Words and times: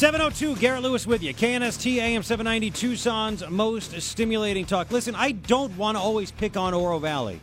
702, 0.00 0.56
Garrett 0.56 0.82
Lewis 0.82 1.06
with 1.06 1.22
you. 1.22 1.34
KNST 1.34 1.96
AM 1.96 2.22
790, 2.22 2.70
Tucson's 2.70 3.46
most 3.50 4.00
stimulating 4.00 4.64
talk. 4.64 4.90
Listen, 4.90 5.14
I 5.14 5.32
don't 5.32 5.76
want 5.76 5.98
to 5.98 6.00
always 6.00 6.30
pick 6.30 6.56
on 6.56 6.72
Oro 6.72 6.98
Valley, 6.98 7.38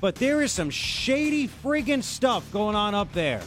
but 0.00 0.16
there 0.16 0.42
is 0.42 0.50
some 0.50 0.68
shady 0.68 1.46
friggin' 1.46 2.02
stuff 2.02 2.50
going 2.50 2.74
on 2.74 2.96
up 2.96 3.12
there. 3.12 3.40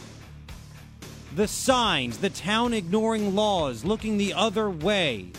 The 1.34 1.46
signs, 1.46 2.16
the 2.16 2.30
town 2.30 2.72
ignoring 2.72 3.34
laws, 3.34 3.84
looking 3.84 4.16
the 4.16 4.32
other 4.32 4.70
way. 4.70 5.32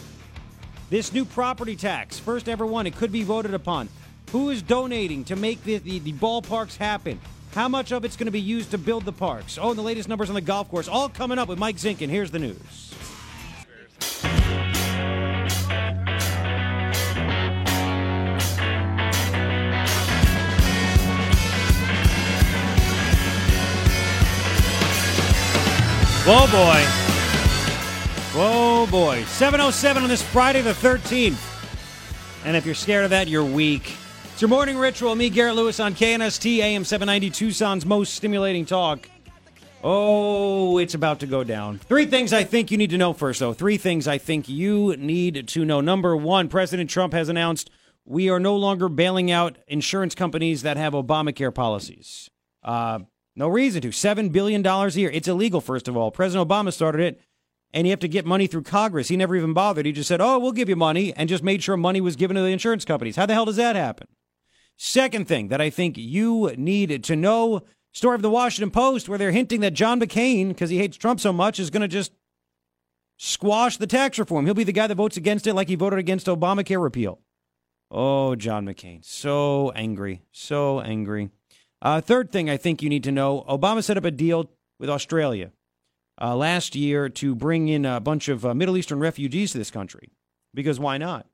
This 0.91 1.11
new 1.11 1.25
property 1.25 1.75
tax, 1.75 2.19
first 2.19 2.47
ever 2.47 2.67
one, 2.67 2.85
it 2.85 2.95
could 2.95 3.11
be 3.11 3.23
voted 3.23 3.55
upon. 3.55 3.89
Who 4.31 4.51
is 4.51 4.61
donating 4.61 5.23
to 5.23 5.35
make 5.35 5.63
the, 5.63 5.79
the, 5.79 5.97
the 5.97 6.13
ballparks 6.13 6.77
happen? 6.77 7.19
How 7.53 7.67
much 7.67 7.91
of 7.91 8.05
it's 8.05 8.15
going 8.15 8.27
to 8.27 8.31
be 8.31 8.39
used 8.39 8.69
to 8.69 8.77
build 8.77 9.05
the 9.05 9.11
parks? 9.11 9.57
Oh, 9.59 9.71
and 9.71 9.79
the 9.79 9.81
latest 9.81 10.07
numbers 10.07 10.29
on 10.29 10.35
the 10.35 10.41
golf 10.41 10.69
course. 10.69 10.87
All 10.87 11.09
coming 11.09 11.39
up 11.39 11.47
with 11.47 11.57
Mike 11.57 11.77
Zinkin. 11.77 12.09
Here's 12.09 12.29
the 12.29 12.37
news. 12.37 12.93
Whoa, 26.29 26.45
boy. 26.47 26.83
Whoa, 28.37 28.85
boy. 28.87 29.23
707 29.23 30.03
on 30.03 30.09
this 30.09 30.21
Friday 30.21 30.59
the 30.59 30.73
13th. 30.73 31.39
And 32.43 32.57
if 32.57 32.65
you're 32.65 32.75
scared 32.75 33.05
of 33.05 33.11
that, 33.11 33.29
you're 33.29 33.45
weak. 33.45 33.95
It's 34.33 34.41
your 34.41 34.49
morning 34.49 34.77
ritual. 34.77 35.15
Me, 35.15 35.29
Garrett 35.29 35.55
Lewis, 35.55 35.79
on 35.79 35.95
KNST 35.95 36.57
AM 36.57 36.83
790, 36.83 37.29
Tucson's 37.29 37.85
most 37.85 38.13
stimulating 38.13 38.65
talk. 38.65 39.09
Oh, 39.81 40.79
it's 40.79 40.95
about 40.95 41.21
to 41.21 41.27
go 41.27 41.45
down. 41.45 41.77
Three 41.79 42.05
things 42.05 42.33
I 42.33 42.43
think 42.43 42.71
you 42.71 42.77
need 42.77 42.89
to 42.89 42.97
know 42.97 43.13
first, 43.13 43.39
though. 43.39 43.53
Three 43.53 43.77
things 43.77 44.05
I 44.05 44.17
think 44.17 44.49
you 44.49 44.97
need 44.97 45.47
to 45.47 45.63
know. 45.63 45.79
Number 45.79 46.13
one, 46.17 46.49
President 46.49 46.89
Trump 46.89 47.13
has 47.13 47.29
announced 47.29 47.69
we 48.03 48.29
are 48.29 48.41
no 48.41 48.57
longer 48.57 48.89
bailing 48.89 49.31
out 49.31 49.57
insurance 49.65 50.13
companies 50.13 50.63
that 50.63 50.75
have 50.75 50.91
Obamacare 50.91 51.55
policies. 51.55 52.29
Uh, 52.63 52.99
no 53.37 53.47
reason 53.47 53.81
to. 53.83 53.89
$7 53.89 54.31
billion 54.31 54.65
a 54.65 54.87
year. 54.89 55.11
It's 55.11 55.27
illegal, 55.27 55.61
first 55.61 55.87
of 55.87 55.95
all. 55.95 56.09
President 56.11 56.49
Obama 56.49 56.73
started 56.73 57.01
it, 57.01 57.21
and 57.71 57.85
you 57.85 57.91
have 57.91 57.99
to 57.99 58.07
get 58.07 58.25
money 58.25 58.47
through 58.47 58.63
Congress. 58.63 59.09
He 59.09 59.15
never 59.15 59.35
even 59.35 59.53
bothered. 59.53 59.85
He 59.85 59.91
just 59.91 60.07
said, 60.07 60.19
oh, 60.19 60.39
we'll 60.39 60.51
give 60.51 60.69
you 60.69 60.75
money, 60.75 61.13
and 61.13 61.29
just 61.29 61.43
made 61.43 61.61
sure 61.61 61.77
money 61.77 62.01
was 62.01 62.15
given 62.15 62.35
to 62.35 62.41
the 62.41 62.47
insurance 62.47 62.83
companies. 62.83 63.15
How 63.15 63.27
the 63.27 63.33
hell 63.33 63.45
does 63.45 63.55
that 63.57 63.75
happen? 63.75 64.07
Second 64.75 65.27
thing 65.27 65.49
that 65.49 65.61
I 65.61 65.69
think 65.69 65.97
you 65.97 66.51
need 66.57 67.03
to 67.03 67.15
know 67.15 67.61
story 67.93 68.15
of 68.15 68.21
the 68.21 68.29
Washington 68.29 68.71
Post 68.71 69.07
where 69.07 69.17
they're 69.17 69.31
hinting 69.31 69.61
that 69.61 69.73
John 69.73 69.99
McCain, 69.99 70.49
because 70.49 70.69
he 70.69 70.77
hates 70.77 70.97
Trump 70.97 71.19
so 71.19 71.31
much, 71.31 71.59
is 71.59 71.69
going 71.69 71.81
to 71.81 71.87
just 71.87 72.11
squash 73.17 73.77
the 73.77 73.87
tax 73.87 74.19
reform. 74.19 74.45
He'll 74.45 74.53
be 74.53 74.63
the 74.63 74.71
guy 74.71 74.87
that 74.87 74.95
votes 74.95 75.17
against 75.17 75.47
it 75.47 75.53
like 75.53 75.67
he 75.67 75.75
voted 75.75 75.99
against 75.99 76.27
Obamacare 76.27 76.81
repeal. 76.81 77.19
Oh, 77.89 78.35
John 78.35 78.65
McCain. 78.65 79.03
So 79.05 79.71
angry. 79.75 80.21
So 80.31 80.79
angry. 80.81 81.29
Uh, 81.81 82.01
third 82.01 82.31
thing 82.31 82.49
I 82.49 82.57
think 82.57 82.81
you 82.81 82.89
need 82.89 83.03
to 83.03 83.11
know 83.11 83.45
Obama 83.47 83.83
set 83.83 83.97
up 83.97 84.05
a 84.05 84.11
deal 84.11 84.49
with 84.79 84.89
Australia 84.89 85.51
uh, 86.21 86.35
last 86.35 86.75
year 86.75 87.09
to 87.09 87.35
bring 87.35 87.67
in 87.67 87.85
a 87.85 87.99
bunch 87.99 88.29
of 88.29 88.45
uh, 88.45 88.53
Middle 88.53 88.77
Eastern 88.77 88.99
refugees 88.99 89.51
to 89.51 89.57
this 89.57 89.71
country. 89.71 90.11
Because 90.53 90.79
why 90.79 90.97
not? 90.97 91.27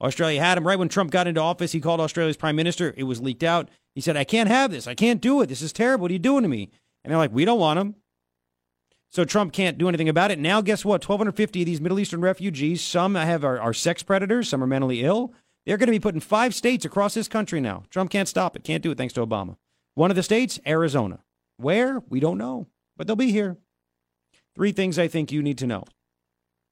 Australia 0.00 0.40
had 0.40 0.56
him 0.56 0.66
right 0.66 0.78
when 0.78 0.88
Trump 0.88 1.10
got 1.10 1.26
into 1.26 1.40
office. 1.40 1.72
He 1.72 1.80
called 1.80 2.00
Australia's 2.00 2.36
prime 2.36 2.54
minister. 2.54 2.94
It 2.96 3.02
was 3.04 3.20
leaked 3.20 3.42
out. 3.42 3.68
He 3.94 4.00
said, 4.00 4.16
I 4.16 4.22
can't 4.22 4.48
have 4.48 4.70
this. 4.70 4.86
I 4.86 4.94
can't 4.94 5.20
do 5.20 5.40
it. 5.40 5.48
This 5.48 5.62
is 5.62 5.72
terrible. 5.72 6.02
What 6.02 6.10
are 6.10 6.14
you 6.14 6.20
doing 6.20 6.42
to 6.42 6.48
me? 6.48 6.70
And 7.02 7.10
they're 7.10 7.18
like, 7.18 7.32
we 7.32 7.44
don't 7.44 7.58
want 7.58 7.80
him. 7.80 7.96
So 9.10 9.24
Trump 9.24 9.52
can't 9.52 9.78
do 9.78 9.88
anything 9.88 10.08
about 10.08 10.30
it. 10.30 10.38
Now, 10.38 10.60
guess 10.60 10.84
what? 10.84 11.08
1,250 11.08 11.62
of 11.62 11.66
these 11.66 11.80
Middle 11.80 11.98
Eastern 11.98 12.20
refugees, 12.20 12.82
some 12.82 13.14
have 13.14 13.42
are, 13.42 13.58
are 13.58 13.72
sex 13.72 14.02
predators, 14.02 14.48
some 14.48 14.62
are 14.62 14.66
mentally 14.66 15.02
ill. 15.02 15.32
They're 15.66 15.78
going 15.78 15.86
to 15.86 15.92
be 15.92 15.98
put 15.98 16.14
in 16.14 16.20
five 16.20 16.54
states 16.54 16.84
across 16.84 17.14
this 17.14 17.26
country 17.26 17.60
now. 17.60 17.84
Trump 17.90 18.10
can't 18.10 18.28
stop 18.28 18.54
it. 18.54 18.64
Can't 18.64 18.82
do 18.82 18.90
it 18.90 18.98
thanks 18.98 19.14
to 19.14 19.26
Obama. 19.26 19.56
One 19.98 20.12
of 20.12 20.16
the 20.16 20.22
states, 20.22 20.60
Arizona. 20.64 21.18
Where? 21.56 22.00
We 22.08 22.20
don't 22.20 22.38
know, 22.38 22.68
but 22.96 23.08
they'll 23.08 23.16
be 23.16 23.32
here. 23.32 23.56
Three 24.54 24.70
things 24.70 24.96
I 24.96 25.08
think 25.08 25.32
you 25.32 25.42
need 25.42 25.58
to 25.58 25.66
know. 25.66 25.82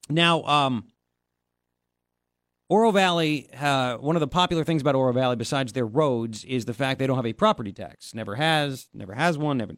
Now, 0.08 0.44
um, 0.44 0.84
Oro 2.68 2.92
Valley, 2.92 3.48
uh, 3.52 3.96
one 3.96 4.14
of 4.14 4.20
the 4.20 4.28
popular 4.28 4.62
things 4.62 4.80
about 4.80 4.94
Oro 4.94 5.12
Valley, 5.12 5.34
besides 5.34 5.72
their 5.72 5.86
roads, 5.86 6.44
is 6.44 6.66
the 6.66 6.72
fact 6.72 7.00
they 7.00 7.06
don't 7.08 7.16
have 7.16 7.26
a 7.26 7.32
property 7.32 7.72
tax. 7.72 8.14
Never 8.14 8.36
has, 8.36 8.86
never 8.94 9.14
has 9.14 9.36
one. 9.36 9.58
Never, 9.58 9.74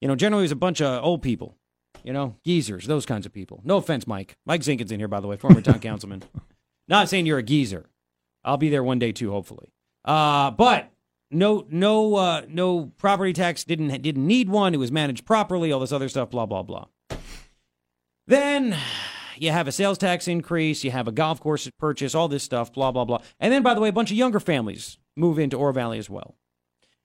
you 0.00 0.08
know, 0.08 0.16
generally 0.16 0.42
it's 0.42 0.52
a 0.52 0.56
bunch 0.56 0.82
of 0.82 1.04
old 1.04 1.22
people, 1.22 1.56
you 2.02 2.12
know, 2.12 2.34
geezers, 2.44 2.88
those 2.88 3.06
kinds 3.06 3.24
of 3.24 3.32
people. 3.32 3.60
No 3.62 3.76
offense, 3.76 4.04
Mike. 4.08 4.34
Mike 4.46 4.62
Zinkin's 4.62 4.90
in 4.90 4.98
here, 4.98 5.06
by 5.06 5.20
the 5.20 5.28
way, 5.28 5.36
former 5.36 5.60
town 5.60 5.78
councilman. 5.78 6.24
Not 6.88 7.08
saying 7.08 7.24
you're 7.24 7.38
a 7.38 7.44
geezer. 7.44 7.88
I'll 8.42 8.56
be 8.56 8.68
there 8.68 8.82
one 8.82 8.98
day 8.98 9.12
too, 9.12 9.30
hopefully. 9.30 9.72
Uh, 10.04 10.50
but 10.50 10.90
no, 11.30 11.66
no, 11.70 12.16
uh, 12.16 12.42
no 12.48 12.92
property 12.98 13.32
tax. 13.32 13.64
Didn't 13.64 14.02
didn't 14.02 14.26
need 14.26 14.48
one. 14.48 14.74
It 14.74 14.78
was 14.78 14.92
managed 14.92 15.24
properly. 15.24 15.72
All 15.72 15.80
this 15.80 15.92
other 15.92 16.08
stuff. 16.08 16.30
Blah 16.30 16.46
blah 16.46 16.62
blah. 16.62 16.86
Then 18.26 18.76
you 19.40 19.50
have 19.50 19.66
a 19.66 19.72
sales 19.72 19.98
tax 19.98 20.28
increase, 20.28 20.84
you 20.84 20.90
have 20.90 21.08
a 21.08 21.12
golf 21.12 21.40
course 21.40 21.68
purchase, 21.78 22.14
all 22.14 22.28
this 22.28 22.44
stuff, 22.44 22.72
blah, 22.72 22.92
blah, 22.92 23.04
blah. 23.04 23.22
And 23.40 23.52
then, 23.52 23.62
by 23.62 23.74
the 23.74 23.80
way, 23.80 23.88
a 23.88 23.92
bunch 23.92 24.10
of 24.10 24.16
younger 24.16 24.38
families 24.38 24.98
move 25.16 25.38
into 25.38 25.56
Oro 25.56 25.72
Valley 25.72 25.98
as 25.98 26.10
well. 26.10 26.36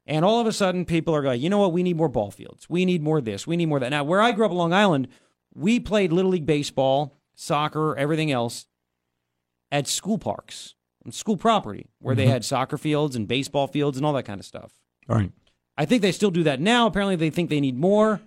And 0.06 0.24
all 0.24 0.40
of 0.40 0.46
a 0.46 0.52
sudden, 0.52 0.86
people 0.86 1.16
are 1.16 1.22
going, 1.22 1.42
you 1.42 1.50
know 1.50 1.58
what? 1.58 1.72
We 1.72 1.82
need 1.82 1.96
more 1.96 2.10
ball 2.10 2.30
fields. 2.30 2.70
We 2.70 2.86
need 2.86 3.02
more 3.02 3.22
this. 3.22 3.48
We 3.48 3.58
need 3.58 3.68
more 3.68 3.80
that. 3.80 3.90
Now, 3.90 4.04
where 4.04 4.22
I 4.22 4.34
grew 4.34 4.46
up 4.46 4.52
on 4.52 4.58
Long 4.58 4.74
Island, 4.74 5.08
we 5.54 5.80
played 5.80 6.12
Little 6.12 6.32
League 6.32 6.46
Baseball, 6.46 7.18
soccer, 7.34 7.96
everything 7.96 8.32
else 8.32 8.68
at 9.72 9.88
school 9.88 10.18
parks, 10.18 10.76
school 11.12 11.38
property, 11.38 11.88
where 12.00 12.14
mm-hmm. 12.14 12.26
they 12.26 12.28
had 12.28 12.46
soccer 12.46 12.78
fields 12.78 13.16
and 13.16 13.28
baseball 13.28 13.68
fields 13.68 13.98
and 13.98 14.06
all 14.06 14.14
that 14.14 14.24
kind 14.24 14.40
of 14.40 14.46
stuff. 14.46 14.74
All 15.10 15.16
right. 15.16 15.32
I 15.78 15.86
think 15.86 16.02
they 16.02 16.12
still 16.12 16.32
do 16.32 16.44
that 16.44 16.60
now. 16.60 16.88
Apparently, 16.88 17.16
they 17.16 17.30
think 17.30 17.50
they 17.50 17.60
need 17.60 17.78
more. 17.78 18.22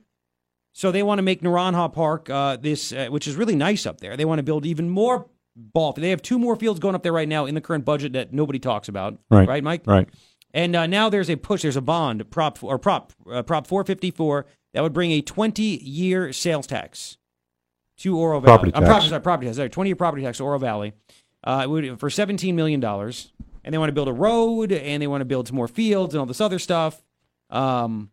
So 0.72 0.92
they 0.92 1.02
want 1.02 1.18
to 1.18 1.22
make 1.22 1.42
Naranja 1.42 1.92
Park 1.92 2.30
uh, 2.30 2.56
this, 2.56 2.92
uh, 2.92 3.08
which 3.08 3.26
is 3.26 3.36
really 3.36 3.56
nice 3.56 3.86
up 3.86 4.00
there. 4.00 4.16
They 4.16 4.24
want 4.24 4.38
to 4.38 4.42
build 4.42 4.64
even 4.66 4.90
more 4.90 5.26
ball. 5.56 5.92
They 5.92 6.10
have 6.10 6.22
two 6.22 6.38
more 6.38 6.56
fields 6.56 6.78
going 6.78 6.94
up 6.94 7.02
there 7.02 7.12
right 7.12 7.28
now 7.28 7.46
in 7.46 7.54
the 7.54 7.60
current 7.60 7.84
budget 7.84 8.12
that 8.12 8.32
nobody 8.32 8.58
talks 8.58 8.88
about. 8.88 9.18
Right, 9.30 9.48
right, 9.48 9.64
Mike. 9.64 9.82
Right. 9.86 10.08
And 10.54 10.76
uh, 10.76 10.86
now 10.86 11.08
there's 11.08 11.28
a 11.28 11.36
push. 11.36 11.62
There's 11.62 11.76
a 11.76 11.82
bond 11.82 12.30
prop 12.30 12.62
or 12.62 12.78
prop 12.78 13.12
uh, 13.30 13.42
prop 13.42 13.66
454 13.66 14.46
that 14.72 14.82
would 14.82 14.92
bring 14.92 15.10
a 15.12 15.20
20 15.20 15.62
year 15.62 16.32
sales 16.32 16.66
tax 16.66 17.18
to 17.98 18.16
Oro 18.16 18.40
Valley. 18.40 18.70
Property 18.70 18.72
tax. 18.72 18.86
property, 18.86 19.08
sorry, 19.08 19.22
property 19.22 19.46
tax. 19.46 19.56
Sorry, 19.56 19.68
20 19.68 19.88
year 19.88 19.96
property 19.96 20.22
tax 20.22 20.38
to 20.38 20.44
Oro 20.44 20.58
Valley. 20.58 20.92
Uh, 21.48 21.62
it 21.64 21.70
would, 21.70 21.98
for 21.98 22.10
17 22.10 22.54
million 22.54 22.78
dollars. 22.78 23.32
And 23.64 23.72
they 23.72 23.78
want 23.78 23.88
to 23.88 23.94
build 23.94 24.08
a 24.08 24.12
road, 24.12 24.70
and 24.70 25.02
they 25.02 25.06
want 25.06 25.20
to 25.22 25.26
build 25.26 25.48
some 25.48 25.56
more 25.56 25.68
fields 25.68 26.14
and 26.14 26.20
all 26.20 26.26
this 26.26 26.40
other 26.40 26.58
stuff. 26.58 27.02
Um, 27.50 28.10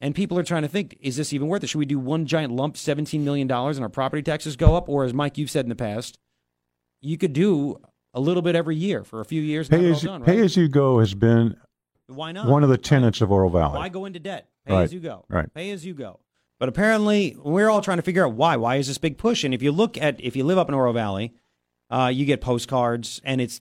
and 0.00 0.14
people 0.14 0.38
are 0.38 0.44
trying 0.44 0.62
to 0.62 0.68
think, 0.68 0.98
is 1.00 1.16
this 1.16 1.32
even 1.32 1.48
worth 1.48 1.64
it? 1.64 1.68
Should 1.68 1.78
we 1.78 1.86
do 1.86 1.98
one 1.98 2.26
giant 2.26 2.52
lump, 2.52 2.74
$17 2.74 3.20
million, 3.20 3.50
and 3.50 3.80
our 3.80 3.88
property 3.88 4.22
taxes 4.22 4.56
go 4.56 4.76
up? 4.76 4.88
Or, 4.88 5.04
as 5.04 5.14
Mike, 5.14 5.38
you've 5.38 5.50
said 5.50 5.64
in 5.64 5.68
the 5.68 5.74
past, 5.76 6.18
you 7.00 7.16
could 7.16 7.32
do 7.32 7.80
a 8.12 8.20
little 8.20 8.42
bit 8.42 8.54
every 8.54 8.76
year 8.76 9.04
for 9.04 9.20
a 9.20 9.24
few 9.24 9.40
years. 9.40 9.68
Pay, 9.68 9.90
as, 9.90 10.02
done, 10.02 10.20
right? 10.20 10.26
pay 10.26 10.40
as 10.40 10.56
you 10.56 10.68
go 10.68 11.00
has 11.00 11.14
been 11.14 11.56
Why 12.08 12.32
not? 12.32 12.46
one 12.46 12.62
of 12.62 12.68
the 12.68 12.78
tenets 12.78 13.20
of 13.20 13.32
Oro 13.32 13.48
Valley. 13.48 13.78
Why 13.78 13.88
go 13.88 14.04
into 14.04 14.20
debt? 14.20 14.48
Pay 14.66 14.74
right. 14.74 14.82
as 14.82 14.92
you 14.92 15.00
go. 15.00 15.24
Right. 15.28 15.52
Pay 15.54 15.70
as 15.70 15.84
you 15.84 15.94
go. 15.94 16.20
But 16.58 16.68
apparently, 16.68 17.36
we're 17.38 17.68
all 17.68 17.80
trying 17.82 17.98
to 17.98 18.02
figure 18.02 18.24
out 18.24 18.34
why. 18.34 18.56
Why 18.56 18.76
is 18.76 18.86
this 18.86 18.98
big 18.98 19.18
push? 19.18 19.44
And 19.44 19.52
if 19.54 19.62
you 19.62 19.72
look 19.72 19.98
at, 19.98 20.20
if 20.20 20.36
you 20.36 20.44
live 20.44 20.58
up 20.58 20.68
in 20.68 20.74
Oro 20.74 20.92
Valley, 20.92 21.34
uh, 21.90 22.10
you 22.12 22.24
get 22.24 22.40
postcards, 22.40 23.20
and 23.24 23.40
it's 23.40 23.60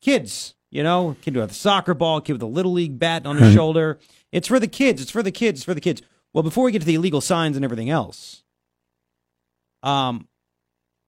kids. 0.00 0.54
You 0.70 0.82
know, 0.82 1.16
kid 1.22 1.36
with 1.36 1.50
a 1.52 1.54
soccer 1.54 1.94
ball, 1.94 2.20
kid 2.20 2.34
with 2.34 2.42
a 2.42 2.46
little 2.46 2.72
league 2.72 2.98
bat 2.98 3.24
on 3.24 3.36
his 3.36 3.54
shoulder. 3.54 3.98
It's 4.32 4.48
for 4.48 4.58
the 4.58 4.66
kids. 4.66 5.00
It's 5.00 5.10
for 5.10 5.22
the 5.22 5.30
kids. 5.30 5.60
It's 5.60 5.64
for 5.64 5.74
the 5.74 5.80
kids. 5.80 6.02
Well, 6.34 6.42
before 6.42 6.64
we 6.64 6.72
get 6.72 6.80
to 6.80 6.86
the 6.86 6.96
illegal 6.96 7.20
signs 7.20 7.56
and 7.56 7.64
everything 7.64 7.88
else, 7.88 8.42
um, 9.82 10.28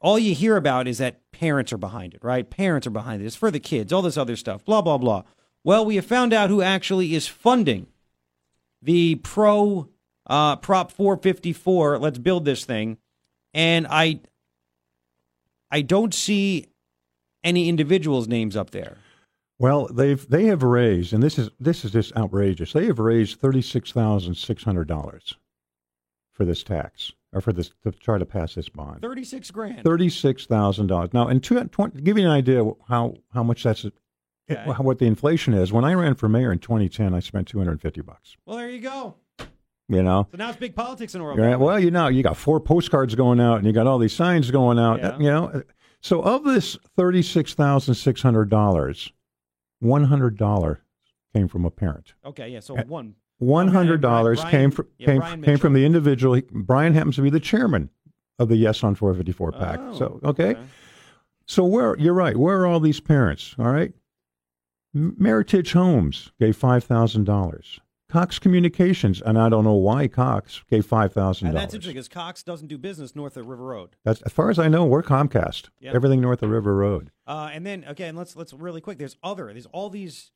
all 0.00 0.18
you 0.18 0.34
hear 0.34 0.56
about 0.56 0.86
is 0.86 0.98
that 0.98 1.20
parents 1.32 1.72
are 1.72 1.78
behind 1.78 2.14
it, 2.14 2.22
right? 2.22 2.48
Parents 2.48 2.86
are 2.86 2.90
behind 2.90 3.20
it. 3.20 3.26
It's 3.26 3.36
for 3.36 3.50
the 3.50 3.60
kids, 3.60 3.92
all 3.92 4.00
this 4.00 4.16
other 4.16 4.36
stuff, 4.36 4.64
blah, 4.64 4.80
blah, 4.80 4.96
blah. 4.96 5.24
Well, 5.64 5.84
we 5.84 5.96
have 5.96 6.06
found 6.06 6.32
out 6.32 6.50
who 6.50 6.62
actually 6.62 7.14
is 7.14 7.26
funding 7.26 7.88
the 8.80 9.16
pro 9.16 9.88
uh, 10.28 10.56
Prop 10.56 10.92
454. 10.92 11.98
Let's 11.98 12.18
build 12.18 12.44
this 12.44 12.64
thing. 12.64 12.98
And 13.54 13.86
I, 13.90 14.20
I 15.70 15.82
don't 15.82 16.14
see 16.14 16.66
any 17.44 17.68
individuals' 17.68 18.28
names 18.28 18.56
up 18.56 18.70
there. 18.70 18.98
Well, 19.58 19.88
they've 19.88 20.28
they 20.28 20.44
have 20.44 20.62
raised, 20.62 21.12
and 21.12 21.22
this 21.22 21.38
is 21.38 21.50
this 21.58 21.84
is 21.84 21.90
just 21.90 22.16
outrageous. 22.16 22.72
They 22.72 22.86
have 22.86 22.98
raised 22.98 23.40
thirty 23.40 23.62
six 23.62 23.92
thousand 23.92 24.36
six 24.36 24.62
hundred 24.62 24.86
dollars 24.86 25.36
for 26.32 26.44
this 26.44 26.62
tax 26.62 27.12
or 27.32 27.40
for 27.40 27.52
this 27.52 27.72
to 27.82 27.90
try 27.90 28.18
to 28.18 28.24
pass 28.24 28.54
this 28.54 28.68
bond. 28.68 29.02
Thirty 29.02 29.24
six 29.24 29.50
grand. 29.50 29.82
Thirty 29.82 30.08
six 30.08 30.46
thousand 30.46 30.86
dollars. 30.86 31.12
Now, 31.12 31.28
in 31.28 31.40
two, 31.40 31.62
20, 31.62 32.00
give 32.02 32.16
you 32.16 32.24
an 32.24 32.30
idea 32.30 32.70
how 32.88 33.16
how 33.34 33.42
much 33.42 33.64
that's 33.64 33.84
okay. 34.50 34.64
what 34.78 34.98
the 34.98 35.06
inflation 35.06 35.54
is. 35.54 35.72
When 35.72 35.84
I 35.84 35.94
ran 35.94 36.14
for 36.14 36.28
mayor 36.28 36.52
in 36.52 36.60
2010, 36.60 37.12
I 37.12 37.20
spent 37.20 37.48
250 37.48 38.00
bucks. 38.02 38.36
Well, 38.46 38.56
there 38.56 38.70
you 38.70 38.80
go. 38.80 39.16
You 39.88 40.02
know. 40.02 40.28
So 40.30 40.36
now 40.36 40.48
it's 40.50 40.58
big 40.58 40.74
politics 40.74 41.14
in 41.14 41.20
Oro 41.20 41.34
Right. 41.36 41.58
Well, 41.58 41.80
you 41.80 41.90
know, 41.90 42.08
you 42.08 42.22
got 42.22 42.36
four 42.36 42.60
postcards 42.60 43.14
going 43.14 43.40
out, 43.40 43.56
and 43.58 43.66
you 43.66 43.72
got 43.72 43.86
all 43.86 43.98
these 43.98 44.12
signs 44.14 44.50
going 44.50 44.78
out. 44.78 44.98
Yeah. 44.98 45.18
You 45.18 45.30
know, 45.30 45.62
so 46.00 46.20
of 46.22 46.44
this 46.44 46.76
thirty-six 46.96 47.54
thousand 47.54 47.94
six 47.94 48.20
hundred 48.22 48.50
dollars, 48.50 49.10
one 49.80 50.04
hundred 50.04 50.36
dollar 50.36 50.82
came 51.34 51.48
from 51.48 51.64
a 51.64 51.70
parent. 51.70 52.14
Okay, 52.24 52.48
yeah. 52.50 52.60
So 52.60 52.76
Uh, 52.76 52.84
one. 52.84 53.14
One 53.38 53.68
hundred 53.68 54.00
dollars 54.00 54.42
came 54.44 54.70
from 54.72 54.88
yeah, 54.98 55.06
came, 55.06 55.18
Brian 55.20 55.42
came 55.42 55.58
from 55.58 55.72
the 55.72 55.86
individual. 55.86 56.34
He- 56.34 56.44
Brian 56.50 56.92
happens 56.92 57.16
to 57.16 57.22
be 57.22 57.30
the 57.30 57.38
chairman 57.40 57.88
of 58.38 58.48
the 58.48 58.56
Yes 58.56 58.82
on 58.82 58.94
454 58.94 59.52
PAC. 59.52 59.78
Oh, 59.80 59.96
so 59.96 60.20
okay. 60.24 60.56
so 61.46 61.64
where 61.64 61.96
you're 61.98 62.14
right. 62.14 62.36
Where 62.36 62.60
are 62.60 62.66
all 62.66 62.80
these 62.80 63.00
parents? 63.00 63.54
All 63.58 63.70
right. 63.70 63.92
Meritage 64.96 65.72
Homes 65.72 66.32
gave 66.40 66.56
five 66.56 66.84
thousand 66.84 67.24
dollars. 67.24 67.80
Cox 68.10 68.38
Communications, 68.38 69.20
and 69.20 69.38
I 69.38 69.48
don't 69.50 69.64
know 69.64 69.74
why 69.74 70.08
Cox 70.08 70.62
gave 70.70 70.86
five 70.86 71.12
thousand 71.12 71.48
And 71.48 71.54
dollars. 71.54 71.66
that's 71.66 71.74
interesting 71.74 71.94
because 71.94 72.08
Cox 72.08 72.42
doesn't 72.42 72.68
do 72.68 72.78
business 72.78 73.14
north 73.14 73.36
of 73.36 73.46
River 73.46 73.64
Road. 73.64 73.96
That's 74.04 74.22
as 74.22 74.32
far 74.32 74.48
as 74.48 74.58
I 74.58 74.68
know, 74.68 74.86
we're 74.86 75.02
Comcast. 75.02 75.68
Yeah. 75.78 75.92
Everything 75.94 76.20
north 76.20 76.42
of 76.42 76.48
River 76.50 76.74
Road. 76.74 77.10
Uh, 77.26 77.50
and 77.52 77.66
then 77.66 77.84
again, 77.86 78.16
let's 78.16 78.34
let's 78.34 78.52
really 78.54 78.80
quick. 78.80 78.96
There's 78.98 79.16
other. 79.22 79.52
There's 79.52 79.66
all 79.66 79.90
these, 79.90 80.30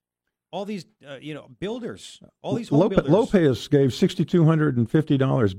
all 0.52 0.64
these, 0.66 0.84
uh, 1.08 1.16
you 1.20 1.32
know, 1.34 1.49
builders. 1.58 2.20
All 2.43 2.54
these 2.54 2.70
Lope- 2.70 2.90
builders. 2.90 3.10
Lopez 3.10 3.69
gave 3.69 3.93
sixty 3.93 4.25
two 4.25 4.44
hundred 4.44 4.76
and 4.76 4.88
fifty 4.88 5.16
dollars 5.16 5.56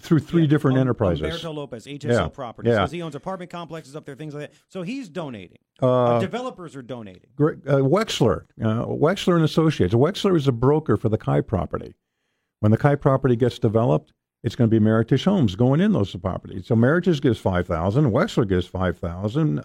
through 0.00 0.20
three 0.20 0.42
Yeah, 0.42 0.48
different 0.48 0.76
um, 0.78 0.82
enterprises. 0.82 1.22
Umberto 1.24 1.50
Lopez, 1.52 1.86
HSL 1.86 2.10
Yeah, 2.10 2.28
Properties. 2.28 2.72
yeah. 2.72 2.86
He 2.86 3.02
owns 3.02 3.14
apartment 3.16 3.50
complexes 3.50 3.96
up 3.96 4.06
there, 4.06 4.14
things 4.14 4.32
like 4.34 4.50
that. 4.50 4.58
So 4.68 4.82
he's 4.82 5.08
donating. 5.08 5.58
Uh, 5.82 6.16
Uh, 6.16 6.20
developers 6.20 6.76
are 6.76 6.82
donating. 6.82 7.28
Uh, 7.38 7.82
Wexler, 7.82 8.44
uh, 8.62 8.84
Wexler 8.86 9.34
and 9.34 9.44
Associates. 9.44 9.92
Wexler 9.92 10.36
is 10.36 10.46
a 10.46 10.52
broker 10.52 10.96
for 10.96 11.08
the 11.08 11.18
Kai 11.18 11.40
property. 11.40 11.94
When 12.60 12.70
the 12.70 12.78
Kai 12.78 12.94
property 12.94 13.34
gets 13.34 13.58
developed, 13.58 14.12
it's 14.44 14.54
going 14.54 14.70
to 14.70 14.80
be 14.80 14.84
Meritage 14.84 15.24
Homes 15.24 15.56
going 15.56 15.80
in 15.80 15.92
those 15.92 16.14
properties. 16.14 16.66
So 16.68 16.76
Meritage 16.76 17.20
gives 17.20 17.38
five 17.40 17.66
thousand. 17.66 18.12
Wexler 18.12 18.48
gives 18.48 18.66
five 18.66 18.98
thousand. 18.98 19.58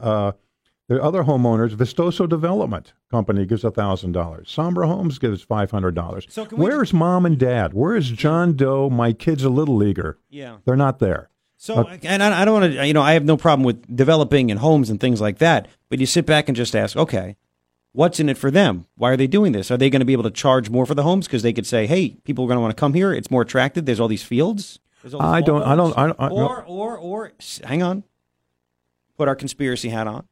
Uh, 0.90 0.94
the 0.96 1.04
other 1.04 1.24
homeowners, 1.24 1.76
Vistoso 1.76 2.28
Development 2.28 2.94
Company 3.12 3.46
gives 3.46 3.64
thousand 3.64 4.14
dollars. 4.14 4.54
Sombra 4.56 4.88
Homes 4.88 5.20
gives 5.20 5.42
five 5.42 5.72
hundred 5.72 5.96
dollars. 5.96 6.26
So 6.30 6.46
can 6.46 6.58
we 6.58 6.66
Where's 6.66 6.94
mom 6.94 7.26
and 7.26 7.38
dad? 7.38 7.74
Where 7.74 7.96
is 7.96 8.10
John 8.10 8.54
Doe? 8.56 8.90
My 8.90 9.14
kid's 9.14 9.44
a 9.44 9.50
little 9.50 9.76
leaguer. 9.76 10.18
Yeah. 10.30 10.58
They're 10.66 10.76
not 10.76 11.00
there. 11.00 11.30
So, 11.60 11.88
and 12.04 12.22
I, 12.22 12.42
I 12.42 12.46
don't 12.46 12.62
want 12.62 12.74
to, 12.74 12.86
you 12.86 12.94
know, 12.94 13.02
I 13.02 13.14
have 13.14 13.26
no 13.26 13.36
problem 13.36 13.66
with 13.66 13.96
developing 13.96 14.52
and 14.52 14.60
homes 14.60 14.92
and 14.92 15.00
things 15.00 15.20
like 15.20 15.40
that. 15.40 15.68
But 15.90 15.98
you 16.00 16.06
sit 16.06 16.26
back 16.28 16.48
and 16.48 16.56
just 16.56 16.76
ask, 16.76 16.96
okay, 16.96 17.36
what's 17.94 18.20
in 18.20 18.30
it 18.30 18.38
for 18.38 18.52
them? 18.52 18.86
Why 18.96 19.10
are 19.12 19.18
they 19.18 19.26
doing 19.26 19.54
this? 19.54 19.72
Are 19.72 19.78
they 19.78 19.90
going 19.90 20.02
to 20.02 20.06
be 20.06 20.14
able 20.14 20.24
to 20.24 20.30
charge 20.30 20.70
more 20.70 20.86
for 20.86 20.94
the 20.94 21.02
homes 21.02 21.26
because 21.26 21.42
they 21.42 21.54
could 21.54 21.66
say, 21.66 21.88
hey, 21.88 22.10
people 22.26 22.46
are 22.46 22.48
going 22.48 22.58
to 22.58 22.62
want 22.62 22.78
to 22.78 22.80
come 22.80 22.94
here. 22.94 23.12
It's 23.12 23.32
more 23.32 23.42
attractive. 23.42 23.86
There's 23.86 24.00
all 24.00 24.08
these 24.08 24.22
fields. 24.22 24.78
All 25.04 25.10
these 25.10 25.20
I 25.20 25.42
don't- 25.42 25.64
I 25.64 25.76
don't- 25.76 25.98
I 25.98 26.06
don't- 26.08 26.20
I- 26.22 26.28
no. 26.30 26.36
or, 26.48 26.64
or, 26.68 26.98
or, 26.98 27.32
hang 27.64 27.82
on. 27.82 28.04
Put 29.18 29.28
our 29.28 29.36
conspiracy 29.36 29.90
hat 29.90 30.06
on. 30.06 30.28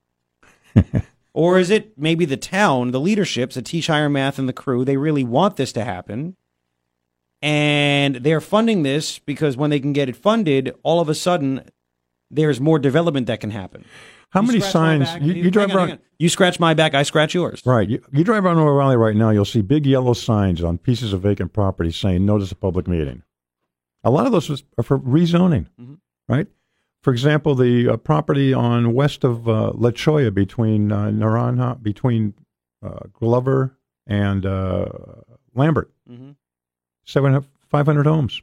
or 1.33 1.57
is 1.60 1.69
it 1.69 1.98
maybe 1.98 2.25
the 2.25 2.38
town, 2.38 2.92
the 2.92 3.00
leaderships, 3.00 3.56
Satish 3.57 3.88
Hiremath 3.88 4.38
and 4.39 4.48
the 4.50 4.54
crew, 4.54 4.86
they 4.86 4.98
really 4.98 5.24
want 5.24 5.56
this 5.57 5.72
to 5.74 5.83
happen? 5.83 6.36
and 7.42 8.16
they're 8.18 8.42
funding 8.42 8.83
this 8.83 9.19
because 9.19 9.56
when 9.57 9.69
they 9.69 9.80
can 9.80 9.94
get 9.94 10.10
it 10.10 10.16
funded, 10.16 10.74
all 10.83 11.00
of 11.00 11.10
a 11.10 11.13
sudden 11.16 11.62
there's 12.31 12.60
more 12.60 12.80
development 12.80 13.27
that 13.27 13.39
can 13.39 13.51
happen. 13.51 13.86
How 14.31 14.42
You 14.42 14.48
many 14.48 14.60
signs? 14.62 15.04
back- 15.06 15.22
You, 15.22 15.33
you 15.33 15.51
drive 15.51 15.69
on, 15.72 15.77
around. 15.77 16.00
You 16.18 16.30
scratch 16.30 16.60
my 16.60 16.74
back, 16.74 16.94
I 16.95 17.04
scratch 17.04 17.33
yours. 17.36 17.62
Right. 17.66 17.88
You, 17.88 18.01
you 18.12 18.24
drive 18.24 18.45
around 18.45 18.57
Oro 18.57 18.77
Valley 18.80 18.98
right 18.98 19.16
now, 19.16 19.30
you'll 19.30 19.45
see 19.45 19.62
big 19.62 19.86
yellow 19.86 20.13
signs 20.13 20.63
on 20.63 20.77
pieces 20.77 21.13
of 21.13 21.22
vacant 21.22 21.54
property 21.54 21.92
saying 21.92 22.25
notice 22.25 22.51
a 22.51 22.56
public 22.56 22.88
meeting. 22.88 23.22
A 24.04 24.10
lot 24.10 24.25
of 24.25 24.31
those 24.31 24.63
are 24.77 24.83
for 24.83 24.98
rezoning, 25.00 25.68
Mhm. 25.80 25.98
right? 26.27 26.48
For 27.06 27.12
example, 27.12 27.54
the 27.54 27.88
uh, 27.88 27.98
property 27.98 28.52
on 28.52 28.96
west 28.96 29.24
of 29.24 29.48
uh, 29.48 29.74
La 29.75 29.92
Cholla 29.92 30.31
between 30.31 30.92
uh, 30.92 31.12
Naranja, 31.12 31.80
between 31.84 32.34
uh, 32.84 32.98
Glover 33.13 33.78
and 34.07 34.44
uh, 34.44 34.88
Lambert, 35.54 35.92
hmm 36.07 36.31
seven, 37.04 37.46
500 37.69 38.07
homes. 38.07 38.42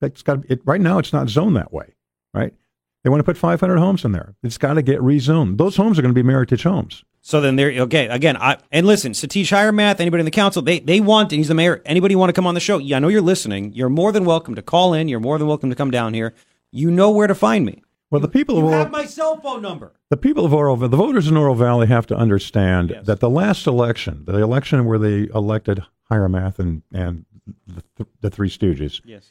That's 0.00 0.22
got 0.22 0.48
it, 0.48 0.60
right 0.64 0.80
now. 0.80 0.98
It's 0.98 1.12
not 1.12 1.28
zoned 1.28 1.56
that 1.56 1.72
way, 1.72 1.94
right? 2.32 2.54
They 3.02 3.10
want 3.10 3.18
to 3.18 3.24
put 3.24 3.36
500 3.36 3.76
homes 3.76 4.04
in 4.04 4.12
there. 4.12 4.36
It's 4.44 4.58
got 4.58 4.74
to 4.74 4.82
get 4.82 5.00
rezoned. 5.00 5.58
Those 5.58 5.74
homes 5.74 5.98
are 5.98 6.02
going 6.02 6.14
to 6.14 6.22
be 6.22 6.28
Meritage 6.28 6.62
homes. 6.62 7.02
So 7.20 7.40
then 7.40 7.56
there, 7.56 7.72
okay, 7.82 8.06
again, 8.06 8.36
I, 8.36 8.58
and 8.70 8.86
listen, 8.86 9.10
Satish 9.10 9.50
Hiremath, 9.50 9.98
anybody 9.98 10.20
in 10.20 10.24
the 10.24 10.30
council, 10.30 10.62
they, 10.62 10.78
they 10.78 11.00
want, 11.00 11.32
and 11.32 11.40
he's 11.40 11.48
the 11.48 11.54
mayor, 11.54 11.82
anybody 11.84 12.14
want 12.14 12.28
to 12.28 12.32
come 12.32 12.46
on 12.46 12.54
the 12.54 12.60
show? 12.60 12.78
Yeah, 12.78 12.98
I 12.98 13.00
know 13.00 13.08
you're 13.08 13.20
listening. 13.20 13.72
You're 13.72 13.88
more 13.88 14.12
than 14.12 14.24
welcome 14.24 14.54
to 14.54 14.62
call 14.62 14.94
in. 14.94 15.08
You're 15.08 15.18
more 15.18 15.36
than 15.36 15.48
welcome 15.48 15.68
to 15.70 15.74
come 15.74 15.90
down 15.90 16.14
here. 16.14 16.32
You 16.72 16.90
know 16.90 17.10
where 17.10 17.26
to 17.26 17.34
find 17.34 17.64
me. 17.66 17.82
Well, 18.10 18.20
the 18.20 18.28
people 18.28 18.56
You 18.56 18.62
of 18.62 18.66
Oro, 18.72 18.78
have 18.78 18.90
my 18.90 19.04
cell 19.06 19.36
phone 19.40 19.62
number. 19.62 19.92
the 20.10 20.16
people 20.18 20.44
of 20.44 20.52
Oro, 20.52 20.76
the 20.76 20.88
voters 20.88 21.28
in 21.28 21.36
Oro 21.36 21.54
Valley 21.54 21.86
have 21.86 22.06
to 22.08 22.16
understand 22.16 22.90
Yes. 22.90 23.06
that 23.06 23.20
the 23.20 23.30
last 23.30 23.66
election, 23.66 24.24
the 24.26 24.36
election 24.38 24.84
where 24.84 24.98
they 24.98 25.28
elected 25.34 25.82
Hiremath 26.10 26.58
and 26.58 26.82
and 26.92 27.24
the, 27.66 27.82
th- 27.96 28.08
the 28.20 28.30
Three 28.30 28.50
Stooges, 28.50 29.00
Yes. 29.04 29.30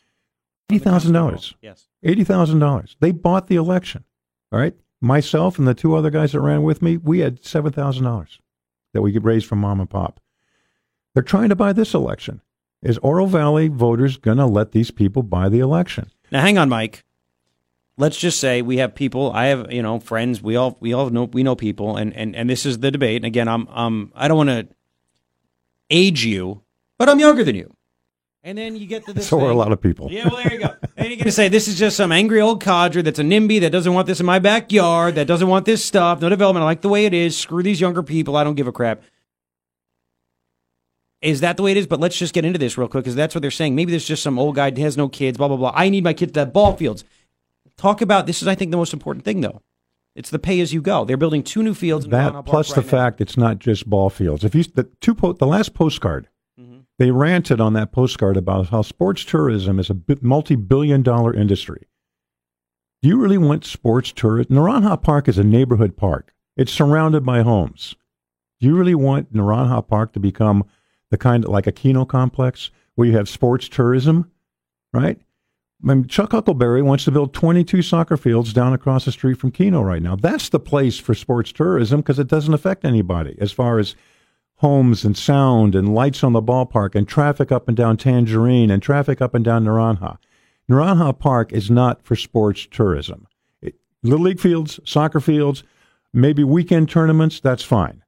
eighty 0.69 0.79
thousand 0.83 1.13
dollars. 1.13 1.53
Yes. 1.61 1.88
Eighty 2.03 2.23
thousand 2.23 2.59
dollars. 2.59 2.95
They 2.99 3.11
bought 3.11 3.47
the 3.47 3.55
election. 3.55 4.03
All 4.51 4.59
right. 4.59 4.75
Myself 4.99 5.57
and 5.59 5.67
the 5.67 5.73
two 5.75 5.95
other 5.95 6.09
guys 6.09 6.31
that 6.31 6.41
ran 6.41 6.63
with 6.63 6.81
me, 6.81 6.97
we 6.97 7.19
had 7.19 7.44
seven 7.45 7.71
thousand 7.71 8.03
dollars 8.03 8.39
that 8.94 9.01
we 9.03 9.11
could 9.13 9.23
raise 9.25 9.44
from 9.44 9.59
mom 9.59 9.79
and 9.79 9.89
pop. 9.89 10.19
They're 11.13 11.23
trying 11.23 11.49
to 11.49 11.55
buy 11.55 11.73
this 11.73 11.94
election. 11.94 12.41
Is 12.81 12.97
Oro 12.99 13.25
Valley 13.27 13.67
voters 13.67 14.17
gonna 14.17 14.47
let 14.47 14.71
these 14.71 14.89
people 14.91 15.21
buy 15.23 15.49
the 15.49 15.59
election? 15.59 16.09
Now, 16.31 16.41
hang 16.41 16.57
on, 16.57 16.67
Mike. 16.69 17.03
Let's 18.01 18.18
just 18.18 18.39
say 18.39 18.63
we 18.63 18.77
have 18.77 18.95
people. 18.95 19.31
I 19.31 19.45
have, 19.45 19.71
you 19.71 19.83
know, 19.83 20.00
friends. 20.00 20.42
We 20.42 20.56
all, 20.56 20.75
we 20.80 20.92
all 20.92 21.12
know, 21.12 21.25
we 21.25 21.44
know 21.44 21.56
people, 21.56 21.98
and 21.98 22.15
and 22.15 22.36
and 22.36 22.50
this 22.50 22.65
is 22.65 22.80
the 22.80 22.89
debate. 22.89 23.18
And 23.18 23.25
again, 23.25 23.48
I'm, 23.48 23.68
um, 23.68 24.12
I 24.15 24.27
don't 24.27 24.38
want 24.38 24.50
to 24.50 24.68
age 25.92 26.25
you, 26.25 26.63
but 26.98 27.09
I'm 27.09 27.19
younger 27.19 27.44
than 27.44 27.56
you. 27.56 27.75
And 28.44 28.57
then 28.57 28.75
you 28.75 28.88
get 28.88 29.06
to 29.06 29.13
this. 29.13 29.27
So 29.27 29.39
are 29.45 29.51
a 29.51 29.53
lot 29.53 29.71
of 29.71 29.80
people. 29.80 30.12
Yeah, 30.12 30.27
well, 30.27 30.38
there 30.38 30.51
you 30.51 30.59
go. 30.59 30.74
and 30.98 31.09
you're 31.09 31.18
going 31.18 31.25
to 31.25 31.31
say, 31.31 31.48
this 31.48 31.68
is 31.68 31.77
just 31.77 31.95
some 31.95 32.12
angry 32.12 32.42
old 32.42 32.63
codger 32.63 33.03
that's 33.03 33.19
a 33.19 33.24
NIMBY 33.24 33.62
that 33.62 33.69
doesn't 33.71 33.94
want 33.94 34.07
this 34.07 34.19
in 34.19 34.25
my 34.25 34.39
backyard, 34.39 35.13
that 35.13 35.27
doesn't 35.27 35.47
want 35.47 35.65
this 35.65 35.86
stuff, 35.86 36.21
no 36.21 36.30
development. 36.30 36.63
I 36.63 36.65
like 36.65 36.81
the 36.81 36.89
way 36.89 37.06
it 37.06 37.13
is. 37.13 37.38
Screw 37.38 37.62
these 37.62 37.80
younger 37.80 38.01
people. 38.01 38.36
I 38.36 38.44
don't 38.44 38.56
give 38.56 38.65
a 38.65 38.71
crap. 38.71 39.04
Is 41.21 41.42
that 41.42 41.56
the 41.56 41.62
way 41.62 41.69
it 41.69 41.77
is? 41.77 41.86
But 41.86 42.00
let's 42.00 42.18
just 42.18 42.33
get 42.33 42.45
into 42.45 42.57
this 42.57 42.80
real 42.80 42.88
quick 42.88 43.04
because 43.04 43.13
that's 43.13 43.36
what 43.36 43.44
they're 43.44 43.51
saying. 43.51 43.75
Maybe 43.75 43.92
there's 43.92 44.07
just 44.07 44.24
some 44.24 44.39
old 44.39 44.56
guy 44.56 44.71
who 44.71 44.81
has 44.81 44.97
no 44.97 45.07
kids, 45.07 45.38
blah, 45.38 45.47
blah, 45.47 45.57
blah. 45.57 45.71
I 45.75 45.89
need 45.89 46.04
my 46.04 46.13
kids 46.13 46.31
to 46.31 46.39
have 46.39 46.51
ball 46.51 46.75
fields. 46.75 47.04
Talk 47.81 48.01
about 48.01 48.28
this 48.28 48.42
is, 48.44 48.47
I 48.47 48.54
think, 48.54 48.69
the 48.69 48.78
most 48.78 48.94
important 48.94 49.26
thing, 49.26 49.42
though. 49.42 49.61
It's 50.16 50.30
the 50.30 50.38
pay 50.40 50.59
as 50.61 50.71
you 50.71 50.81
go. 50.81 51.04
They're 51.04 51.18
building 51.18 51.42
two 51.42 51.64
new 51.64 51.73
fields. 51.73 52.06
in 52.06 52.11
That 52.11 52.45
plus 52.45 52.73
the 52.73 52.81
now. 52.81 52.88
fact 52.88 53.21
it's 53.21 53.38
not 53.38 53.57
just 53.59 53.90
ball 53.90 54.09
fields. 54.11 54.44
If 54.44 54.54
you 54.54 54.64
the 54.64 54.83
two 55.00 55.16
po- 55.16 55.33
the 55.33 55.47
last 55.47 55.73
postcard, 55.73 56.28
Mhm. 56.59 56.81
they 57.00 57.09
ranted 57.11 57.59
on 57.59 57.73
that 57.73 57.92
postcard 57.92 58.38
about 58.38 58.68
how 58.69 58.83
sports 58.83 59.26
tourism 59.26 59.80
is 59.80 59.90
a 59.90 59.95
bi- 59.95 60.18
multi-billion 60.21 61.02
dollar 61.02 61.33
industry. 61.33 61.88
Do 63.02 63.07
you 63.09 63.18
really 63.18 63.38
want 63.40 63.66
sports 63.66 64.11
tourism? 64.11 64.54
Naranja 64.56 65.02
Park 65.02 65.28
is 65.28 65.40
a 65.40 65.44
neighborhood 65.44 65.97
park. 65.97 66.35
It's 66.56 66.71
surrounded 66.71 67.26
by 67.26 67.42
homes. 67.42 67.95
Do 68.59 68.68
you 68.68 68.76
really 68.78 68.94
want 68.94 69.33
Naranja 69.33 69.88
Park 69.88 70.14
to 70.14 70.19
become 70.19 70.66
the 71.09 71.18
kind 71.18 71.45
of 71.45 71.50
like 71.50 71.66
a 71.66 71.71
Kino 71.71 72.06
complex 72.06 72.69
where 72.94 73.07
you 73.07 73.16
have 73.18 73.28
sports 73.28 73.68
tourism, 73.68 74.30
right? 74.94 75.19
I 75.83 75.88
mean, 75.88 76.06
Chuck 76.06 76.31
Huckleberry 76.31 76.81
wants 76.81 77.06
to 77.06 77.11
build 77.11 77.33
22 77.33 77.81
soccer 77.81 78.16
fields 78.16 78.54
down 78.54 78.73
across 78.73 79.06
the 79.06 79.11
street 79.11 79.40
from 79.40 79.52
Kino 79.52 79.81
right 79.81 80.02
now. 80.02 80.16
That's 80.16 80.50
the 80.50 80.59
place 80.59 81.00
for 81.00 81.16
sports 81.16 81.52
tourism 81.52 82.02
because 82.02 82.19
it 82.19 82.28
doesn't 82.28 82.54
affect 82.54 82.85
anybody 82.85 83.35
as 83.40 83.52
far 83.52 83.80
as 83.80 83.95
homes 84.57 85.04
and 85.04 85.18
sound 85.18 85.73
and 85.73 85.95
lights 85.95 86.23
on 86.23 86.33
the 86.33 86.42
ballpark 86.42 86.94
and 86.94 87.07
traffic 87.07 87.52
up 87.52 87.68
and 87.68 87.76
down 87.76 87.97
Tangerine 87.97 88.69
and 88.69 88.81
traffic 88.81 89.21
up 89.21 89.33
and 89.33 89.44
down 89.44 89.66
Naranja. 89.66 90.18
Naranja 90.69 91.18
Park 91.18 91.52
is 91.52 91.71
not 91.71 92.04
for 92.04 92.16
sports 92.16 92.68
tourism. 92.69 93.28
It, 93.61 93.76
Little 94.04 94.26
League 94.26 94.40
fields, 94.40 94.80
soccer 94.85 95.19
fields, 95.19 95.64
maybe 96.14 96.44
weekend 96.44 96.90
tournaments, 96.90 97.40
that's 97.40 97.64
fine. 97.64 98.04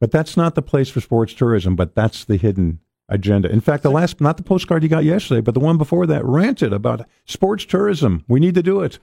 But 0.00 0.10
that's 0.10 0.36
not 0.36 0.56
the 0.56 0.62
place 0.62 0.90
for 0.90 1.00
sports 1.00 1.32
tourism, 1.32 1.76
but 1.76 1.94
that's 1.94 2.24
the 2.24 2.36
hidden 2.36 2.80
agenda. 3.08 3.50
In 3.50 3.60
fact, 3.60 3.82
the 3.82 3.90
last, 3.90 4.20
not 4.20 4.36
the 4.36 4.42
postcard 4.42 4.82
you 4.82 4.88
got 4.88 5.04
yesterday, 5.04 5.40
but 5.40 5.54
the 5.54 5.60
one 5.60 5.78
before 5.78 6.06
that 6.06 6.24
ranted 6.24 6.72
about 6.72 7.06
sports 7.24 7.64
tourism. 7.64 8.24
We 8.28 8.40
need 8.40 8.54
to 8.54 8.62
do 8.62 8.80
it. 8.80 8.98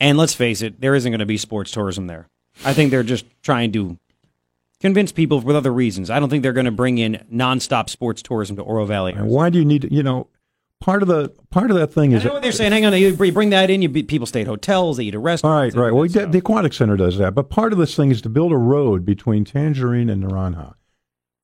And 0.00 0.18
let's 0.18 0.34
face 0.34 0.62
it, 0.62 0.80
there 0.80 0.94
isn't 0.94 1.10
going 1.10 1.20
to 1.20 1.26
be 1.26 1.36
sports 1.36 1.70
tourism 1.70 2.06
there. 2.06 2.28
I 2.64 2.72
think 2.72 2.90
they're 2.90 3.02
just 3.02 3.26
trying 3.42 3.72
to 3.72 3.98
convince 4.80 5.12
people 5.12 5.40
with 5.40 5.56
other 5.56 5.72
reasons. 5.72 6.10
I 6.10 6.20
don't 6.20 6.28
think 6.28 6.42
they're 6.42 6.52
going 6.52 6.66
to 6.66 6.70
bring 6.70 6.98
in 6.98 7.24
nonstop 7.32 7.88
sports 7.88 8.22
tourism 8.22 8.56
to 8.56 8.62
Oro 8.62 8.84
Valley. 8.84 9.12
And 9.12 9.28
why 9.28 9.50
do 9.50 9.58
you 9.58 9.64
need 9.64 9.90
you 9.90 10.02
know, 10.02 10.28
part 10.80 11.02
of 11.02 11.08
the, 11.08 11.32
part 11.50 11.70
of 11.70 11.76
that 11.76 11.88
thing 11.88 12.14
I 12.14 12.18
is, 12.18 12.24
know 12.24 12.34
what 12.34 12.42
they're 12.42 12.52
saying. 12.52 12.72
Hang 12.72 12.84
on, 12.84 12.94
you 12.94 13.14
bring 13.14 13.50
that 13.50 13.70
in. 13.70 13.82
You 13.82 13.88
be, 13.88 14.02
people 14.02 14.26
stay 14.26 14.42
at 14.42 14.46
hotels, 14.46 14.98
they 14.98 15.04
eat 15.04 15.14
at 15.14 15.18
all 15.18 15.22
restaurants. 15.22 15.74
right, 15.74 15.84
right. 15.86 15.94
Well, 15.94 16.08
the, 16.08 16.26
the 16.26 16.38
Aquatic 16.38 16.72
Center 16.72 16.96
does 16.96 17.18
that, 17.18 17.34
but 17.34 17.50
part 17.50 17.72
of 17.72 17.78
this 17.78 17.94
thing 17.96 18.10
is 18.10 18.20
to 18.22 18.28
build 18.28 18.52
a 18.52 18.58
road 18.58 19.04
between 19.04 19.44
Tangerine 19.44 20.10
and 20.10 20.22
Naranja. 20.22 20.74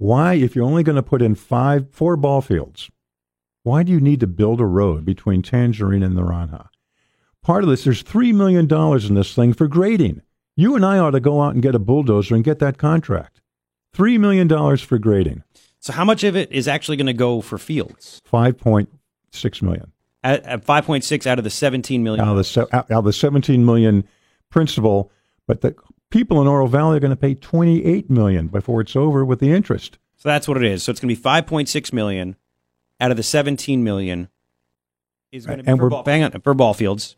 Why, 0.03 0.35
if 0.35 0.57
you're 0.57 0.65
only 0.65 0.83
going 0.83 0.97
to 0.97 1.03
put 1.03 1.23
in 1.23 1.37
five, 1.37 1.89
four 1.93 2.17
ball 2.17 2.41
fields, 2.41 2.91
Why 3.63 3.85
do 3.85 3.93
you 3.93 4.01
need 4.01 4.19
to 4.19 4.27
build 4.27 4.61
a 4.61 4.67
road 4.67 5.05
between 5.05 5.43
Tangerine 5.43 6.03
and 6.03 6.17
Naranja? 6.17 6.67
Part 7.41 7.63
of 7.63 7.71
this, 7.71 7.85
there's 7.85 8.03
$3 8.03 8.35
million 8.35 8.67
in 9.07 9.15
this 9.15 9.33
thing 9.33 9.53
for 9.53 9.69
grading. 9.69 10.23
You 10.57 10.75
and 10.75 10.85
I 10.85 10.99
ought 10.99 11.13
to 11.13 11.21
go 11.21 11.41
out 11.41 11.55
and 11.55 11.63
get 11.63 11.77
a 11.77 11.79
bulldozer 11.79 12.35
and 12.35 12.43
get 12.43 12.59
that 12.59 12.79
contract. 12.79 13.41
$3 13.95 14.19
million 14.19 14.77
for 14.77 14.99
grading. 14.99 15.45
So 15.79 15.93
how 15.93 16.05
much 16.05 16.25
of 16.25 16.35
it 16.35 16.51
is 16.51 16.67
actually 16.67 16.97
going 16.97 17.07
to 17.07 17.13
go 17.13 17.41
for 17.41 17.57
fields? 17.57 18.21
5.6 18.29 19.63
million. 19.63 19.93
At, 20.25 20.43
at 20.43 20.67
5.6 20.67 21.29
out 21.29 21.39
of 21.39 21.45
the 21.45 21.51
17 21.51 22.03
million. 22.03 22.27
Out 22.27 22.37
of 22.37 22.53
the, 22.53 22.69
out 22.75 22.91
of 22.91 23.05
the 23.05 23.13
17 23.13 23.65
million 23.65 24.03
principal, 24.51 25.13
but 25.47 25.61
the 25.61 25.77
people 26.13 26.41
in 26.41 26.47
Oro 26.47 26.67
Valley 26.69 26.99
are 26.99 27.01
going 27.01 27.11
to 27.11 27.17
pay 27.17 27.35
28 27.35 28.09
million 28.09 28.47
before 28.47 28.81
it's 28.81 28.95
over 28.95 29.25
with 29.25 29.41
the 29.41 29.51
interest. 29.51 29.99
So 30.17 30.29
that's 30.29 30.47
what 30.47 30.57
it 30.57 30.63
is. 30.65 30.85
So 30.85 30.93
it's 30.93 31.01
going 31.01 31.13
to 31.13 31.21
be 31.21 31.29
5.6 31.29 31.93
million 31.93 32.37
out 33.01 33.11
of 33.11 33.17
the 33.17 33.25
17 33.25 33.83
million 33.83 34.29
is 35.33 35.47
going 35.47 35.59
to 35.59 35.65
be 35.65 35.71
And 35.71 35.79
for 35.81 35.85
we're- 35.87 35.91
ball, 35.91 36.05
hang 36.05 36.23
on, 36.23 36.31
for 36.43 36.55
ball 36.55 36.75
fields. 36.75 37.17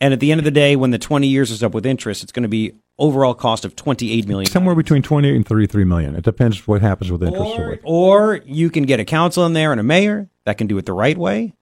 And 0.00 0.12
at 0.12 0.18
the 0.18 0.32
end 0.32 0.40
of 0.40 0.44
the 0.44 0.50
day, 0.50 0.74
when 0.74 0.90
the 0.90 0.98
20 0.98 1.28
years 1.28 1.52
is 1.52 1.62
up 1.62 1.72
with 1.74 1.86
interest, 1.86 2.24
it's 2.24 2.32
going 2.32 2.42
to 2.42 2.48
be 2.48 2.72
overall 2.98 3.34
cost 3.34 3.64
of 3.64 3.76
28 3.76 4.26
million. 4.26 4.50
Somewhere 4.50 4.74
between 4.74 5.00
28 5.02 5.36
and 5.36 5.46
33 5.46 5.84
million. 5.84 6.16
It 6.16 6.24
depends 6.24 6.66
what 6.66 6.80
happens 6.82 7.12
with 7.12 7.22
interest 7.22 7.56
Or, 7.56 7.78
or 7.84 8.40
you 8.44 8.68
can 8.68 8.82
get 8.82 8.98
a 8.98 9.04
council 9.04 9.46
in 9.46 9.52
there 9.52 9.70
and 9.70 9.80
a 9.80 9.84
mayor 9.84 10.28
that 10.44 10.58
can 10.58 10.66
do 10.66 10.76
it 10.78 10.86
the 10.86 10.92
right 10.92 11.16
way 11.16 11.54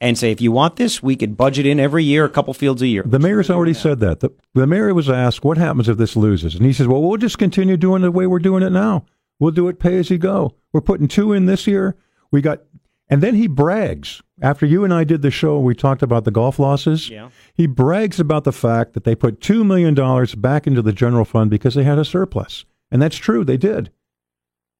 and 0.00 0.18
say, 0.18 0.30
if 0.30 0.40
you 0.40 0.52
want 0.52 0.76
this, 0.76 1.02
we 1.02 1.16
could 1.16 1.36
budget 1.36 1.66
in 1.66 1.80
every 1.80 2.04
year 2.04 2.24
a 2.24 2.30
couple 2.30 2.52
fields 2.52 2.82
a 2.82 2.86
year. 2.86 3.02
The 3.04 3.18
mayor's 3.18 3.50
already 3.50 3.74
said 3.74 4.00
that. 4.00 4.20
The, 4.20 4.30
the 4.54 4.66
mayor 4.66 4.92
was 4.92 5.08
asked, 5.08 5.44
what 5.44 5.56
happens 5.56 5.88
if 5.88 5.96
this 5.96 6.16
loses? 6.16 6.54
And 6.54 6.64
he 6.64 6.72
says, 6.72 6.86
well, 6.86 7.02
we'll 7.02 7.16
just 7.16 7.38
continue 7.38 7.76
doing 7.76 8.02
the 8.02 8.10
way 8.10 8.26
we're 8.26 8.38
doing 8.38 8.62
it 8.62 8.70
now. 8.70 9.06
We'll 9.38 9.52
do 9.52 9.68
it 9.68 9.78
pay 9.78 9.98
as 9.98 10.10
you 10.10 10.18
go. 10.18 10.54
We're 10.72 10.80
putting 10.80 11.08
two 11.08 11.32
in 11.32 11.46
this 11.46 11.66
year. 11.66 11.96
We 12.30 12.42
got, 12.42 12.60
and 13.08 13.22
then 13.22 13.34
he 13.34 13.46
brags. 13.46 14.22
After 14.42 14.66
you 14.66 14.84
and 14.84 14.92
I 14.92 15.04
did 15.04 15.22
the 15.22 15.30
show, 15.30 15.58
we 15.58 15.74
talked 15.74 16.02
about 16.02 16.24
the 16.24 16.30
golf 16.30 16.58
losses. 16.58 17.08
Yeah. 17.08 17.30
He 17.54 17.66
brags 17.66 18.20
about 18.20 18.44
the 18.44 18.52
fact 18.52 18.92
that 18.92 19.04
they 19.04 19.14
put 19.14 19.40
$2 19.40 19.64
million 19.64 19.94
back 20.38 20.66
into 20.66 20.82
the 20.82 20.92
general 20.92 21.24
fund 21.24 21.50
because 21.50 21.74
they 21.74 21.84
had 21.84 21.98
a 21.98 22.04
surplus. 22.04 22.66
And 22.90 23.00
that's 23.00 23.16
true, 23.16 23.44
they 23.44 23.56
did. 23.56 23.90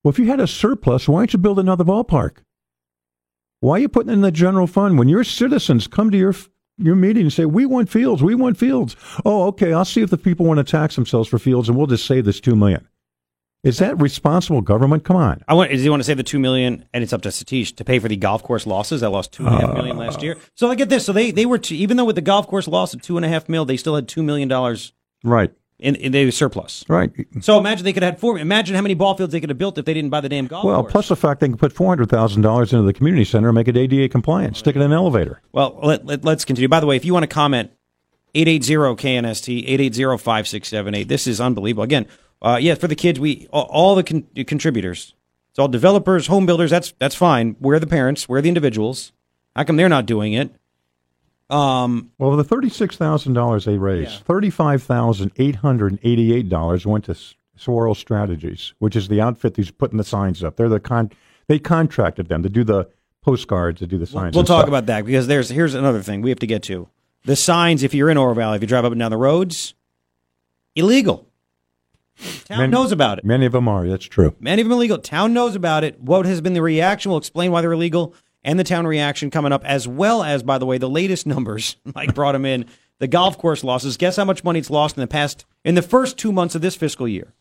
Well, 0.04 0.10
if 0.10 0.18
you 0.18 0.26
had 0.26 0.40
a 0.40 0.46
surplus, 0.46 1.08
why 1.08 1.20
don't 1.20 1.32
you 1.32 1.38
build 1.38 1.58
another 1.58 1.84
ballpark? 1.84 2.38
Why 3.66 3.78
are 3.78 3.80
you 3.80 3.88
putting 3.88 4.10
it 4.10 4.12
in 4.12 4.20
the 4.20 4.30
general 4.30 4.68
fund 4.68 4.96
when 4.96 5.08
your 5.08 5.24
citizens 5.24 5.88
come 5.88 6.12
to 6.12 6.16
your 6.16 6.36
your 6.78 6.94
meeting 6.94 7.22
and 7.22 7.32
say, 7.32 7.46
"We 7.46 7.66
want 7.66 7.88
fields, 7.88 8.22
we 8.22 8.36
want 8.36 8.56
fields"? 8.56 8.94
Oh, 9.24 9.48
okay. 9.48 9.72
I'll 9.72 9.84
see 9.84 10.02
if 10.02 10.10
the 10.10 10.16
people 10.16 10.46
want 10.46 10.58
to 10.58 10.64
tax 10.64 10.94
themselves 10.94 11.28
for 11.28 11.40
fields, 11.40 11.68
and 11.68 11.76
we'll 11.76 11.88
just 11.88 12.06
save 12.06 12.26
this 12.26 12.38
two 12.38 12.54
million. 12.54 12.86
Is 13.64 13.78
that 13.78 14.00
responsible 14.00 14.60
government? 14.60 15.02
Come 15.02 15.16
on. 15.16 15.42
I 15.48 15.54
want. 15.54 15.72
Does 15.72 15.82
he 15.82 15.90
want 15.90 15.98
to 15.98 16.04
save 16.04 16.16
the 16.16 16.22
two 16.22 16.38
million, 16.38 16.84
and 16.94 17.02
it's 17.02 17.12
up 17.12 17.22
to 17.22 17.30
Satish 17.30 17.74
to 17.74 17.84
pay 17.84 17.98
for 17.98 18.06
the 18.06 18.14
golf 18.14 18.44
course 18.44 18.68
losses? 18.68 19.02
I 19.02 19.08
lost 19.08 19.32
two 19.32 19.44
and 19.44 19.56
a 19.56 19.58
half 19.58 19.74
million 19.74 19.96
last 19.96 20.22
year. 20.22 20.36
So 20.54 20.70
I 20.70 20.76
get 20.76 20.88
this. 20.88 21.04
So 21.04 21.12
they 21.12 21.32
they 21.32 21.44
were 21.44 21.58
even 21.70 21.96
though 21.96 22.04
with 22.04 22.14
the 22.14 22.22
golf 22.22 22.46
course 22.46 22.68
loss 22.68 22.94
of 22.94 23.02
two 23.02 23.16
and 23.16 23.26
a 23.26 23.28
half 23.28 23.48
mil, 23.48 23.64
they 23.64 23.76
still 23.76 23.96
had 23.96 24.06
two 24.06 24.22
million 24.22 24.46
dollars 24.46 24.92
Right, 25.24 25.52
in, 25.78 25.94
in 25.96 26.12
the 26.12 26.30
surplus. 26.30 26.84
right. 26.88 27.10
So 27.40 27.58
imagine 27.58 27.84
they 27.84 27.92
could 27.92 28.02
have 28.02 28.14
had 28.14 28.20
four. 28.20 28.38
Imagine 28.38 28.74
how 28.76 28.82
many 28.82 28.94
ball 28.94 29.14
fields 29.16 29.32
they 29.32 29.40
could 29.40 29.50
have 29.50 29.58
built 29.58 29.76
if 29.76 29.84
they 29.84 29.92
didn't 29.94 30.10
buy 30.10 30.20
the 30.22 30.28
damn 30.28 30.46
golf 30.46 30.64
Well, 30.64 30.80
course. 30.82 30.92
plus 30.92 31.08
the 31.08 31.16
fact 31.16 31.40
they 31.40 31.48
can 31.48 31.56
put 31.58 31.72
four 31.72 31.88
hundred 31.88 32.08
thousand 32.08 32.42
dollars 32.42 32.72
into 32.72 32.84
the 32.84 32.92
community 32.92 33.24
center 33.24 33.48
and 33.48 33.54
make 33.54 33.68
it 33.68 33.76
ADA 33.76 34.08
compliant, 34.08 34.56
stick 34.56 34.74
it 34.74 34.80
in 34.80 34.86
an 34.86 34.92
elevator. 34.92 35.42
Well, 35.52 35.78
let, 35.82 36.06
let, 36.06 36.26
us 36.26 36.44
continue. 36.44 36.68
By 36.68 36.80
the 36.80 36.86
way, 36.86 36.96
if 36.96 37.04
you 37.04 37.12
want 37.12 37.24
to 37.24 37.28
comment, 37.28 37.70
880-KNST, 38.34 39.66
880-5678. 39.90 41.08
This 41.08 41.26
is 41.26 41.40
unbelievable. 41.40 41.84
Again, 41.84 42.06
uh, 42.42 42.58
yeah, 42.60 42.74
for 42.74 42.86
the 42.86 42.94
kids, 42.94 43.18
we 43.18 43.46
all, 43.50 43.64
all 43.70 43.94
the 43.94 44.02
con- 44.02 44.26
contributors, 44.46 45.14
it's 45.50 45.58
all 45.58 45.68
developers, 45.68 46.26
home 46.26 46.44
builders, 46.46 46.70
that's 46.70 46.92
that's 46.98 47.14
fine. 47.14 47.56
We're 47.60 47.78
the 47.78 47.86
parents, 47.86 48.28
we're 48.28 48.42
the 48.42 48.48
individuals. 48.48 49.12
How 49.54 49.64
come 49.64 49.76
they're 49.76 49.88
not 49.88 50.04
doing 50.06 50.34
it? 50.34 50.54
Um, 51.48 52.10
Well, 52.18 52.36
the 52.36 52.42
thirty-six 52.44 52.96
thousand 52.96 53.34
dollars 53.34 53.64
they 53.66 53.78
raised, 53.78 54.10
Yeah. 54.12 54.18
thirty-five 54.24 54.82
thousand 54.82 55.30
eight 55.36 55.56
hundred 55.56 55.98
eighty-eight 56.02 56.48
dollars 56.48 56.84
went 56.86 57.04
to 57.04 57.12
S- 57.12 57.34
Swirl 57.56 57.94
Strategies, 57.94 58.74
which 58.80 58.96
is 58.96 59.08
the 59.08 59.20
outfit 59.20 59.56
who's 59.56 59.70
putting 59.70 59.96
the 59.98 60.04
signs 60.04 60.42
up. 60.42 60.56
They're 60.56 60.68
the 60.68 60.80
con. 60.80 61.10
They 61.48 61.58
contracted 61.60 62.28
them 62.28 62.42
to 62.42 62.48
do 62.48 62.64
the 62.64 62.88
postcards, 63.22 63.78
to 63.78 63.86
do 63.86 63.96
the 63.98 64.06
signs. 64.06 64.34
we'll 64.34 64.40
and 64.40 64.46
talk 64.48 64.60
stuff. 64.62 64.68
about 64.68 64.86
that 64.86 65.04
because 65.04 65.26
there's 65.28 65.48
here's 65.48 65.74
another 65.74 66.02
thing 66.02 66.20
we 66.22 66.30
have 66.30 66.40
to 66.40 66.46
get 66.48 66.62
to. 66.64 66.88
The 67.24 67.36
signs, 67.36 67.82
if 67.82 67.94
you're 67.94 68.10
in 68.10 68.16
Oro 68.16 68.34
Valley, 68.34 68.56
if 68.56 68.62
you 68.62 68.68
drive 68.68 68.84
up 68.84 68.92
and 68.92 68.98
down 68.98 69.10
the 69.12 69.16
roads, 69.16 69.74
illegal. 70.74 71.26
Town 72.46 72.58
Many- 72.58 72.70
knows 72.72 72.92
about 72.92 73.18
it. 73.18 73.24
Many 73.24 73.44
of 73.46 73.52
them 73.52 73.68
are. 73.68 73.86
That's 73.86 74.04
true. 74.06 74.34
Many 74.40 74.62
of 74.62 74.68
them 74.68 74.72
illegal. 74.72 74.98
Town 74.98 75.32
knows 75.34 75.54
about 75.54 75.84
it. 75.84 76.00
What 76.00 76.24
has 76.24 76.40
been 76.40 76.54
the 76.54 76.62
reaction? 76.62 77.10
We'll 77.10 77.18
explain 77.18 77.50
why 77.52 77.60
they're 77.60 77.72
illegal 77.72 78.14
and 78.46 78.58
the 78.58 78.64
town 78.64 78.86
reaction 78.86 79.28
coming 79.28 79.52
up, 79.52 79.64
as 79.64 79.86
well 79.86 80.22
as, 80.22 80.42
by 80.44 80.56
the 80.56 80.64
way, 80.64 80.78
the 80.78 80.88
latest 80.88 81.26
numbers. 81.26 81.76
Mike 81.94 82.14
brought 82.14 82.32
them 82.32 82.46
in. 82.46 82.64
The 82.98 83.08
golf 83.08 83.36
course 83.36 83.62
losses. 83.62 83.98
Guess 83.98 84.16
how 84.16 84.24
much 84.24 84.44
money 84.44 84.60
it's 84.60 84.70
lost 84.70 84.96
in 84.96 85.02
the 85.02 85.06
past, 85.06 85.44
in 85.64 85.74
the 85.74 85.82
first 85.82 86.16
two 86.16 86.32
months 86.32 86.54
of 86.54 86.62
this 86.62 86.76
fiscal 86.76 87.06
year. 87.06 87.34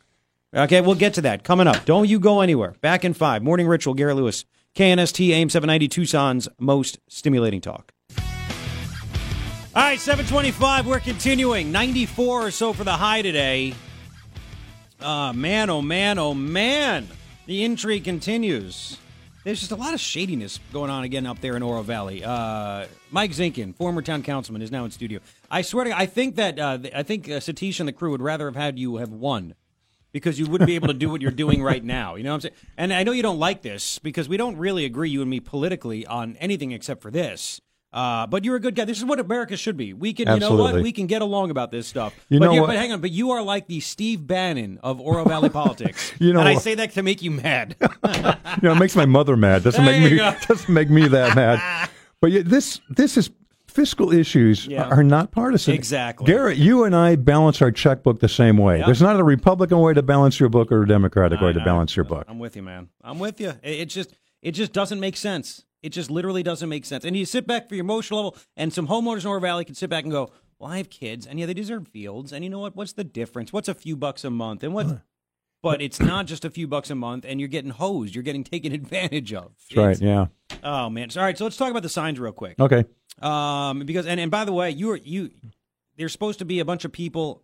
Okay, 0.54 0.82
we'll 0.82 0.96
get 0.96 1.14
to 1.14 1.22
that 1.22 1.44
coming 1.44 1.68
up. 1.68 1.86
Don't 1.86 2.10
you 2.10 2.20
go 2.20 2.42
anywhere. 2.42 2.74
Back 2.82 3.06
in 3.06 3.14
five. 3.14 3.44
Morning 3.44 3.68
Ritual, 3.68 3.94
Garrett 3.94 4.18
Lewis. 4.18 4.46
KNST 4.76 5.30
AM 5.30 5.50
790 5.50 5.88
Tucson's 5.88 6.50
most 6.60 6.98
stimulating 7.08 7.62
talk. 7.62 7.94
All 8.18 9.84
right, 9.84 10.00
725. 10.00 10.88
We're 10.88 11.00
continuing. 11.00 11.72
94 11.72 12.48
or 12.48 12.52
so 12.52 12.74
for 12.74 12.84
the 12.84 12.94
high 12.94 13.22
today. 13.22 13.76
Uh, 15.00 15.34
man, 15.34 15.70
oh 15.70 15.82
man, 15.82 16.18
oh 16.18 16.34
man. 16.34 17.08
The 17.46 17.64
intrigue 17.64 18.06
continues. 18.06 18.98
There's 19.46 19.60
just 19.60 19.72
a 19.72 19.76
lot 19.76 19.94
of 19.94 20.00
shadiness 20.00 20.60
going 20.74 20.90
on 20.90 21.04
again 21.04 21.28
up 21.28 21.40
there 21.40 21.56
in 21.56 21.62
Oro 21.62 21.84
Valley. 21.84 22.24
Uh, 22.24 22.88
Mike 23.12 23.30
Zinkin, 23.30 23.76
former 23.76 24.02
town 24.02 24.24
councilman, 24.24 24.64
is 24.64 24.72
now 24.72 24.86
in 24.86 24.92
studio. 24.92 25.20
I 25.52 25.62
swear 25.62 25.84
to 25.84 25.92
God, 25.92 26.02
I 26.02 26.08
think 26.08 26.38
that 26.38 26.58
uh, 26.58 26.80
I 26.96 27.04
think 27.04 27.30
uh, 27.30 27.34
Satish 27.34 27.80
and 27.80 27.88
the 27.88 27.94
crew 27.94 28.10
would 28.10 28.24
rather 28.24 28.48
have 28.48 28.56
had 28.56 28.80
you 28.80 28.96
have 28.96 29.12
won 29.12 29.54
because 30.12 30.40
you 30.40 30.48
wouldn't 30.48 30.68
be 30.68 30.74
able 30.74 30.88
to 30.88 30.96
do 30.96 31.10
what 31.10 31.22
you're 31.22 31.30
doing 31.30 31.62
right 31.62 31.84
now. 31.84 32.16
You 32.16 32.24
know 32.24 32.32
what 32.32 32.36
I'm 32.38 32.42
saying? 32.42 32.54
And 32.76 32.92
I 32.92 33.04
know 33.04 33.12
you 33.12 33.22
don't 33.22 33.38
like 33.38 33.62
this 33.62 34.00
because 34.00 34.28
we 34.28 34.36
don't 34.36 34.58
really 34.58 34.84
agree, 34.84 35.12
you 35.12 35.22
and 35.22 35.30
me, 35.30 35.40
politically 35.40 36.08
on 36.08 36.38
anything 36.38 36.72
except 36.72 37.04
for 37.04 37.12
this. 37.12 37.62
Uh, 37.96 38.28
but 38.28 38.44
you're 38.44 38.58
a 38.58 38.60
good 38.60 38.76
guy. 38.76 38.84
This 38.84 38.98
is 38.98 39.06
what 39.06 39.22
America 39.22 39.56
should 39.56 39.78
be. 39.78 39.94
We 39.94 40.12
can, 40.12 40.28
you 40.28 40.40
know 40.42 40.56
what? 40.56 40.76
We 40.82 40.92
can 40.92 41.08
get 41.08 41.22
along 41.22 41.50
about 41.50 41.72
this 41.72 41.88
stuff. 41.88 42.14
You 42.28 42.40
but 42.40 42.48
know 42.48 42.52
you're- 42.52 42.62
what? 42.62 42.68
But 42.68 42.76
hang 42.76 42.92
on. 42.92 43.00
But 43.00 43.12
you 43.12 43.32
are 43.32 43.42
like 43.42 43.68
the 43.68 43.80
Steve 43.80 44.28
Bannon 44.28 44.80
of 44.84 45.00
Oro 45.00 45.24
Valley 45.24 45.50
politics. 45.62 46.12
You 46.20 46.34
know 46.34 46.42
and 46.42 46.50
I 46.50 46.56
say 46.56 46.76
that 46.76 46.92
to 46.92 47.02
make 47.04 47.22
you 47.22 47.32
mad. 47.32 47.76
You 48.62 48.70
know, 48.70 48.76
it 48.76 48.80
makes 48.80 48.96
my 48.96 49.06
mother 49.06 49.36
mad. 49.36 49.64
Doesn't 49.64 49.84
There 49.84 50.00
make 50.00 50.12
me 50.12 50.18
go. 50.18 50.34
doesn't 50.48 50.74
make 50.74 50.90
me 50.90 51.08
that 51.10 51.36
mad. 51.36 51.90
But 52.22 52.32
yeah, 52.32 52.42
this 52.46 52.80
this 52.90 53.18
is 53.18 53.30
fiscal 53.68 54.14
issues 54.14 54.66
Yeah. 54.66 54.88
are 54.88 55.04
not 55.04 55.32
partisan. 55.32 55.74
Exactly. 55.74 56.26
Garrett, 56.26 56.58
you 56.58 56.86
and 56.86 56.96
I 56.96 57.16
balance 57.18 57.62
our 57.62 57.72
checkbook 57.72 58.20
the 58.22 58.30
same 58.30 58.58
way. 58.58 58.80
Yeah. 58.80 58.86
There's 58.86 59.02
not 59.02 59.20
a 59.20 59.24
Republican 59.24 59.80
way 59.80 59.94
to 59.94 60.02
balance 60.02 60.40
your 60.40 60.48
book 60.50 60.72
or 60.72 60.84
a 60.84 60.88
Democratic 60.88 61.42
way 61.42 61.52
to 61.54 61.60
balance 61.66 61.96
your 61.98 62.06
book. 62.06 62.24
I'm 62.30 62.40
with 62.40 62.56
you, 62.56 62.62
man. 62.64 62.88
I'm 63.04 63.20
with 63.20 63.42
you. 63.42 63.50
It, 63.62 63.82
it 63.82 63.86
just 63.90 64.14
it 64.42 64.52
just 64.52 64.72
doesn't 64.72 65.00
make 65.02 65.18
sense. 65.18 65.66
It 65.86 65.90
just 65.92 66.10
literally 66.10 66.42
doesn't 66.44 66.68
make 66.68 66.84
sense. 66.86 67.06
And 67.06 67.16
you 67.16 67.26
sit 67.26 67.46
back 67.46 67.70
for 67.70 67.76
your 67.76 67.84
emotional 67.86 68.18
level, 68.24 68.38
and 68.58 68.74
some 68.74 68.88
homeowners 68.88 69.22
in 69.22 69.28
Oro 69.28 69.40
Valley 69.40 69.66
can 69.66 69.76
sit 69.76 69.90
back 69.90 70.04
and 70.04 70.12
go, 70.12 70.32
"Well, 70.60 70.72
I 70.72 70.78
have 70.78 70.90
kids, 70.90 71.28
and 71.28 71.40
yeah, 71.40 71.46
they 71.46 71.54
deserve 71.54 71.88
fields, 71.88 72.34
and 72.34 72.44
you 72.44 72.50
know 72.50 72.60
what? 72.60 72.76
What's 72.76 72.94
the 72.94 73.04
difference? 73.04 73.54
What's 73.54 73.68
a 73.70 73.74
few 73.76 73.96
bucks 73.96 74.24
a 74.24 74.30
month, 74.30 74.64
and 74.64 74.74
what?" 74.74 75.02
But 75.64 75.82
it's 75.82 76.00
not 76.00 76.28
just 76.28 76.46
a 76.46 76.52
few 76.52 76.68
bucks 76.68 76.92
a 76.92 76.96
month, 76.96 77.26
and 77.28 77.40
you're 77.40 77.50
getting 77.50 77.72
hosed. 77.72 78.14
You're 78.14 78.24
getting 78.24 78.44
taken 78.44 78.72
advantage 78.82 79.34
of. 79.34 79.52
That's 79.70 79.76
right. 79.78 79.92
It's- 79.92 80.02
Yeah. 80.02 80.28
Oh 80.64 80.90
man. 80.92 81.10
So, 81.10 81.20
all 81.22 81.26
right. 81.26 81.36
So 81.38 81.44
let's 81.44 81.58
talk 81.58 81.72
about 81.72 81.82
the 81.84 81.90
signs 81.90 82.20
real 82.20 82.32
quick. 82.34 82.60
Okay. 82.60 82.86
Um, 83.22 83.80
because 83.80 84.06
and, 84.06 84.20
and 84.20 84.30
by 84.32 84.46
the 84.46 84.54
way, 84.54 84.70
you 84.72 84.92
are 84.92 84.98
you 84.98 85.32
there's 85.98 86.12
supposed 86.12 86.40
to 86.40 86.46
be 86.46 86.60
a 86.60 86.66
bunch 86.66 86.86
of 86.86 86.92
people 86.92 87.42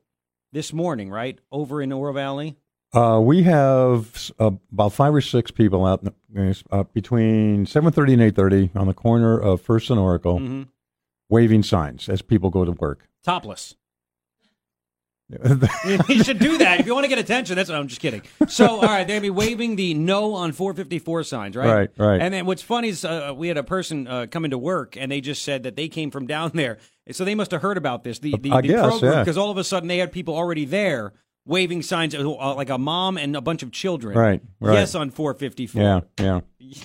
this 0.52 0.74
morning, 0.74 1.10
right, 1.10 1.40
over 1.52 1.82
in 1.82 1.92
Oro 1.92 2.12
Valley. 2.14 2.58
Uh, 2.94 3.22
we 3.24 3.44
have 3.44 4.32
uh, 4.40 4.52
about 4.72 4.92
five 4.92 5.14
or 5.16 5.22
six 5.22 5.50
people 5.50 5.86
out 5.86 6.06
uh, 6.72 6.84
between 6.94 7.66
seven 7.66 7.92
thirty 7.92 8.14
and 8.14 8.22
eight 8.22 8.36
thirty 8.36 8.70
on 8.76 8.88
the 8.88 8.94
corner 8.94 9.40
of 9.40 9.62
First 9.62 9.90
and 9.90 10.00
Oracle, 10.00 10.40
Mhm. 10.40 10.68
waving 11.30 11.64
signs 11.64 12.10
as 12.10 12.22
people 12.22 12.50
go 12.50 12.66
to 12.66 12.72
work. 12.72 13.08
Topless. 13.24 13.76
you 16.10 16.24
should 16.26 16.40
do 16.40 16.58
that 16.58 16.82
if 16.82 16.86
you 16.86 16.94
want 16.94 17.06
to 17.06 17.08
get 17.08 17.18
attention. 17.18 17.56
That's 17.56 17.70
what 17.70 17.80
I'm 17.80 17.88
just 17.88 18.02
kidding. 18.02 18.24
So, 18.50 18.68
all 18.68 18.82
right, 18.82 19.08
they'll 19.08 19.22
be 19.22 19.30
waving 19.30 19.78
the 19.78 19.94
no 19.94 20.34
on 20.34 20.52
454 20.52 21.24
signs, 21.24 21.56
right? 21.56 21.74
Right, 21.74 21.90
right. 21.98 22.22
And 22.22 22.34
then 22.34 22.46
what's 22.46 22.62
funny 22.62 22.90
is 22.90 23.06
uh, 23.06 23.34
we 23.34 23.48
had 23.48 23.56
a 23.56 23.64
person 23.64 24.08
uh, 24.10 24.28
come 24.30 24.44
into 24.44 24.58
work 24.58 24.98
and 24.98 25.10
they 25.10 25.22
just 25.22 25.44
said 25.44 25.64
that 25.64 25.78
they 25.78 25.88
came 25.88 26.12
from 26.12 26.28
down 26.28 26.52
there, 26.54 26.80
so 27.12 27.24
they 27.24 27.36
must 27.36 27.52
have 27.52 27.62
heard 27.62 27.78
about 27.78 28.04
this. 28.04 28.20
The 28.20 28.36
the, 28.38 28.52
I 28.52 28.60
the 28.60 28.68
guess, 28.68 28.82
program 28.82 29.14
yeah. 29.14 29.20
because 29.24 29.38
all 29.38 29.50
of 29.52 29.56
a 29.58 29.64
sudden 29.64 29.88
they 29.88 30.00
had 30.00 30.12
people 30.12 30.36
already 30.36 30.66
there 30.66 31.14
waving 31.46 31.82
signs, 31.82 32.16
uh, 32.16 32.56
like 32.56 32.70
a 32.70 32.78
mom 32.78 33.18
and 33.18 33.36
a 33.36 33.42
bunch 33.42 33.64
of 33.64 33.72
children. 33.72 34.18
Right, 34.18 34.42
right. 34.60 34.74
Yes, 34.74 34.96
on 34.96 35.10
454. 35.10 35.82
yeah, 35.82 36.00
yeah. 36.20 36.42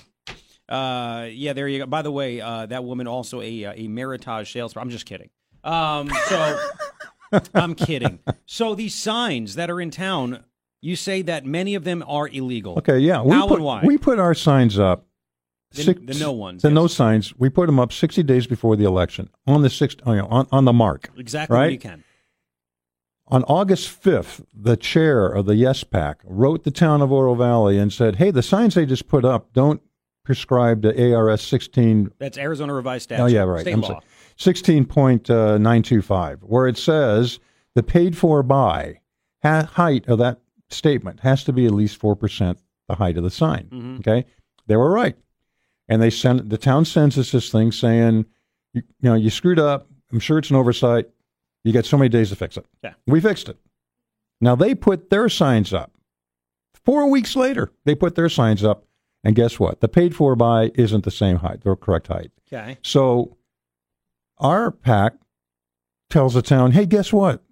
Uh, 0.68 1.28
yeah, 1.30 1.52
there 1.52 1.68
you 1.68 1.78
go. 1.78 1.86
By 1.86 2.02
the 2.02 2.10
way, 2.10 2.40
uh, 2.40 2.66
that 2.66 2.82
woman 2.82 3.06
also 3.06 3.40
a 3.40 3.64
uh, 3.66 3.72
a 3.76 3.86
Meritage 3.86 4.50
salesperson. 4.50 4.84
I'm 4.84 4.90
just 4.90 5.06
kidding. 5.06 5.30
Um, 5.62 6.10
so 6.28 6.58
I'm 7.54 7.76
kidding. 7.76 8.18
So 8.46 8.75
these 8.75 8.92
signs 8.92 9.54
that 9.54 9.70
are 9.70 9.80
in 9.80 9.92
town, 9.92 10.42
you 10.82 10.96
say 10.96 11.22
that 11.22 11.46
many 11.46 11.76
of 11.76 11.84
them 11.84 12.02
are 12.08 12.26
illegal. 12.26 12.78
Okay, 12.78 12.98
yeah. 12.98 13.22
We 13.22 13.30
How 13.30 13.46
put, 13.46 13.54
and 13.58 13.64
why? 13.64 13.82
We 13.84 13.96
put 13.96 14.18
our 14.18 14.34
signs 14.34 14.76
up 14.76 15.06
The, 15.72 15.82
Six- 15.84 16.00
the 16.04 16.14
no 16.18 16.32
ones. 16.32 16.62
The 16.62 16.68
yes. 16.68 16.75
no 16.75 16.86
signs, 16.88 17.32
we 17.38 17.48
put 17.48 17.66
them 17.66 17.78
up 17.78 17.92
60 17.92 18.25
days 18.25 18.48
before 18.48 18.75
the 18.75 18.84
election 18.86 19.28
on 19.46 19.62
the 19.62 19.70
six, 19.70 19.94
you 20.04 20.16
know, 20.16 20.26
on, 20.26 20.48
on 20.50 20.64
the 20.64 20.72
mark. 20.72 21.10
Exactly 21.16 21.56
right? 21.56 21.70
you 21.70 21.78
can. 21.78 22.02
On 23.28 23.42
August 23.45 23.88
5th, 24.02 24.45
the 24.54 24.76
chair 24.76 25.26
of 25.26 25.47
the 25.47 25.56
Yes 25.56 25.83
PAC 25.83 26.21
wrote 26.25 26.62
the 26.64 26.71
town 26.71 27.02
of 27.02 27.11
Oro 27.11 27.35
Valley 27.35 27.76
and 27.78 27.92
said, 27.92 28.16
hey, 28.16 28.30
the 28.30 28.42
signs 28.42 28.75
they 28.76 28.87
just 28.87 29.09
put 29.09 29.25
up 29.25 29.52
don't 29.52 29.83
prescribe 30.25 30.83
to 30.83 31.12
ARS 31.14 31.42
16. 31.42 32.12
That's 32.18 32.38
Arizona 32.38 32.73
revised 32.73 33.04
statute. 33.04 33.23
Oh, 33.23 33.26
yeah, 33.26 33.42
right. 33.42 33.62
State 33.62 33.73
I'm 33.75 33.80
law. 33.80 33.88
sorry. 33.88 34.02
16.925, 34.38 36.38
where 36.42 36.66
it 36.68 36.78
says 36.78 37.38
the 37.75 37.83
paid 37.83 38.16
for 38.16 38.42
by 38.42 39.00
ha- 39.42 39.68
height 39.73 40.06
of 40.09 40.18
that 40.18 40.40
statement 40.68 41.21
has 41.21 41.45
to 41.45 41.52
be 41.52 41.66
at 41.66 41.73
least 41.73 42.00
4% 42.00 42.56
the 42.88 42.95
height 42.95 43.16
of 43.16 43.25
the 43.25 43.30
sign. 43.30 43.68
Mhm. 43.73 43.99
Okay. 44.00 44.25
They 44.66 44.76
were 44.76 44.90
right. 44.90 45.16
And 45.88 46.02
they 46.02 46.11
sent 46.11 46.50
the 46.50 46.59
town 46.59 46.85
sends 46.85 47.16
us 47.18 47.33
this 47.33 47.50
thing 47.50 47.73
saying, 47.73 48.26
you, 48.73 48.83
you 49.00 49.09
know, 49.09 49.14
you 49.14 49.30
screwed 49.30 49.59
up. 49.59 49.88
I'm 50.12 50.21
sure 50.21 50.38
it's 50.38 50.50
an 50.50 50.56
oversight. 50.56 51.09
You 51.66 51.73
got 51.73 51.85
so 51.85 51.99
many 51.99 52.08
days 52.08 52.30
to 52.30 52.37
fix 52.37 52.56
it. 52.56 52.64
Yeah. 52.85 52.94
We 53.08 53.20
fixed 53.20 53.49
it. 53.49 53.58
Now 54.40 54.54
they 54.54 54.73
put 54.73 55.11
their 55.11 55.28
signs 55.28 55.75
up. 55.75 55.90
Four 56.85 57.11
weeks 57.11 57.35
later, 57.35 57.73
they 57.85 57.96
put 57.96 58.14
their 58.14 58.28
signs 58.28 58.62
up. 58.62 58.85
And 59.25 59.35
guess 59.35 59.58
what? 59.58 59.80
The 59.80 59.88
paid 59.88 60.14
for 60.14 60.37
by 60.37 60.70
isn't 60.76 61.02
the 61.02 61.11
same 61.11 61.38
height, 61.38 61.64
the 61.64 61.75
correct 61.75 62.06
height. 62.06 62.30
Okay. 62.46 62.78
So 62.85 63.37
our 64.38 64.70
PAC 64.70 65.14
tells 66.08 66.35
the 66.35 66.42
town, 66.42 66.70
hey, 66.70 66.87
guess 66.87 67.12
what? 67.12 67.42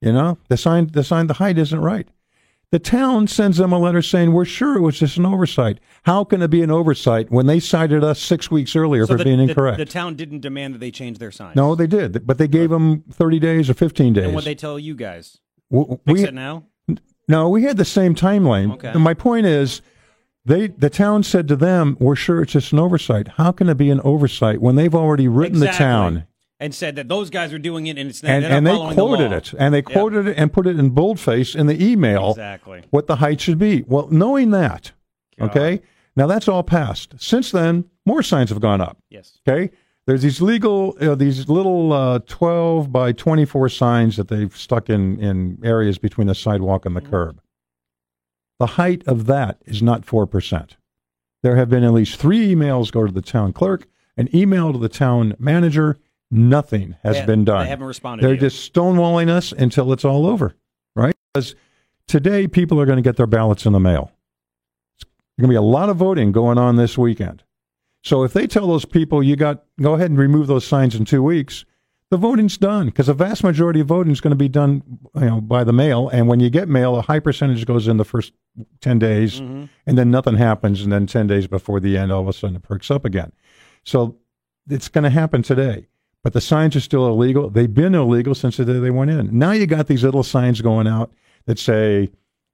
You 0.00 0.14
know, 0.14 0.38
the 0.48 0.56
sign, 0.56 0.86
the 0.86 1.04
sign, 1.04 1.26
the 1.26 1.34
height 1.34 1.58
isn't 1.58 1.78
right. 1.78 2.08
The 2.72 2.78
town 2.78 3.26
sends 3.26 3.56
them 3.56 3.72
a 3.72 3.78
letter 3.80 4.00
saying, 4.00 4.32
we're 4.32 4.44
sure 4.44 4.76
it 4.76 4.80
was 4.80 4.96
just 5.00 5.16
an 5.16 5.26
oversight. 5.26 5.80
How 6.04 6.22
can 6.22 6.40
it 6.40 6.48
be 6.50 6.62
an 6.62 6.70
oversight 6.70 7.28
when 7.28 7.46
they 7.46 7.58
cited 7.58 8.04
us 8.04 8.20
six 8.20 8.48
weeks 8.48 8.76
earlier 8.76 9.06
So 9.06 9.14
for 9.14 9.18
the, 9.18 9.24
being 9.24 9.40
incorrect? 9.40 9.78
The, 9.78 9.84
town 9.86 10.14
didn't 10.14 10.40
demand 10.40 10.74
that 10.74 10.78
they 10.78 10.92
change 10.92 11.18
their 11.18 11.32
signs. 11.32 11.56
no, 11.56 11.74
they 11.74 11.88
did, 11.88 12.24
but 12.28 12.38
they 12.38 12.46
gave 12.46 12.70
them 12.70 13.02
30 13.10 13.40
days 13.40 13.68
or 13.68 13.74
15 13.74 14.12
days. 14.12 14.24
And 14.26 14.34
what 14.36 14.44
they 14.44 14.54
tell 14.54 14.78
you 14.78 14.94
guys? 14.94 15.38
W- 15.72 15.98
Fix 16.06 16.20
we, 16.20 16.28
it 16.28 16.34
now. 16.34 16.64
no, 17.26 17.48
we 17.48 17.64
had 17.64 17.76
the 17.76 17.84
same 17.84 18.14
timeline. 18.14 18.72
Okay. 18.74 18.88
And 18.90 19.02
my 19.02 19.14
point 19.14 19.46
is, 19.46 19.82
they 20.44 20.68
the 20.68 20.88
town 20.90 21.22
said 21.22 21.48
to 21.48 21.56
them, 21.56 21.96
"We're 22.00 22.16
sure 22.16 22.40
it's 22.42 22.52
just 22.52 22.72
an 22.72 22.78
oversight. 22.78 23.28
How 23.36 23.52
can 23.52 23.68
it 23.68 23.76
be 23.76 23.90
an 23.90 24.00
oversight 24.02 24.60
when 24.62 24.74
they've 24.74 24.94
already 24.94 25.28
written 25.28 25.56
Exactly. 25.62 25.76
the 25.76 25.78
town 25.78 26.26
and 26.60 26.74
said 26.74 26.94
that 26.96 27.08
those 27.08 27.30
guys 27.30 27.52
are 27.52 27.58
doing 27.58 27.86
it, 27.88 27.98
and 27.98 28.10
it's 28.10 28.22
not, 28.22 28.30
and, 28.30 28.44
and 28.44 28.66
they 28.66 28.70
following 28.72 28.94
the 28.96 29.02
quoted 29.02 29.32
it 29.32 29.54
and 29.58 29.74
they 29.74 29.82
quoted 29.82 30.26
it 30.28 30.36
and 30.36 30.52
put 30.52 30.66
it 30.66 30.78
in 30.78 30.90
boldface 30.90 31.54
in 31.54 31.66
the 31.66 31.82
email 31.84 32.30
Exactly. 32.30 32.82
what 32.90 33.06
the 33.06 33.16
height 33.16 33.40
should 33.40 33.58
be. 33.58 33.82
Well, 33.86 34.06
knowing 34.10 34.50
that, 34.50 34.92
God. 35.38 35.50
okay, 35.50 35.80
now 36.16 36.26
that's 36.26 36.46
all 36.46 36.62
passed. 36.62 37.14
Since 37.18 37.50
then, 37.50 37.86
more 38.06 38.22
signs 38.22 38.50
have 38.50 38.60
gone 38.60 38.80
up. 38.80 38.98
Yes. 39.08 39.38
Okay, 39.48 39.70
there's 40.06 40.22
these 40.22 40.40
legal, 40.42 40.96
uh, 41.00 41.14
these 41.14 41.48
little 41.48 41.92
uh, 41.92 42.18
12 42.26 42.92
by 42.92 43.12
24 43.12 43.68
signs 43.70 44.16
that 44.18 44.28
they've 44.28 44.54
stuck 44.56 44.90
in 44.90 45.18
in 45.18 45.58
areas 45.64 45.96
between 45.98 46.26
the 46.26 46.34
sidewalk 46.34 46.84
and 46.84 46.94
the 46.94 47.00
Mm-hmm. 47.00 47.10
curb. 47.10 47.40
The 48.58 48.66
height 48.66 49.02
of 49.06 49.24
that 49.26 49.62
is 49.64 49.82
not 49.82 50.04
four 50.04 50.26
percent. 50.26 50.76
There 51.42 51.56
have 51.56 51.70
been 51.70 51.84
at 51.84 51.94
least 51.94 52.16
three 52.20 52.54
emails 52.54 52.92
go 52.92 53.06
to 53.06 53.12
the 53.12 53.22
town 53.22 53.54
clerk, 53.54 53.86
an 54.18 54.28
email 54.36 54.72
to 54.74 54.78
the 54.78 54.90
town 54.90 55.34
manager. 55.38 55.96
Nothing 56.30 56.96
has 57.02 57.16
They- 57.16 57.26
been 57.26 57.44
done. 57.44 57.64
They 57.64 57.70
haven't 57.70 57.86
responded. 57.86 58.24
They're 58.26 58.36
just 58.36 58.72
stonewalling 58.72 59.28
us 59.28 59.52
until 59.52 59.92
it's 59.92 60.04
all 60.04 60.26
over, 60.26 60.54
right? 60.94 61.14
Because 61.34 61.54
today 62.06 62.46
people 62.46 62.80
are 62.80 62.86
going 62.86 62.96
to 62.98 63.02
get 63.02 63.16
their 63.16 63.26
ballots 63.26 63.66
in 63.66 63.72
the 63.72 63.80
mail. 63.80 64.12
There's 64.98 65.46
going 65.46 65.48
to 65.48 65.52
be 65.52 65.56
a 65.56 65.62
lot 65.62 65.88
of 65.88 65.96
voting 65.96 66.30
going 66.32 66.58
on 66.58 66.76
this 66.76 66.96
weekend. 66.96 67.42
So 68.04 68.22
if 68.22 68.32
they 68.32 68.46
tell 68.46 68.66
those 68.66 68.84
people 68.84 69.22
you 69.22 69.36
got 69.36 69.64
go 69.80 69.94
ahead 69.94 70.10
and 70.10 70.18
remove 70.18 70.46
those 70.46 70.66
signs 70.66 70.94
in 70.94 71.04
two 71.04 71.22
weeks, 71.22 71.64
the 72.10 72.16
voting's 72.16 72.56
done 72.58 72.86
because 72.86 73.06
the 73.08 73.14
vast 73.14 73.44
majority 73.44 73.80
of 73.80 73.86
voting 73.88 74.10
is 74.12 74.20
going 74.20 74.30
to 74.32 74.36
be 74.36 74.48
done, 74.48 74.82
you 75.16 75.26
know, 75.26 75.40
by 75.40 75.64
the 75.64 75.72
mail. 75.72 76.08
And 76.08 76.26
when 76.26 76.40
you 76.40 76.48
get 76.50 76.68
mail, 76.68 76.96
a 76.96 77.02
high 77.02 77.20
percentage 77.20 77.66
goes 77.66 77.86
in 77.88 77.98
the 77.98 78.04
first 78.04 78.32
ten 78.80 78.98
days, 78.98 79.40
Mm-hmm. 79.40 79.64
and 79.86 79.98
then 79.98 80.10
nothing 80.10 80.36
happens, 80.36 80.80
and 80.82 80.90
then 80.92 81.06
ten 81.06 81.26
days 81.26 81.46
before 81.46 81.78
the 81.78 81.96
end, 81.98 82.10
all 82.10 82.20
of 82.22 82.28
a 82.28 82.32
sudden 82.32 82.56
it 82.56 82.62
perks 82.62 82.90
up 82.90 83.04
again. 83.04 83.32
So 83.84 84.16
it's 84.68 84.88
going 84.88 85.04
to 85.04 85.10
happen 85.10 85.42
today. 85.42 85.86
But 86.22 86.34
the 86.34 86.40
signs 86.40 86.76
are 86.76 86.80
still 86.80 87.06
illegal. 87.08 87.48
They've 87.48 87.72
been 87.72 87.94
illegal 87.94 88.34
since 88.34 88.58
the 88.58 88.64
day 88.64 88.78
they 88.78 88.90
went 88.90 89.10
in. 89.10 89.38
Now 89.38 89.52
you 89.52 89.66
got 89.66 89.86
these 89.86 90.04
little 90.04 90.22
signs 90.22 90.60
going 90.60 90.86
out 90.86 91.12
that 91.46 91.58
say 91.58 92.10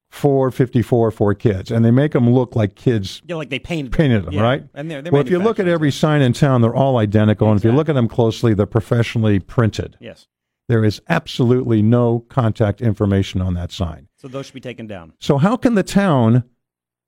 454 0.09 1.11
for 1.11 1.33
kids, 1.33 1.69
and 1.69 1.83
they 1.83 1.91
make 1.91 2.13
them 2.13 2.29
look 2.29 2.55
like 2.55 2.75
kids 2.75 3.21
Yeah, 3.25 3.35
like 3.35 3.49
they 3.49 3.59
painted 3.59 3.91
them. 3.91 3.97
painted 3.97 4.25
them, 4.25 4.33
Yeah. 4.35 4.41
right? 4.41 4.63
And 4.73 4.89
they're, 4.89 5.01
they're 5.01 5.11
well, 5.11 5.21
if 5.21 5.29
you 5.29 5.39
look 5.39 5.59
at 5.59 5.67
every 5.67 5.91
sign 5.91 6.21
in 6.21 6.31
town, 6.33 6.61
they're 6.61 6.73
all 6.75 6.97
identical. 6.97 7.49
And 7.51 7.59
if 7.59 7.65
you 7.65 7.71
look 7.73 7.89
at 7.89 7.95
them 7.95 8.07
closely, 8.07 8.53
they're 8.53 8.65
professionally 8.65 9.39
printed. 9.39 9.97
yes, 9.99 10.27
There 10.69 10.83
is 10.85 11.01
absolutely 11.09 11.81
no 11.81 12.25
contact 12.29 12.81
information 12.81 13.41
on 13.41 13.53
that 13.55 13.71
sign. 13.71 14.07
so 14.15 14.27
those 14.29 14.45
should 14.47 14.53
be 14.55 14.61
taken 14.61 14.87
down. 14.87 15.13
So 15.19 15.37
how 15.37 15.57
can 15.57 15.75
the 15.75 15.83
town 15.83 16.43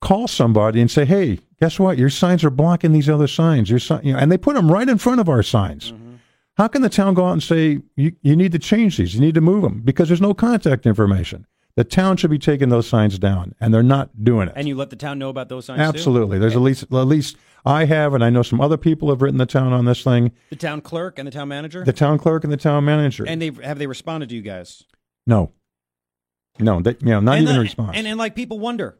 call 0.01 0.27
somebody 0.27 0.79
and 0.79 0.89
say, 0.91 1.03
"Hey, 1.05 1.39
guess 1.59 1.79
what? 1.79 1.97
Your 1.97 2.09
signs 2.09 2.43
are 2.43 2.49
blocking 2.49 2.91
these 2.93 3.09
other 3.09 3.27
signs." 3.27 3.69
Your 3.69 3.79
sign, 3.79 4.01
you 4.03 4.13
know, 4.13 4.19
and 4.19 4.31
they 4.31 4.37
put 4.37 4.55
them 4.55 4.71
right 4.71 4.87
in 4.87 4.97
front 4.97 5.19
of 5.19 5.27
our 5.27 5.43
signs. 5.43 5.91
Mm-hmm. 5.91 6.08
How 6.59 6.67
can 6.67 6.81
the 6.81 6.89
town 6.89 7.13
go 7.13 7.25
out 7.25 7.31
and 7.31 7.41
say, 7.41 7.79
you, 7.95 8.11
"You 8.21 8.35
need 8.35 8.51
to 8.51 8.59
change 8.59 8.97
these. 8.97 9.15
You 9.15 9.21
need 9.21 9.33
to 9.35 9.39
move 9.41 9.61
them," 9.63 9.81
because 9.81 10.09
there's 10.09 10.19
no 10.19 10.33
contact 10.33 10.85
information. 10.85 11.47
The 11.77 11.85
town 11.85 12.17
should 12.17 12.31
be 12.31 12.37
taking 12.37 12.67
those 12.67 12.85
signs 12.85 13.17
down, 13.17 13.55
and 13.61 13.73
they're 13.73 13.81
not 13.81 14.25
doing 14.25 14.49
it. 14.49 14.53
And 14.57 14.67
you 14.67 14.75
let 14.75 14.89
the 14.89 14.97
town 14.97 15.19
know 15.19 15.29
about 15.29 15.47
those 15.47 15.63
signs. 15.63 15.77
too? 15.77 15.83
Absolutely. 15.83 16.37
There's 16.37 16.57
at 16.57 16.61
least 16.61 16.83
at 16.83 16.89
least 17.07 17.37
I 17.65 17.85
have, 17.85 18.13
and 18.13 18.21
I 18.25 18.29
know 18.29 18.41
some 18.41 18.59
other 18.59 18.75
people 18.75 19.09
have 19.09 19.21
written 19.21 19.37
the 19.37 19.45
town 19.45 19.71
on 19.71 19.85
this 19.85 20.03
thing. 20.03 20.33
The 20.49 20.57
town 20.57 20.81
clerk 20.81 21.17
and 21.17 21.25
the 21.25 21.31
town 21.31 21.47
manager. 21.47 21.85
The 21.85 21.93
town 21.93 22.17
clerk 22.17 22.43
and 22.43 22.51
the 22.51 22.57
town 22.57 22.83
manager. 22.83 23.25
and 23.25 23.41
they 23.41 23.51
have 23.63 23.79
they 23.79 23.87
responded 23.87 24.27
to 24.27 24.35
you 24.35 24.41
guys? 24.41 24.83
no, 25.25 25.53
no, 26.59 26.81
they, 26.81 26.97
you 26.99 27.11
know, 27.11 27.21
not 27.21 27.37
and 27.37 27.43
even 27.43 27.53
the- 27.55 27.61
a 27.61 27.63
response. 27.63 27.91
And 27.95 28.05
and 28.05 28.17
like 28.17 28.35
people 28.35 28.59
wonder, 28.59 28.97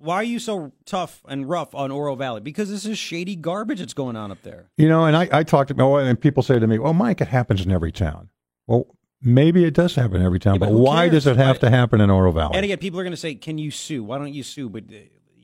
why 0.00 0.16
are 0.16 0.24
you 0.24 0.38
so 0.38 0.72
tough 0.86 1.22
and 1.28 1.48
rough 1.48 1.74
on 1.74 1.90
Oro 1.90 2.14
Valley? 2.16 2.40
Because 2.40 2.70
this 2.70 2.84
is 2.86 2.98
shady 2.98 3.36
garbage 3.36 3.78
that's 3.78 3.94
going 3.94 4.16
on 4.16 4.32
up 4.32 4.42
there. 4.42 4.70
You 4.76 4.88
know, 4.88 5.04
and 5.04 5.16
I, 5.16 5.28
I 5.30 5.42
talked 5.44 5.68
to, 5.76 5.82
oh, 5.82 5.96
and 5.96 6.20
people 6.20 6.42
say 6.42 6.58
to 6.58 6.66
me, 6.66 6.78
well, 6.78 6.94
Mike, 6.94 7.20
it 7.20 7.28
happens 7.28 7.64
in 7.64 7.70
every 7.70 7.92
town. 7.92 8.30
Well, 8.66 8.86
maybe 9.22 9.64
it 9.64 9.74
does 9.74 9.94
happen 9.94 10.16
in 10.16 10.22
every 10.26 10.40
town, 10.40 10.54
Yeah, 10.54 10.60
but 10.60 10.70
but, 10.70 10.78
why 10.78 11.08
cares, 11.08 11.24
does 11.24 11.26
it 11.32 11.36
have 11.36 11.56
right? 11.56 11.60
to 11.60 11.70
happen 11.70 12.00
in 12.00 12.10
Oro 12.10 12.32
Valley? 12.32 12.56
And 12.56 12.64
again, 12.64 12.78
people 12.78 12.98
are 12.98 13.04
going 13.04 13.12
to 13.12 13.16
say, 13.16 13.34
"Can 13.34 13.58
you 13.58 13.70
sue? 13.70 14.02
Why 14.02 14.18
don't 14.18 14.32
you 14.32 14.42
sue?" 14.42 14.68
But 14.68 14.84
uh, 14.90 14.96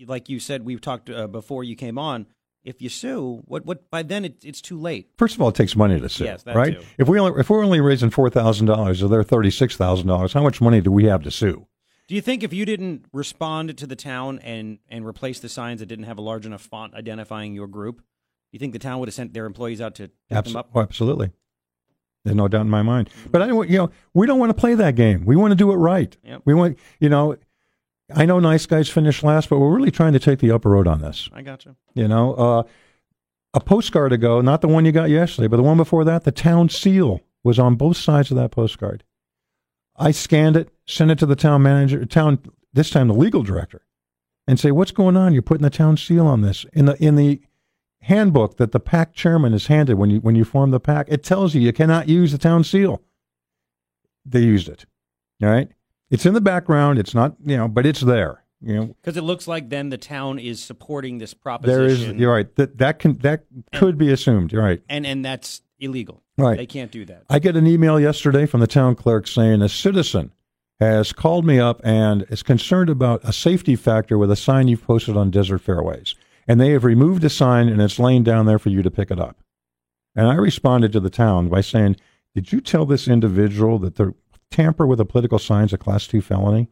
like 0.07 0.29
you 0.29 0.41
said, 0.41 0.65
we've 0.65 0.81
talked 0.81 1.11
uh, 1.11 1.27
before 1.27 1.63
you 1.65 1.77
came 1.77 1.99
on. 1.99 2.27
If 2.65 2.83
you 2.83 2.89
sue, 2.89 3.43
what 3.45 3.65
what 3.65 3.91
by 3.91 4.03
then 4.03 4.25
it, 4.25 4.45
it's 4.45 4.61
too 4.61 4.81
late. 4.81 5.11
First 5.19 5.37
of 5.37 5.43
all, 5.43 5.51
it 5.51 5.55
takes 5.55 5.77
money 5.77 6.01
to 6.01 6.09
sue, 6.09 6.25
Yes, 6.25 6.45
right? 6.47 6.81
too. 6.81 6.85
If 6.99 7.09
we 7.09 7.21
only, 7.21 7.39
if 7.41 7.49
we're 7.49 7.63
only 7.65 7.81
raising 7.81 8.11
four 8.11 8.29
thousand 8.31 8.67
dollars, 8.67 9.03
or 9.03 9.09
they're 9.09 9.23
thirty 9.23 9.51
six 9.51 9.77
thousand 9.77 10.09
dollars, 10.09 10.33
how 10.33 10.43
much 10.43 10.61
money 10.61 10.81
do 10.81 10.91
we 10.91 11.05
have 11.05 11.23
to 11.23 11.31
sue? 11.31 11.67
Do 12.09 12.15
you 12.15 12.21
think 12.21 12.43
if 12.45 12.53
you 12.53 12.65
didn't 12.65 13.07
respond 13.13 13.77
to 13.79 13.87
the 13.87 13.97
town 13.97 14.39
and 14.41 14.79
and 14.89 15.05
replace 15.05 15.41
the 15.41 15.49
signs 15.49 15.81
that 15.81 15.87
didn't 15.87 16.05
have 16.05 16.19
a 16.19 16.23
large 16.23 16.47
enough 16.47 16.63
font 16.63 16.95
identifying 16.95 17.55
your 17.55 17.67
group, 17.67 17.99
do 17.99 18.05
you 18.53 18.59
think 18.59 18.73
the 18.73 18.79
town 18.79 19.01
would 19.01 19.09
have 19.09 19.15
sent 19.15 19.33
their 19.35 19.47
employees 19.47 19.81
out 19.81 19.95
to 19.97 20.11
pick 20.31 20.45
them 20.45 20.57
up? 20.57 20.71
oh, 20.75 20.81
absolutely. 20.81 21.31
There's 22.25 22.37
no 22.37 22.49
doubt 22.49 22.63
in 22.63 22.71
my 22.71 22.83
mind. 22.83 23.09
But 23.31 23.43
I, 23.43 23.47
don't- 23.47 23.69
you 23.71 23.79
know, 23.79 23.91
we 24.13 24.27
don't 24.27 24.39
want 24.41 24.51
to 24.51 24.55
play 24.61 24.75
that 24.75 24.97
game. 24.97 25.25
We 25.25 25.37
want 25.37 25.53
to 25.53 25.57
do 25.57 25.71
it 25.71 25.77
right. 25.77 26.17
Yep. 26.25 26.43
We 26.45 26.55
want, 26.55 26.77
you 26.99 27.09
know, 27.09 27.37
I 28.15 28.25
know 28.27 28.41
nice 28.41 28.67
guys 28.67 28.89
finished 28.89 29.23
last, 29.23 29.49
but 29.49 29.59
we're 29.61 29.75
really 29.75 29.93
trying 29.93 30.13
to 30.13 30.19
take 30.19 30.41
the 30.41 30.51
upper 30.51 30.71
road 30.71 30.87
on 30.89 31.01
this. 31.01 31.29
I 31.33 31.43
got 31.43 31.65
you. 31.65 31.77
You 31.95 32.09
know, 32.09 32.35
uh, 32.35 32.63
a 33.55 33.61
postcard 33.61 34.13
ago, 34.13 34.41
not 34.41 34.61
the 34.61 34.67
one 34.69 34.85
you 34.85 34.91
got 34.93 35.09
yesterday, 35.09 35.47
but 35.49 35.57
the 35.57 35.63
one 35.63 35.77
before 35.77 36.05
that, 36.05 36.25
the 36.25 36.33
town 36.33 36.69
seal 36.69 37.21
was 37.45 37.59
on 37.61 37.77
both 37.77 37.97
sides 37.97 38.31
of 38.33 38.37
that 38.37 38.51
postcard. 38.51 39.05
I 39.97 40.11
scanned 40.11 40.57
it, 40.57 40.69
sent 40.87 41.11
it 41.11 41.19
to 41.19 41.27
the 41.27 41.37
town 41.37 41.63
manager, 41.63 42.05
town 42.07 42.39
this 42.73 42.91
time 42.91 43.09
the 43.09 43.15
legal 43.15 43.43
director, 43.43 43.83
and 44.47 44.59
say, 44.61 44.71
"What's 44.71 44.93
going 44.93 45.17
on? 45.17 45.33
You're 45.33 45.43
putting 45.43 45.63
the 45.65 45.71
town 45.71 45.97
seal 45.97 46.27
on 46.27 46.43
this 46.43 46.65
in 46.73 46.87
the 46.87 47.03
in 47.03 47.17
the 47.17 47.41
handbook 48.03 48.57
that 48.59 48.71
the 48.73 48.79
PAC 48.81 49.13
chairman 49.15 49.53
is 49.53 49.67
handed 49.67 49.95
when 49.97 50.11
you 50.11 50.21
when 50.21 50.37
you 50.37 50.45
form 50.45 50.71
the 50.71 50.81
PAC. 50.81 51.07
It 51.09 51.23
tells 51.25 51.55
you 51.55 51.61
you 51.61 51.73
cannot 51.73 52.09
use 52.09 52.33
the 52.33 52.39
town 52.39 52.65
seal. 52.65 53.03
They 54.25 54.41
used 54.41 54.69
it. 54.69 54.87
All 55.43 55.49
right, 55.49 55.69
it's 56.11 56.27
in 56.27 56.35
the 56.35 56.41
background. 56.41 56.99
It's 56.99 57.15
not 57.15 57.37
you 57.45 57.57
know, 57.57 57.69
but 57.69 57.87
it's 57.87 58.01
there. 58.01 58.43
You 58.63 58.75
know, 58.75 58.87
Because 58.87 59.19
it 59.19 59.23
looks 59.23 59.47
like 59.47 59.69
then 59.69 59.91
the 59.91 59.99
town 59.99 60.39
is 60.39 60.61
supporting 60.63 61.19
this 61.19 61.33
there 61.35 61.41
proposition. 61.43 62.15
is. 62.15 62.21
You're 62.21 62.33
right. 62.33 62.57
That 62.57 62.79
that 62.79 62.99
can 62.99 63.19
that 63.19 63.45
could 63.75 63.99
be 63.99 64.11
assumed. 64.11 64.51
You're 64.53 64.63
right. 64.63 64.81
and 64.89 65.07
and 65.07 65.25
that's 65.25 65.61
illegal. 65.79 66.23
Right. 66.39 66.57
They 66.57 66.67
can't 66.67 66.91
do 66.91 67.05
that. 67.05 67.25
I 67.29 67.39
get 67.39 67.55
an 67.57 67.67
email 67.67 68.01
yesterday 68.01 68.47
from 68.47 68.61
the 68.61 68.67
town 68.67 68.95
clerk 68.95 69.27
saying 69.27 69.61
a 69.63 69.69
citizen 69.69 70.33
has 70.81 71.13
called 71.13 71.45
me 71.45 71.59
up 71.59 71.81
and 71.85 72.27
is 72.29 72.43
concerned 72.43 72.91
about 72.91 73.25
a 73.25 73.33
safety 73.33 73.77
factor 73.77 74.19
with 74.19 74.31
a 74.31 74.37
sign 74.37 74.69
you've 74.69 74.85
posted 74.85 75.17
on 75.17 75.31
Desert 75.31 75.61
Fairways. 75.61 76.15
And 76.47 76.61
they 76.61 76.71
have 76.71 76.85
removed 76.85 77.23
the 77.23 77.31
sign 77.31 77.69
and 77.69 77.81
it's 77.81 77.99
laying 77.99 78.23
down 78.23 78.47
there 78.47 78.59
for 78.59 78.69
you 78.69 78.83
to 78.83 78.91
pick 78.91 79.11
it 79.11 79.19
up. 79.19 79.39
And 80.15 80.29
I 80.29 80.35
responded 80.35 80.93
to 80.93 81.01
the 81.01 81.11
town 81.11 81.49
by 81.49 81.61
saying, 81.61 81.97
Did 82.35 82.53
you 82.53 82.61
tell 82.61 82.87
this 82.87 83.09
individual 83.09 83.79
that 83.81 83.97
the 83.97 84.15
tamper 84.51 84.87
with 84.87 85.01
a 85.01 85.05
political 85.05 85.39
sign 85.39 85.65
is 85.65 85.73
a 85.73 85.79
class 85.79 86.07
two 86.07 86.21
felony? 86.21 86.69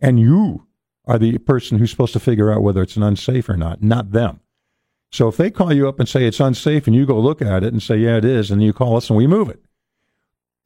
And 0.00 0.18
you 0.18 0.66
are 1.06 1.18
the 1.18 1.38
person 1.38 1.78
who's 1.78 1.90
supposed 1.90 2.12
to 2.14 2.20
figure 2.20 2.52
out 2.52 2.62
whether 2.62 2.82
it's 2.82 2.96
an 2.96 3.02
unsafe 3.02 3.48
or 3.48 3.56
not, 3.56 3.82
not 3.82 4.12
them. 4.12 4.40
So 5.12 5.28
if 5.28 5.36
they 5.36 5.50
call 5.50 5.72
you 5.72 5.88
up 5.88 6.00
and 6.00 6.08
say 6.08 6.26
it's 6.26 6.40
unsafe 6.40 6.86
and 6.86 6.96
you 6.96 7.06
go 7.06 7.18
look 7.20 7.40
at 7.40 7.62
it 7.62 7.72
and 7.72 7.82
say, 7.82 7.96
yeah, 7.96 8.16
it 8.16 8.24
is, 8.24 8.50
and 8.50 8.62
you 8.62 8.72
call 8.72 8.96
us 8.96 9.08
and 9.08 9.16
we 9.16 9.26
move 9.26 9.48
it, 9.48 9.62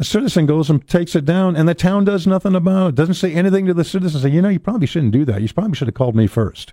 a 0.01 0.05
citizen 0.05 0.47
goes 0.47 0.71
and 0.71 0.87
takes 0.89 1.15
it 1.15 1.27
down 1.27 1.55
and 1.55 1.69
the 1.69 1.75
town 1.75 2.05
does 2.05 2.27
nothing 2.27 2.55
about 2.55 2.89
it. 2.89 2.95
Doesn't 2.95 3.15
say 3.15 3.35
anything 3.35 3.67
to 3.67 3.75
the 3.75 3.85
citizen. 3.85 4.23
Say, 4.23 4.31
you 4.31 4.41
know, 4.41 4.49
you 4.49 4.59
probably 4.59 4.87
shouldn't 4.87 5.13
do 5.13 5.27
that. 5.27 5.43
You 5.43 5.49
probably 5.53 5.77
should 5.77 5.89
have 5.89 5.95
called 5.95 6.17
me 6.17 6.27
first. 6.27 6.73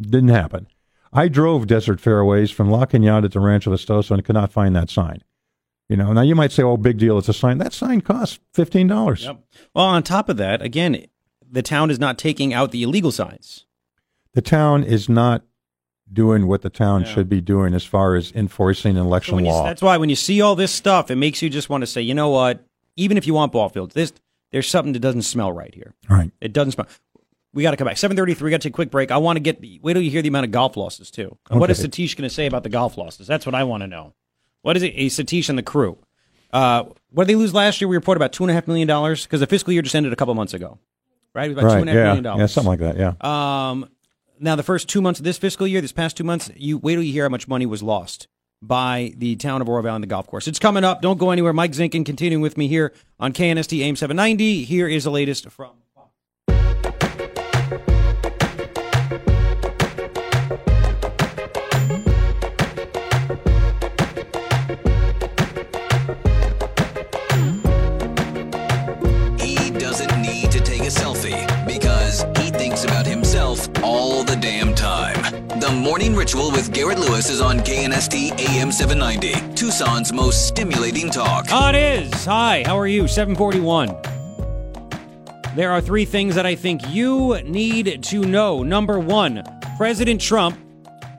Didn't 0.00 0.30
happen. 0.30 0.66
I 1.12 1.28
drove 1.28 1.66
Desert 1.66 2.00
Fairways 2.00 2.50
from 2.50 2.70
La 2.70 2.86
Cañada 2.86 3.30
to 3.30 3.40
Rancho 3.40 3.70
Vistoso 3.70 4.12
and 4.12 4.24
could 4.24 4.34
not 4.34 4.52
find 4.52 4.74
that 4.74 4.88
sign. 4.88 5.22
You 5.90 5.96
know, 5.96 6.12
now 6.12 6.22
you 6.22 6.36
might 6.36 6.52
say, 6.52 6.62
"Oh, 6.62 6.76
big 6.76 6.98
deal! 6.98 7.18
It's 7.18 7.28
a 7.28 7.32
sign." 7.32 7.58
That 7.58 7.72
sign 7.72 8.00
costs 8.00 8.38
fifteen 8.54 8.86
dollars. 8.86 9.24
Yep. 9.24 9.44
Well, 9.74 9.86
on 9.86 10.04
top 10.04 10.28
of 10.28 10.36
that, 10.36 10.62
again, 10.62 11.04
the 11.50 11.62
town 11.62 11.90
is 11.90 11.98
not 11.98 12.16
taking 12.16 12.54
out 12.54 12.70
the 12.70 12.84
illegal 12.84 13.10
signs. 13.10 13.66
The 14.34 14.40
town 14.40 14.84
is 14.84 15.08
not 15.08 15.42
doing 16.12 16.46
what 16.46 16.62
the 16.62 16.70
town 16.70 17.02
Yeah. 17.02 17.08
should 17.14 17.28
be 17.28 17.40
doing 17.40 17.74
as 17.74 17.84
far 17.84 18.16
as 18.16 18.32
enforcing 18.32 18.96
So 18.96 19.00
election 19.02 19.38
you- 19.40 19.46
law. 19.46 19.64
that's 19.64 19.82
why 19.82 19.96
when 19.96 20.08
you 20.08 20.16
see 20.16 20.40
all 20.40 20.56
this 20.56 20.72
stuff, 20.72 21.10
it 21.10 21.16
makes 21.16 21.40
you 21.42 21.48
just 21.50 21.68
want 21.70 21.82
to 21.82 21.86
say, 21.86 22.00
you 22.02 22.14
know 22.14 22.30
what? 22.30 22.64
Even 22.96 23.16
if 23.16 23.26
you 23.26 23.34
want 23.34 23.52
ball 23.52 23.68
fields, 23.68 23.94
this 23.94 24.12
there's 24.52 24.68
something 24.68 24.92
that 24.94 24.98
doesn't 25.00 25.22
smell 25.22 25.52
right 25.52 25.72
here. 25.74 25.94
right. 26.08 26.30
It 26.40 26.52
doesn't 26.52 26.72
smell. 26.72 26.88
We 27.54 27.62
got 27.62 27.70
to 27.72 27.76
come 27.76 27.86
back. 27.86 27.96
Seven 27.98 28.16
thirty-three. 28.16 28.44
We 28.46 28.50
got 28.50 28.60
to 28.60 28.68
take 28.68 28.74
a 28.74 28.74
quick 28.74 28.90
break. 28.90 29.10
I 29.10 29.16
want 29.18 29.36
to 29.36 29.40
get. 29.40 29.60
Wait 29.60 29.92
till 29.94 30.02
you 30.02 30.10
hear 30.10 30.22
the 30.22 30.28
amount 30.28 30.46
of 30.46 30.50
golf 30.52 30.76
losses 30.76 31.10
too. 31.10 31.36
What 31.48 31.70
is 31.70 31.80
Satish 31.84 32.16
going 32.16 32.28
to 32.28 32.34
say 32.34 32.46
about 32.46 32.62
the 32.64 32.68
golf 32.68 32.96
losses? 32.96 33.26
That's 33.26 33.44
what 33.46 33.54
I 33.54 33.64
want 33.64 33.82
to 33.82 33.86
know. 33.86 34.12
What 34.62 34.76
is 34.76 34.82
it? 34.82 34.92
A 34.96 35.06
Satish 35.06 35.48
and 35.48 35.56
the 35.58 35.62
crew. 35.62 35.98
Uh, 36.52 36.84
what 37.10 37.26
did 37.26 37.32
they 37.34 37.36
lose 37.36 37.54
last 37.54 37.80
year? 37.80 37.88
We 37.88 37.96
reported 37.96 38.18
about 38.18 38.32
two 38.32 38.42
and 38.44 38.50
a 38.50 38.54
half 38.54 38.66
million 38.68 38.86
dollars 38.88 39.24
because 39.24 39.38
the 39.40 39.46
fiscal 39.46 39.72
year 39.72 39.82
just 39.82 39.94
ended 39.94 40.12
a 40.12 40.16
couple 40.16 40.34
months 40.34 40.52
ago, 40.54 40.78
right? 41.34 41.50
It 41.50 41.54
was 41.54 41.64
about 41.64 41.72
Right. 41.74 41.80
and 41.80 41.90
a 41.90 41.92
half 41.92 41.96
Yeah. 41.98 42.04
million 42.06 42.24
dollars. 42.24 42.40
Yeah. 42.40 42.46
Something 42.46 42.70
like 42.70 42.78
that. 42.80 42.96
Yeah. 42.98 43.12
Um, 43.70 43.88
now 44.40 44.56
the 44.56 44.62
first 44.62 44.88
two 44.88 45.00
months 45.02 45.20
of 45.20 45.24
this 45.24 45.38
fiscal 45.38 45.66
year, 45.66 45.80
this 45.80 45.92
past 45.92 46.16
two 46.16 46.24
months, 46.24 46.50
you 46.56 46.78
wait 46.78 46.94
till 46.94 47.02
you 47.02 47.12
hear 47.12 47.24
how 47.24 47.28
much 47.28 47.46
money 47.46 47.66
was 47.66 47.82
lost 47.82 48.26
by 48.62 49.12
the 49.16 49.36
town 49.36 49.62
of 49.62 49.68
Oro 49.68 49.82
Valley 49.82 49.96
and 49.96 50.02
the 50.02 50.08
golf 50.08 50.26
course. 50.26 50.48
It's 50.48 50.58
coming 50.58 50.84
up. 50.84 51.02
Don't 51.02 51.18
go 51.18 51.30
anywhere. 51.30 51.52
Mike 51.52 51.72
Zinkin 51.72 52.04
continuing 52.04 52.42
with 52.42 52.56
me 52.56 52.68
here 52.68 52.92
on 53.18 53.32
KNST 53.32 53.80
AM 53.80 53.96
790. 53.96 54.64
Here 54.64 54.88
is 54.88 55.04
the 55.04 55.10
latest 55.10 55.48
from. 55.50 55.72
Morning 75.80 76.14
Ritual 76.14 76.50
with 76.52 76.74
Garrett 76.74 76.98
Lewis 76.98 77.30
is 77.30 77.40
on 77.40 77.60
KNST 77.60 78.38
AM 78.38 78.70
790, 78.70 79.54
Tucson's 79.54 80.12
most 80.12 80.46
stimulating 80.46 81.08
talk. 81.08 81.46
Oh, 81.50 81.70
it 81.70 81.74
is. 81.74 82.26
Hi, 82.26 82.62
how 82.66 82.78
are 82.78 82.86
you? 82.86 83.08
741. 83.08 83.96
There 85.56 85.72
are 85.72 85.80
three 85.80 86.04
things 86.04 86.34
that 86.34 86.44
I 86.44 86.54
think 86.54 86.86
you 86.90 87.40
need 87.44 88.02
to 88.02 88.20
know. 88.20 88.62
Number 88.62 89.00
one, 89.00 89.42
President 89.78 90.20
Trump 90.20 90.58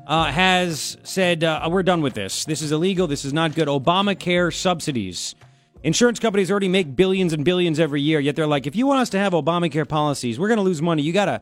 uh, 0.06 0.26
has 0.26 0.96
said, 1.02 1.44
uh, 1.44 1.68
We're 1.72 1.82
done 1.82 2.04
with 2.04 2.14
this. 2.14 2.46
This 2.46 2.62
is 2.62 2.72
illegal. 2.72 3.08
This 3.08 3.26
is 3.26 3.34
not 3.34 3.56
good. 3.56 3.68
Obamacare 3.68 4.54
subsidies. 4.54 5.34
Insurance 5.82 6.20
companies 6.20 6.52
already 6.52 6.68
make 6.68 6.96
billions 6.96 7.34
and 7.34 7.44
billions 7.44 7.80
every 7.80 8.02
year, 8.02 8.20
yet 8.20 8.36
they're 8.36 8.46
like, 8.46 8.68
if 8.68 8.76
you 8.76 8.86
want 8.86 9.00
us 9.00 9.10
to 9.10 9.18
have 9.18 9.34
Obamacare 9.34 9.90
policies, 9.90 10.38
we're 10.40 10.50
going 10.50 10.60
to 10.60 10.64
lose 10.64 10.84
money. 10.84 11.02
You 11.02 11.14
got 11.14 11.26
to. 11.26 11.42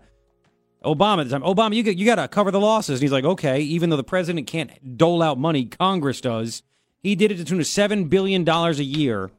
Obama 0.84 1.22
at 1.22 1.30
the 1.30 1.38
time, 1.38 1.42
Obama, 1.42 1.76
you 1.76 1.84
you 1.84 2.06
got 2.06 2.16
to 2.16 2.28
cover 2.28 2.52
the 2.52 2.60
losses. 2.60 3.00
And 3.00 3.02
he's 3.02 3.12
like, 3.12 3.26
okay, 3.26 3.60
even 3.60 3.90
though 3.90 3.98
the 3.98 4.04
president 4.04 4.48
can't 4.48 4.98
dole 4.98 5.22
out 5.22 5.38
money, 5.38 5.66
Congress 5.66 6.22
does. 6.22 6.64
He 7.02 7.16
did 7.16 7.32
it 7.32 7.36
to 7.38 7.46
tune 7.46 7.60
of 7.60 7.66
$7 7.66 8.10
billion 8.10 8.48
a 8.48 8.72
year. 8.74 9.32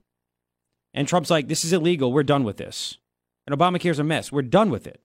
And 0.93 1.07
Trump's 1.07 1.31
like, 1.31 1.49
this 1.49 1.65
is 1.65 1.73
illegal. 1.73 2.13
We're 2.13 2.23
done 2.23 2.45
with 2.45 2.57
this. 2.57 2.99
And 3.47 3.59
Obamacare's 3.59 3.99
a 3.99 4.05
mess. 4.05 4.33
We're 4.33 4.43
done 4.43 4.71
with 4.71 4.87
it. 4.87 5.01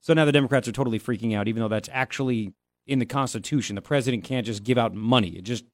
So 0.00 0.14
now 0.14 0.24
the 0.24 0.32
Democrats 0.32 0.68
are 0.68 0.72
totally 0.72 1.00
freaking 1.00 1.34
out, 1.34 1.48
even 1.48 1.60
though 1.60 1.68
that's 1.68 1.88
actually 1.92 2.52
in 2.86 2.98
the 2.98 3.06
Constitution. 3.06 3.74
The 3.74 3.82
president 3.82 4.24
can't 4.24 4.46
just 4.46 4.62
give 4.62 4.78
out 4.78 4.94
money. 4.94 5.30
It 5.30 5.42
just, 5.42 5.64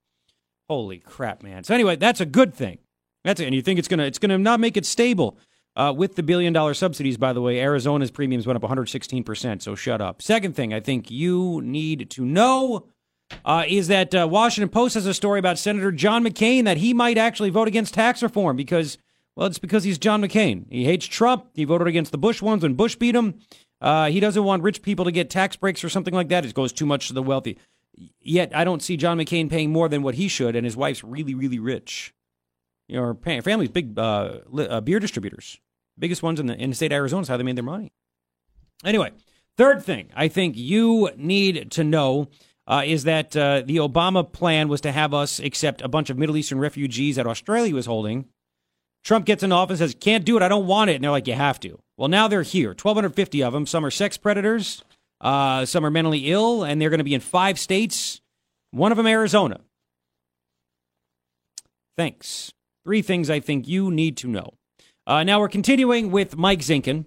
holy 0.69 0.99
crap, 0.99 1.43
man. 1.43 1.65
So 1.65 1.75
anyway, 1.75 1.97
that's 1.97 2.21
a 2.21 2.27
good 2.27 2.55
thing. 2.55 2.79
That's 3.25 3.41
it. 3.41 3.47
And 3.47 3.55
you 3.55 3.63
think 3.63 3.79
it's 3.79 3.89
gonna 3.89 4.05
it's 4.05 4.19
gonna 4.19 4.39
not 4.39 4.59
make 4.59 4.77
it 4.77 4.87
stable. 4.87 5.39
Uh, 5.75 5.93
with 5.97 6.17
the 6.17 6.23
billion 6.23 6.53
dollar 6.53 6.75
subsidies, 6.75 7.17
by 7.17 7.33
the 7.33 7.41
way, 7.41 7.61
Arizona's 7.61 8.11
premiums 8.11 8.47
went 8.47 8.63
up 8.63 8.71
116%. 8.71 9.63
So 9.63 9.75
shut 9.75 10.01
up. 10.03 10.21
Second 10.21 10.55
thing 10.55 10.75
I 10.75 10.81
think 10.81 11.11
you 11.11 11.63
need 11.63 12.11
to 12.11 12.25
know 12.25 12.89
uh, 13.45 13.65
is 13.67 13.89
that 13.89 14.15
uh, 14.15 14.29
Washington 14.31 14.69
Post 14.69 14.95
has 14.95 15.07
a 15.07 15.15
story 15.15 15.39
about 15.39 15.59
Senator 15.59 15.91
John 15.91 16.25
McCain 16.25 16.65
that 16.65 16.77
he 16.77 16.93
might 16.93 17.19
actually 17.19 17.51
vote 17.51 17.69
against 17.69 17.95
tax 17.95 18.23
reform 18.23 18.57
because, 18.57 18.99
well, 19.35 19.47
it's 19.47 19.59
because 19.59 19.85
he's 19.85 19.99
John 19.99 20.23
McCain. 20.23 20.67
He 20.71 20.85
hates 20.85 21.07
Trump. 21.07 21.47
He 21.55 21.65
voted 21.65 21.89
against 21.89 22.13
the 22.13 22.19
Bush 22.19 22.43
ones 22.43 22.63
when 22.63 22.75
Bush 22.75 22.97
beat 22.97 23.15
him. 23.15 23.41
Uh, 23.81 24.11
he 24.11 24.21
doesn't 24.21 24.45
want 24.45 24.63
rich 24.63 24.83
people 24.83 25.05
to 25.07 25.11
get 25.11 25.31
tax 25.31 25.57
breaks 25.57 25.83
or 25.83 25.89
something 25.89 26.15
like 26.15 26.29
that. 26.29 26.45
It 26.45 26.55
goes 26.55 26.73
too 26.73 26.87
much 26.87 27.09
to 27.09 27.15
the 27.15 27.23
wealthy. 27.23 27.59
Yet 28.21 28.55
I 28.55 28.65
don't 28.65 28.83
see 28.83 28.97
John 28.97 29.19
McCain 29.19 29.51
paying 29.51 29.73
more 29.73 29.89
than 29.89 30.03
what 30.03 30.15
he 30.15 30.29
should, 30.29 30.55
and 30.55 30.65
his 30.65 30.77
wife's 30.77 31.03
really, 31.03 31.35
really 31.35 31.59
rich. 31.59 32.15
You 32.89 32.97
know, 32.97 33.03
her 33.05 33.43
family's 33.43 33.71
big 33.71 33.99
uh, 33.99 34.39
uh, 34.59 34.81
beer 34.81 35.01
distributors, 35.01 35.59
biggest 35.99 36.23
ones 36.23 36.41
in 36.41 36.47
the 36.47 36.55
in 36.55 36.71
the 36.71 36.77
state 36.77 36.93
of 36.93 36.97
Arizona. 36.97 37.23
Is 37.23 37.29
how 37.29 37.37
they 37.37 37.43
made 37.43 37.57
their 37.57 37.63
money. 37.65 37.93
Anyway, 38.85 39.13
third 39.57 39.83
thing 39.83 40.11
I 40.15 40.29
think 40.29 40.57
you 40.57 41.11
need 41.17 41.71
to 41.73 41.85
know 41.85 42.29
uh, 42.67 42.83
is 42.85 43.05
that 43.05 43.37
uh, 43.37 43.63
the 43.65 43.77
Obama 43.77 44.31
plan 44.31 44.69
was 44.69 44.81
to 44.83 44.93
have 44.93 45.15
us 45.15 45.39
accept 45.39 45.83
a 45.83 45.89
bunch 45.89 46.11
of 46.11 46.19
Middle 46.19 46.37
Eastern 46.37 46.59
refugees 46.59 47.17
that 47.17 47.27
Australia 47.27 47.75
was 47.75 47.87
holding. 47.87 48.27
Trump 49.05 49.27
gets 49.27 49.43
in 49.43 49.53
office 49.53 49.79
says, 49.79 49.97
"Can't 49.99 50.25
do 50.25 50.37
it. 50.37 50.43
I 50.43 50.49
don't 50.49 50.67
want 50.67 50.91
it." 50.91 50.95
And 50.95 51.05
they're 51.05 51.11
like, 51.11 51.27
"You 51.27 51.35
have 51.35 51.59
to." 51.61 51.81
Well, 51.97 52.09
now 52.09 52.29
they're 52.29 52.43
here. 52.43 52.71
1,250 52.71 53.43
of 53.43 53.53
them. 53.53 53.67
Some 53.67 53.85
are 53.85 53.91
sex 53.91 54.17
predators. 54.17 54.83
Uh, 55.21 55.65
some 55.65 55.87
are 55.87 55.91
mentally 55.91 56.31
ill, 56.31 56.65
and 56.65 56.81
they're 56.81 56.91
going 56.91 56.99
to 56.99 57.05
be 57.05 57.15
in 57.15 57.21
five 57.21 57.59
states. 57.59 58.21
One 58.73 58.91
of 58.91 58.97
them, 58.97 59.07
Arizona. 59.07 59.61
Thanks. 61.97 62.53
Three 62.85 63.03
things 63.03 63.31
I 63.31 63.41
think 63.41 63.69
you 63.69 63.91
need 63.91 64.17
to 64.19 64.29
know. 64.29 64.55
Uh, 65.07 65.25
now 65.25 65.41
we're 65.41 65.49
continuing 65.49 66.11
with 66.11 66.37
Mike 66.37 66.61
Zinkin, 66.61 67.07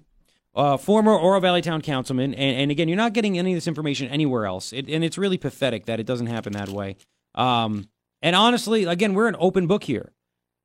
uh, 0.53 0.77
former 0.77 1.13
Oro 1.13 1.39
Valley 1.39 1.61
Town 1.61 1.81
Councilman, 1.81 2.33
and, 2.33 2.57
and 2.57 2.71
again, 2.71 2.88
you're 2.88 2.97
not 2.97 3.13
getting 3.13 3.38
any 3.38 3.53
of 3.53 3.57
this 3.57 3.67
information 3.67 4.07
anywhere 4.07 4.45
else, 4.45 4.73
it, 4.73 4.89
and 4.89 5.03
it's 5.03 5.17
really 5.17 5.38
pathetic 5.38 5.85
that 5.85 5.99
it 5.99 6.05
doesn't 6.05 6.27
happen 6.27 6.53
that 6.53 6.69
way. 6.69 6.95
Um, 7.35 7.89
and 8.21 8.35
honestly, 8.35 8.85
again, 8.85 9.13
we're 9.13 9.27
an 9.27 9.35
open 9.39 9.67
book 9.67 9.83
here. 9.83 10.11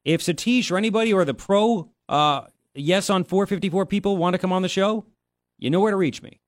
If 0.05 0.23
Satish 0.23 0.71
or 0.71 0.77
anybody 0.77 1.13
or 1.13 1.25
the 1.25 1.35
pro 1.35 1.91
uh, 2.09 2.43
yes 2.75 3.11
on 3.11 3.25
454 3.25 3.87
people 3.87 4.17
want 4.17 4.35
to 4.35 4.39
come 4.39 4.53
on 4.53 4.63
the 4.63 4.69
show, 4.69 5.05
you 5.59 5.71
know 5.71 5.81
where 5.81 5.91
to 5.91 5.97
reach 5.97 6.23
me. 6.23 6.41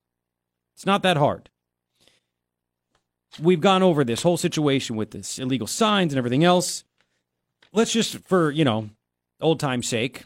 It's 0.74 0.86
not 0.86 1.02
that 1.02 1.16
hard. 1.16 1.50
We've 3.40 3.60
gone 3.60 3.82
over 3.82 4.04
this 4.04 4.22
whole 4.22 4.36
situation 4.36 4.96
with 4.96 5.10
this 5.10 5.38
illegal 5.38 5.66
signs 5.66 6.12
and 6.12 6.18
everything 6.18 6.44
else. 6.44 6.84
Let's 7.72 7.92
just, 7.92 8.18
for 8.26 8.50
you 8.50 8.64
know, 8.64 8.90
old 9.40 9.60
time's 9.60 9.88
sake, 9.88 10.24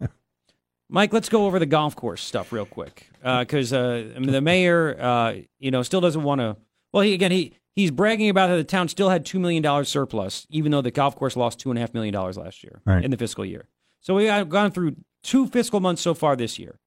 Mike, 0.88 1.12
let's 1.12 1.28
go 1.28 1.46
over 1.46 1.58
the 1.58 1.66
golf 1.66 1.94
course 1.94 2.22
stuff 2.22 2.52
real 2.52 2.66
quick 2.66 3.08
because 3.22 3.72
uh, 3.72 4.10
I 4.14 4.18
mean, 4.18 4.32
the 4.32 4.40
mayor, 4.40 4.96
uh, 5.00 5.34
you 5.58 5.70
know, 5.70 5.82
still 5.82 6.00
doesn't 6.00 6.22
want 6.22 6.40
to. 6.40 6.56
Well, 6.92 7.02
he 7.04 7.14
again 7.14 7.30
he 7.30 7.54
he's 7.76 7.90
bragging 7.92 8.28
about 8.28 8.48
how 8.50 8.56
the 8.56 8.64
town 8.64 8.88
still 8.88 9.08
had 9.08 9.24
two 9.24 9.38
million 9.38 9.62
dollars 9.62 9.88
surplus, 9.88 10.46
even 10.50 10.72
though 10.72 10.82
the 10.82 10.90
golf 10.90 11.14
course 11.14 11.36
lost 11.36 11.60
two 11.60 11.70
and 11.70 11.78
a 11.78 11.80
half 11.80 11.94
million 11.94 12.12
dollars 12.12 12.36
last 12.36 12.64
year 12.64 12.80
Right. 12.84 13.04
in 13.04 13.12
the 13.12 13.16
fiscal 13.16 13.44
year. 13.44 13.68
So 14.00 14.16
we 14.16 14.24
have 14.24 14.48
gone 14.48 14.72
through 14.72 14.96
two 15.22 15.46
fiscal 15.46 15.78
months 15.78 16.02
so 16.02 16.12
far 16.14 16.34
this 16.34 16.58
year. 16.58 16.79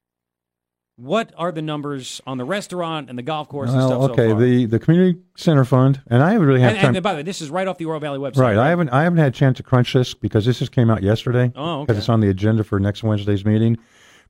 What 0.96 1.34
are 1.38 1.52
the 1.52 1.64
numbers 1.64 2.22
on 2.28 2.38
the 2.38 2.46
restaurant 2.46 3.10
and 3.10 3.18
the 3.18 3.24
golf 3.24 3.50
course 3.50 3.72
and 3.72 3.82
stuff 3.82 4.12
okay, 4.12 4.30
so 4.30 4.40
the 4.40 4.66
the 4.66 4.78
community 4.78 5.20
center 5.36 5.66
fund, 5.66 6.02
and 6.08 6.22
I 6.22 6.34
haven't 6.34 6.48
really 6.48 6.62
had 6.62 6.74
and, 6.74 6.80
time. 6.82 6.96
and 6.96 7.04
by 7.04 7.14
the 7.14 7.18
way, 7.18 7.24
this 7.24 7.42
is 7.42 7.50
right 7.50 7.68
off 7.68 7.80
the 7.80 7.86
Oro 7.86 8.00
Valley 8.00 8.20
website. 8.20 8.38
right, 8.38 8.58
I 8.58 8.70
haven't 8.70 8.90
I 8.90 9.04
haven't 9.04 9.18
had 9.18 9.30
a 9.30 9.36
chance 9.36 9.58
to 9.58 9.64
crunch 9.64 9.94
this 9.94 10.14
because 10.14 10.46
this 10.46 10.60
just 10.60 10.72
came 10.72 10.92
out 10.92 11.02
yesterday. 11.02 11.52
Oh, 11.56 11.82
Because 11.82 11.96
okay. 11.96 11.98
it's 12.00 12.10
on 12.10 12.20
the 12.20 12.30
agenda 12.30 12.64
for 12.64 12.80
next 12.80 13.02
Wednesday's 13.02 13.44
meeting. 13.44 13.78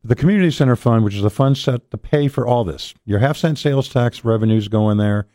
The 0.05 0.15
community 0.15 0.51
center 0.51 0.77
fund, 0.77 1.03
which 1.03 1.15
is 1.15 1.21
the 1.21 1.29
fund 1.29 1.57
set 1.57 1.91
to 1.91 1.97
pay 1.97 2.27
for 2.29 2.47
all 2.47 2.63
this, 2.63 2.93
your 3.05 3.19
half 3.19 3.35
cent 3.37 3.57
sales 3.57 3.89
tax 3.89 4.23
revenues 4.23 4.69
go 4.69 4.89
in 4.89 4.97
there. 4.97 5.27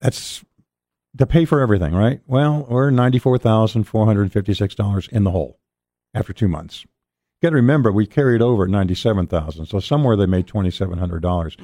That's 0.00 0.44
to 1.18 1.26
pay 1.26 1.44
for 1.44 1.60
everything, 1.60 1.94
right? 1.94 2.20
Well, 2.26 2.66
we're 2.70 2.90
ninety 2.90 3.18
four 3.18 3.36
thousand 3.36 3.84
four 3.84 4.06
hundred 4.06 4.32
fifty 4.32 4.54
six 4.54 4.74
dollars 4.74 5.08
in 5.08 5.24
the 5.24 5.30
hole 5.30 5.58
after 6.14 6.32
two 6.32 6.48
months. 6.48 6.86
Got 7.42 7.50
to 7.50 7.56
remember, 7.56 7.92
we 7.92 8.06
carried 8.06 8.42
over 8.42 8.64
at 8.64 8.70
ninety 8.70 8.94
seven 8.94 9.26
thousand, 9.26 9.66
so 9.66 9.78
somewhere 9.80 10.16
they 10.16 10.26
made 10.26 10.46
twenty 10.46 10.70
seven 10.70 10.98
hundred 10.98 11.22
dollars. 11.22 11.56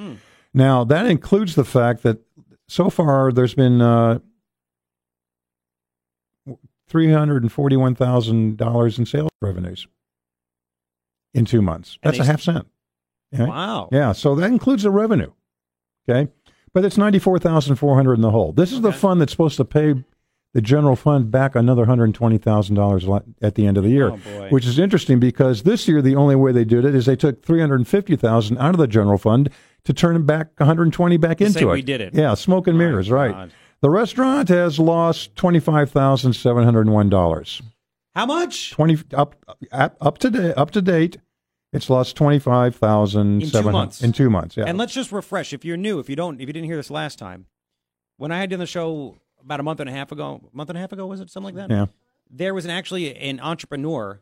Now 0.53 0.85
that 0.85 1.07
includes 1.07 1.55
the 1.57 1.65
fact 1.65 2.03
that 2.05 2.19
so 2.69 2.91
far 2.91 3.33
there's 3.33 3.55
been 3.55 3.81
uh, 3.83 4.21
three 6.89 7.11
hundred 7.13 7.43
and 7.43 7.51
forty 7.53 7.77
one 7.77 7.95
thousand 7.95 8.57
dollars 8.57 8.99
in 8.99 9.07
sales 9.07 9.31
revenues 9.43 9.87
in 11.33 11.45
two 11.45 11.63
months. 11.63 11.99
That's 12.03 12.19
a 12.19 12.25
half 12.25 12.41
cent. 12.43 12.67
Wow. 13.49 13.89
Yeah, 13.91 14.13
so 14.13 14.37
that 14.37 14.47
includes 14.47 14.85
the 14.85 14.91
revenue. 14.93 15.33
Okay. 16.09 16.31
but 16.73 16.85
it's 16.85 16.97
ninety 16.99 17.19
four 17.19 17.39
thousand 17.41 17.77
four 17.77 17.97
hundred 17.97 18.15
in 18.15 18.21
the 18.21 18.31
hole. 18.31 18.53
This 18.53 18.71
is 18.73 18.81
the 18.81 18.93
fund 18.93 19.21
that's 19.21 19.33
supposed 19.33 19.57
to 19.57 19.65
pay 19.65 20.05
the 20.55 20.63
general 20.63 20.97
fund 20.97 21.31
back 21.31 21.55
another 21.55 21.85
hundred 21.85 22.15
twenty 22.15 22.39
thousand 22.39 22.77
dollars 22.77 23.05
at 23.43 23.55
the 23.57 23.67
end 23.67 23.77
of 23.77 23.85
the 23.85 23.91
year, 23.91 24.11
Oh, 24.13 24.17
boy. 24.17 24.49
which 24.51 24.65
is 24.67 24.79
interesting 24.79 25.19
because 25.21 25.65
this 25.65 25.87
year 25.87 26.01
the 26.01 26.17
only 26.17 26.37
way 26.37 26.53
they 26.53 26.65
did 26.65 26.85
it 26.87 26.95
is 26.95 27.05
they 27.07 27.17
took 27.17 27.45
three 27.45 27.61
hundred 27.61 27.87
fifty 27.87 28.17
thousand 28.17 28.57
out 28.59 28.71
of 28.71 28.79
the 28.79 28.87
general 28.87 29.19
fund 29.19 29.51
to 29.85 29.93
turn 29.93 30.17
it 30.17 30.21
back 30.27 30.49
one 30.59 30.67
hundred 30.67 30.91
twenty 30.93 31.17
back 31.19 31.41
into 31.43 31.69
it. 31.71 31.73
we 31.75 31.83
did 31.83 32.01
it. 32.01 32.15
Yeah, 32.15 32.33
smoke 32.35 32.67
and 32.67 32.79
mirrors, 32.79 33.11
right? 33.11 33.33
God. 33.33 33.53
The 33.83 33.91
restaurant 33.91 34.49
has 34.49 34.79
lost 34.79 35.37
twenty 35.37 35.61
five 35.61 35.91
thousand 35.91 36.33
seven 36.33 36.65
hundred 36.65 36.89
one 36.89 37.11
dollars. 37.11 37.61
How 38.15 38.25
much? 38.25 38.71
Twenty 38.71 38.97
up 39.13 39.35
up, 39.73 39.97
up 40.01 40.19
to 40.19 40.31
date. 40.31 40.55
Up 40.57 40.71
to 40.71 40.81
date, 40.81 41.17
it's 41.73 41.91
lost 41.91 42.15
twenty 42.17 42.39
five 42.39 42.77
thousand 42.77 43.43
In 43.43 43.51
two 43.51 43.63
months. 43.73 44.03
in 44.03 44.13
two 44.13 44.31
months. 44.31 44.57
Yeah, 44.57 44.65
And 44.69 44.79
let's 44.79 44.95
just 44.95 45.11
refresh. 45.11 45.53
If 45.53 45.65
you're 45.65 45.77
new, 45.77 45.99
if 45.99 46.09
you 46.09 46.15
don't, 46.15 46.41
if 46.41 46.47
you 46.47 46.53
didn't 46.53 46.67
hear 46.67 46.77
this 46.77 46.91
last 46.93 47.19
time, 47.19 47.47
when 48.17 48.31
I 48.31 48.39
had 48.39 48.51
done 48.51 48.61
the 48.61 48.67
show 48.67 49.17
about 49.45 49.61
a 49.61 49.63
month 49.63 49.81
and 49.81 49.89
a 49.89 49.93
half 49.93 50.11
ago, 50.13 50.41
a 50.53 50.57
month 50.57 50.71
and 50.71 50.77
a 50.77 50.81
half 50.81 50.93
ago 50.93 51.07
was 51.07 51.21
it 51.21 51.31
something 51.31 51.55
like 51.55 51.69
that? 51.69 51.73
yeah. 51.75 51.87
There 52.31 52.55
was 52.55 52.65
an, 52.65 52.71
actually 52.71 53.15
an 53.17 53.39
entrepreneur 53.41 54.21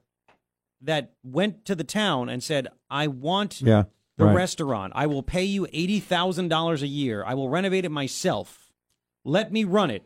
that 0.82 1.12
went 1.22 1.64
to 1.66 1.74
the 1.74 1.84
town 1.84 2.28
and 2.28 2.42
said, 2.42 2.68
"I 2.90 3.06
want 3.06 3.62
Yeah, 3.62 3.84
the 4.18 4.24
right. 4.26 4.34
restaurant. 4.34 4.92
I 4.96 5.06
will 5.06 5.22
pay 5.22 5.44
you 5.44 5.66
eighty 5.72 6.00
thousand 6.00 6.48
dollars 6.48 6.82
a 6.82 6.88
year. 6.88 7.24
I 7.24 7.34
will 7.34 7.48
renovate 7.48 7.84
it 7.84 7.90
myself. 7.90 8.72
Let 9.24 9.52
me 9.52 9.64
run 9.64 9.90
it." 9.90 10.02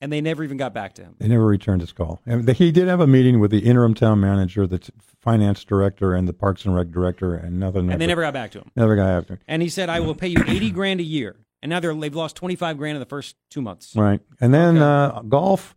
And 0.00 0.12
they 0.12 0.20
never 0.20 0.44
even 0.44 0.56
got 0.56 0.72
back 0.74 0.94
to 0.94 1.02
him. 1.02 1.16
They 1.18 1.26
never 1.26 1.44
returned 1.46 1.80
his 1.80 1.92
call. 1.92 2.20
And 2.24 2.46
the- 2.46 2.52
he 2.52 2.70
did 2.70 2.86
have 2.86 3.00
a 3.00 3.06
meeting 3.06 3.40
with 3.40 3.50
the 3.50 3.60
interim 3.60 3.94
town 3.94 4.20
manager, 4.20 4.64
the 4.64 4.78
t- 4.78 4.92
finance 5.20 5.64
director, 5.64 6.14
and 6.14 6.28
the 6.28 6.32
Parks 6.32 6.64
and 6.64 6.72
Rec 6.74 6.90
director, 6.92 7.34
and 7.34 7.58
nothing. 7.58 7.90
And 7.90 8.00
they 8.00 8.06
never 8.06 8.22
got 8.22 8.32
back 8.32 8.52
to 8.52 8.58
him. 8.58 8.70
never 8.76 8.94
got 8.94 9.08
after. 9.08 9.34
him. 9.34 9.40
And 9.48 9.60
he 9.62 9.68
said, 9.68 9.88
"I 9.88 9.98
will 10.00 10.14
pay 10.14 10.28
you 10.28 10.42
eighty 10.46 10.70
grand 10.70 11.00
a 11.00 11.04
year." 11.04 11.36
And 11.62 11.70
now 11.70 11.80
they're 11.80 11.94
they've 11.94 12.14
lost 12.14 12.36
twenty 12.36 12.54
five 12.56 12.78
grand 12.78 12.96
in 12.96 13.00
the 13.00 13.06
first 13.06 13.36
two 13.50 13.60
months. 13.60 13.94
Right, 13.96 14.20
and 14.40 14.54
then 14.54 14.76
Okay. 14.76 15.16
uh, 15.18 15.22
golf, 15.22 15.74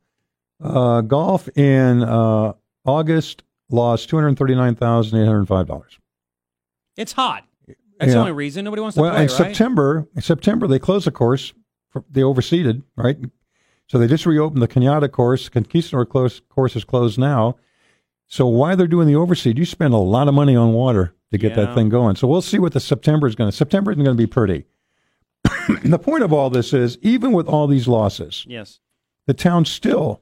uh, 0.64 1.02
golf 1.02 1.50
in 1.58 2.04
uh, 2.04 2.54
August 2.86 3.44
lost 3.70 4.10
two 4.10 4.16
hundred 4.18 4.38
thirty 4.38 4.54
nine 4.56 4.76
thousand 4.76 5.20
eight 5.20 5.26
hundred 5.26 5.48
five 5.48 5.68
dollars. 5.68 5.98
It's 6.98 7.14
hot. 7.14 7.46
That's 8.00 8.14
the 8.14 8.20
only 8.20 8.32
reason 8.32 8.66
nobody 8.66 8.82
wants 8.82 8.96
to 8.96 9.02
Well, 9.02 9.12
play, 9.12 9.24
in 9.24 9.28
right? 9.28 9.38
September, 9.38 10.08
in 10.16 10.22
September 10.24 10.68
they 10.68 10.80
closed 10.80 11.06
the 11.06 11.12
course. 11.12 11.54
They 12.10 12.22
overseeded, 12.22 12.84
right? 12.96 13.18
So 13.88 13.98
they 14.00 14.08
just 14.08 14.26
reopened 14.26 14.62
the 14.62 14.68
Cañada 14.68 15.12
course. 15.12 15.50
Conquistador 15.50 16.06
close, 16.08 16.40
course 16.50 16.76
is 16.76 16.84
closed 16.84 17.20
now. 17.20 17.58
So 18.28 18.48
why 18.48 18.76
they're 18.76 18.88
doing 18.88 19.08
the 19.08 19.14
overseed? 19.16 19.58
You 19.58 19.66
spend 19.66 19.94
a 19.94 19.98
lot 19.98 20.28
of 20.30 20.34
money 20.34 20.56
on 20.56 20.72
water 20.74 21.14
to 21.32 21.38
get 21.38 21.50
Yeah. 21.56 21.66
that 21.66 21.76
thing 21.76 21.90
going. 21.90 22.16
So 22.16 22.28
we'll 22.28 22.42
see 22.42 22.58
what 22.60 22.72
the 22.74 22.80
September 22.80 23.28
is 23.28 23.36
going 23.36 23.52
to. 23.52 23.56
September 23.56 23.92
isn't 23.92 24.04
going 24.04 24.16
to 24.16 24.22
be 24.22 24.28
pretty. 24.28 24.66
the 25.84 26.00
point 26.00 26.24
of 26.24 26.32
all 26.34 26.50
this 26.50 26.74
is, 26.74 26.98
even 27.02 27.32
with 27.32 27.48
all 27.48 27.68
these 27.68 27.88
losses, 27.88 28.46
Yes. 28.48 28.80
the 29.28 29.34
town 29.34 29.66
still 29.66 30.22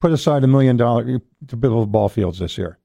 put 0.00 0.12
aside 0.12 0.44
a 0.44 0.46
million 0.46 0.76
dollars 0.76 1.20
to 1.48 1.56
build 1.56 1.92
ball 1.92 2.08
fields 2.08 2.38
this 2.38 2.56
year. 2.58 2.78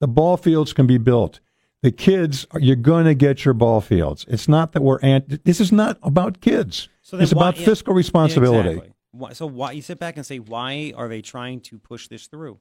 The 0.00 0.08
ball 0.08 0.36
fields 0.36 0.72
can 0.72 0.86
be 0.86 0.98
built. 0.98 1.40
The 1.82 1.92
kids, 1.92 2.46
you're 2.58 2.76
going 2.76 3.04
to 3.04 3.14
get 3.14 3.44
your 3.44 3.54
ball 3.54 3.80
fields. 3.80 4.24
It's 4.28 4.48
not 4.48 4.72
that 4.72 4.82
we're 4.82 4.98
ant. 5.00 5.44
This 5.44 5.60
is 5.60 5.70
not 5.70 5.98
about 6.02 6.40
kids. 6.40 6.88
So 7.02 7.18
it's 7.18 7.32
why- 7.32 7.50
about 7.50 7.60
yeah, 7.60 7.66
fiscal 7.66 7.94
responsibility. 7.94 8.70
Exactly. 8.70 8.92
Why, 9.12 9.32
so 9.32 9.46
why 9.46 9.72
you 9.72 9.82
sit 9.82 9.98
back 9.98 10.16
and 10.16 10.26
say 10.26 10.38
why 10.38 10.92
are 10.96 11.08
they 11.08 11.22
trying 11.22 11.60
to 11.62 11.78
push 11.78 12.08
this 12.08 12.26
through? 12.26 12.58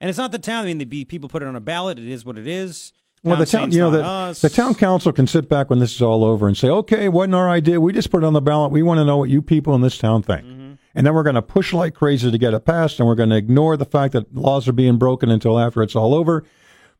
And 0.00 0.08
it's 0.10 0.18
not 0.18 0.32
the 0.32 0.38
town. 0.38 0.64
I 0.64 0.66
mean, 0.74 0.78
the 0.78 1.04
people 1.04 1.28
put 1.28 1.42
it 1.42 1.46
on 1.46 1.56
a 1.56 1.60
ballot. 1.60 1.98
It 1.98 2.08
is 2.08 2.24
what 2.24 2.36
it 2.36 2.46
is. 2.46 2.92
Well, 3.24 3.36
the 3.38 3.46
town, 3.46 3.72
you 3.72 3.78
know, 3.78 3.90
the, 3.90 4.38
the 4.42 4.50
town 4.50 4.74
council 4.74 5.10
can 5.10 5.26
sit 5.26 5.48
back 5.48 5.70
when 5.70 5.78
this 5.78 5.94
is 5.94 6.02
all 6.02 6.24
over 6.24 6.46
and 6.46 6.56
say, 6.56 6.68
"Okay, 6.68 7.08
wasn't 7.08 7.34
our 7.34 7.48
idea. 7.48 7.80
We 7.80 7.92
just 7.92 8.10
put 8.10 8.22
it 8.22 8.26
on 8.26 8.34
the 8.34 8.42
ballot. 8.42 8.70
We 8.70 8.82
want 8.82 8.98
to 8.98 9.04
know 9.04 9.16
what 9.16 9.30
you 9.30 9.40
people 9.40 9.74
in 9.74 9.80
this 9.80 9.96
town 9.96 10.22
think." 10.22 10.44
Mm-hmm. 10.44 10.74
And 10.94 11.06
then 11.06 11.14
we're 11.14 11.22
going 11.22 11.34
to 11.34 11.42
push 11.42 11.72
like 11.72 11.94
crazy 11.94 12.30
to 12.30 12.38
get 12.38 12.54
it 12.54 12.64
passed, 12.66 13.00
and 13.00 13.08
we're 13.08 13.14
going 13.14 13.30
to 13.30 13.36
ignore 13.36 13.76
the 13.76 13.86
fact 13.86 14.12
that 14.12 14.34
laws 14.34 14.68
are 14.68 14.72
being 14.72 14.98
broken 14.98 15.30
until 15.30 15.58
after 15.58 15.82
it's 15.82 15.96
all 15.96 16.14
over. 16.14 16.44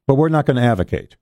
But 0.07 0.15
we're 0.17 0.31
not 0.31 0.47
going 0.47 0.57
to 0.57 0.63
advocate, 0.63 1.17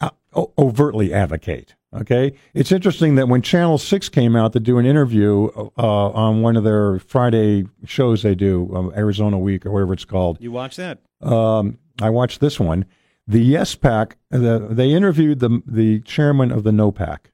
uh, 0.00 0.10
overtly 0.58 1.12
advocate. 1.12 1.74
Okay, 1.94 2.32
it's 2.54 2.72
interesting 2.72 3.16
that 3.16 3.28
when 3.28 3.42
Channel 3.42 3.76
Six 3.76 4.08
came 4.08 4.34
out 4.34 4.54
to 4.54 4.60
do 4.60 4.78
an 4.78 4.86
interview 4.86 5.48
uh, 5.76 6.08
on 6.10 6.40
one 6.40 6.56
of 6.56 6.64
their 6.64 6.98
Friday 7.00 7.66
shows 7.84 8.22
they 8.22 8.34
do, 8.34 8.74
um, 8.74 8.92
Arizona 8.96 9.38
Week 9.38 9.66
or 9.66 9.72
whatever 9.72 9.92
it's 9.92 10.06
called, 10.06 10.38
You 10.40 10.50
watch 10.52 10.76
that? 10.76 11.00
um, 11.20 11.78
I 12.00 12.08
watched 12.08 12.40
this 12.40 12.58
one. 12.58 12.86
The 13.32 13.40
Yes 13.40 13.74
PAC. 13.74 14.18
The, 14.30 14.68
they 14.70 14.90
interviewed 14.90 15.40
the 15.40 15.62
the 15.66 16.00
chairman 16.00 16.52
of 16.52 16.64
the 16.64 16.72
No 16.72 16.92
PAC. 16.92 17.32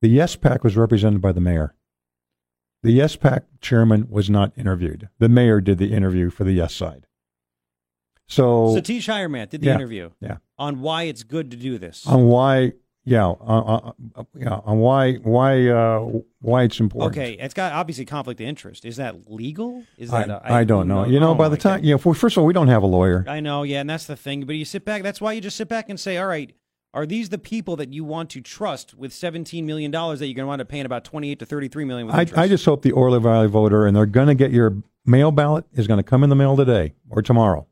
The 0.00 0.08
Yes 0.08 0.36
PAC 0.36 0.62
was 0.62 0.76
represented 0.76 1.20
by 1.20 1.32
the 1.32 1.40
mayor. 1.40 1.74
The 2.84 2.92
Yes 2.92 3.16
PAC 3.16 3.46
chairman 3.60 4.06
was 4.08 4.30
not 4.30 4.52
interviewed. 4.56 5.08
The 5.18 5.28
mayor 5.28 5.60
did 5.60 5.78
the 5.78 5.92
interview 5.92 6.30
for 6.30 6.44
the 6.44 6.52
Yes 6.52 6.72
side. 6.72 7.06
So, 8.28 8.76
Satish 8.76 9.08
Hiremath 9.08 9.50
did 9.50 9.62
the 9.62 9.68
yeah, 9.68 9.74
interview 9.74 10.10
yeah, 10.20 10.36
on 10.56 10.82
why 10.82 11.04
it's 11.04 11.24
good 11.24 11.50
to 11.50 11.56
do 11.56 11.76
this. 11.78 12.06
on 12.06 12.26
why, 12.26 12.74
yeah, 13.08 13.24
on, 13.24 13.36
on, 13.40 14.26
yeah, 14.36 14.60
on 14.64 14.78
why 14.78 15.14
why 15.14 15.66
uh, 15.68 16.00
why 16.40 16.64
it's 16.64 16.78
important. 16.78 17.16
okay, 17.16 17.32
it's 17.40 17.54
got 17.54 17.72
obviously 17.72 18.04
conflict 18.04 18.40
of 18.40 18.46
interest. 18.46 18.84
Is 18.84 18.96
that 18.96 19.30
legal? 19.30 19.82
Is 19.96 20.12
I, 20.12 20.26
that 20.26 20.50
I 20.50 20.64
don't 20.64 20.86
know. 20.86 21.04
You 21.06 21.18
know, 21.18 21.30
Oh, 21.30 21.34
by 21.34 21.48
the 21.48 21.56
time, 21.56 21.78
God. 21.80 21.84
you 21.86 21.94
know, 21.94 21.98
for, 21.98 22.14
first 22.14 22.36
of 22.36 22.42
all, 22.42 22.46
we 22.46 22.52
don't 22.52 22.68
have 22.68 22.82
a 22.82 22.86
lawyer. 22.86 23.24
I 23.26 23.40
know, 23.40 23.62
yeah, 23.62 23.80
and 23.80 23.88
that's 23.88 24.06
the 24.06 24.16
thing. 24.16 24.44
But 24.44 24.56
you 24.56 24.64
sit 24.64 24.84
back. 24.84 25.02
That's 25.02 25.20
why 25.20 25.32
you 25.32 25.40
just 25.40 25.56
sit 25.56 25.68
back 25.68 25.88
and 25.88 25.98
say, 25.98 26.18
all 26.18 26.26
right, 26.26 26.54
are 26.94 27.06
these 27.06 27.28
the 27.30 27.38
people 27.38 27.76
that 27.76 27.92
you 27.92 28.04
want 28.04 28.30
to 28.30 28.40
trust 28.40 28.94
with 28.94 29.12
seventeen 29.12 29.64
million 29.66 29.90
dollars 29.90 30.18
that 30.18 30.26
you're 30.26 30.34
going 30.34 30.44
to 30.44 30.48
wind 30.48 30.60
up 30.60 30.68
paying 30.68 30.86
about 30.86 31.04
twenty-eight 31.04 31.38
to 31.38 31.46
thirty-three 31.46 31.84
million? 31.86 32.06
With 32.06 32.36
I. 32.36 32.42
I 32.42 32.48
just 32.48 32.64
hope 32.64 32.82
the 32.82 32.92
Oro 32.92 33.18
Valley 33.18 33.48
voter, 33.48 33.86
and 33.86 33.96
they're 33.96 34.06
going 34.06 34.28
to 34.28 34.34
get 34.34 34.50
your 34.50 34.76
mail 35.06 35.30
ballot, 35.30 35.64
is 35.72 35.86
going 35.86 35.98
to 35.98 36.02
come 36.04 36.22
in 36.22 36.28
the 36.30 36.36
mail 36.36 36.56
today 36.56 36.94
or 37.08 37.22
tomorrow. 37.22 37.66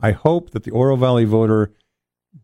I 0.00 0.12
hope 0.12 0.50
that 0.50 0.64
the 0.64 0.70
Oro 0.72 0.96
Valley 0.96 1.24
voter 1.24 1.72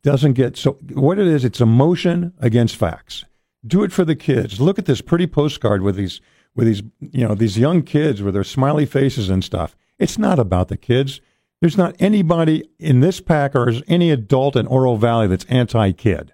doesn't 0.03 0.35
get 0.35 0.57
so. 0.57 0.72
What 0.92 1.18
it 1.18 1.27
is, 1.27 1.44
it's 1.44 1.61
emotion 1.61 2.33
against 2.38 2.77
facts. 2.77 3.24
Do 3.66 3.83
it 3.83 3.92
for 3.92 4.05
the 4.05 4.16
kids. 4.16 4.61
Look 4.61 4.79
at 4.79 4.87
this 4.87 5.01
pretty 5.01 5.27
postcard 5.27 5.83
with 5.83 5.96
these 5.96 6.20
with 6.55 6.66
these 6.66 6.83
you 7.01 7.27
know 7.27 7.35
these 7.35 7.59
young 7.59 7.83
kids 7.83 8.22
with 8.22 8.35
their 8.35 8.44
smiley 8.44 8.87
faces 8.87 9.29
and 9.29 9.42
stuff. 9.42 9.77
It's 9.98 10.18
not 10.18 10.38
about 10.38 10.68
the 10.68 10.77
kids. 10.77 11.20
There's 11.61 11.77
not 11.77 11.96
anybody 11.98 12.68
in 12.79 13.01
this 13.01 13.20
PAC 13.20 13.57
or 13.57 13.72
any 13.88 14.11
adult 14.11 14.55
in 14.55 14.66
Oro 14.68 14.94
Valley 14.94 15.27
that's 15.27 15.44
anti-kid. 15.46 16.33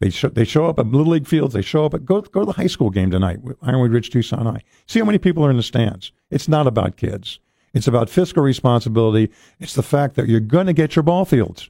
They 0.00 0.10
show 0.10 0.28
they 0.28 0.44
show 0.44 0.66
up 0.66 0.78
at 0.78 0.86
Little 0.86 1.12
League 1.12 1.26
fields. 1.26 1.54
They 1.54 1.62
show 1.62 1.84
up 1.84 1.94
at 1.94 2.04
go 2.04 2.20
go 2.20 2.40
to 2.40 2.46
the 2.46 2.52
high 2.52 2.68
school 2.68 2.90
game 2.90 3.10
tonight, 3.10 3.40
Ironwood 3.62 3.92
Ridge 3.92 4.10
Tucson 4.10 4.46
High. 4.46 4.62
See 4.86 5.00
how 5.00 5.04
many 5.04 5.18
people 5.18 5.44
are 5.44 5.50
in 5.50 5.56
the 5.56 5.62
stands. 5.62 6.12
It's 6.30 6.48
not 6.48 6.66
about 6.68 6.96
kids. 6.96 7.40
It's 7.74 7.88
about 7.88 8.08
fiscal 8.08 8.42
responsibility. 8.42 9.30
It's 9.58 9.74
the 9.74 9.82
fact 9.82 10.14
that 10.14 10.28
you're 10.28 10.40
going 10.40 10.66
to 10.66 10.72
get 10.72 10.96
your 10.96 11.02
ball 11.02 11.24
fields. 11.24 11.68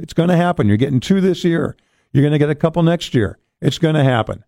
It's 0.00 0.12
going 0.12 0.28
to 0.28 0.36
happen. 0.36 0.66
You're 0.66 0.76
getting 0.76 1.00
two 1.00 1.20
this 1.20 1.44
year. 1.44 1.76
You're 2.12 2.22
going 2.22 2.32
to 2.32 2.38
get 2.38 2.50
a 2.50 2.54
couple 2.54 2.82
next 2.82 3.14
year. 3.14 3.38
It's 3.60 3.78
going 3.78 3.94
to 3.94 4.04
happen. 4.04 4.44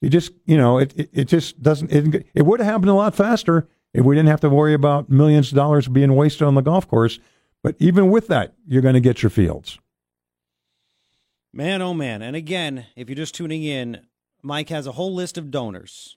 You 0.00 0.10
just 0.10 0.32
you 0.46 0.56
know 0.56 0.78
it 0.78 0.92
it, 0.96 1.10
it 1.12 1.24
just 1.26 1.62
doesn't. 1.62 1.92
It, 1.92 2.26
it 2.34 2.42
would 2.42 2.60
have 2.60 2.66
happened 2.66 2.90
a 2.90 2.94
lot 2.94 3.14
faster 3.14 3.68
if 3.94 4.04
we 4.04 4.16
didn't 4.16 4.28
have 4.28 4.40
to 4.40 4.50
worry 4.50 4.74
about 4.74 5.08
millions 5.08 5.50
of 5.52 5.56
dollars 5.56 5.88
being 5.88 6.14
wasted 6.14 6.42
on 6.42 6.54
the 6.54 6.60
golf 6.60 6.88
course. 6.88 7.18
But 7.62 7.76
even 7.78 8.10
with 8.10 8.26
that, 8.26 8.54
you're 8.66 8.82
going 8.82 8.94
to 8.94 9.00
get 9.00 9.22
your 9.22 9.30
fields. 9.30 9.78
Man, 11.52 11.82
oh 11.82 11.94
man. 11.94 12.22
And 12.22 12.34
again, 12.34 12.86
if 12.96 13.08
you're 13.08 13.16
just 13.16 13.34
tuning 13.34 13.62
in, 13.62 14.00
Mike 14.42 14.70
has 14.70 14.86
a 14.86 14.92
whole 14.92 15.14
list 15.14 15.38
of 15.38 15.50
donors. 15.50 16.16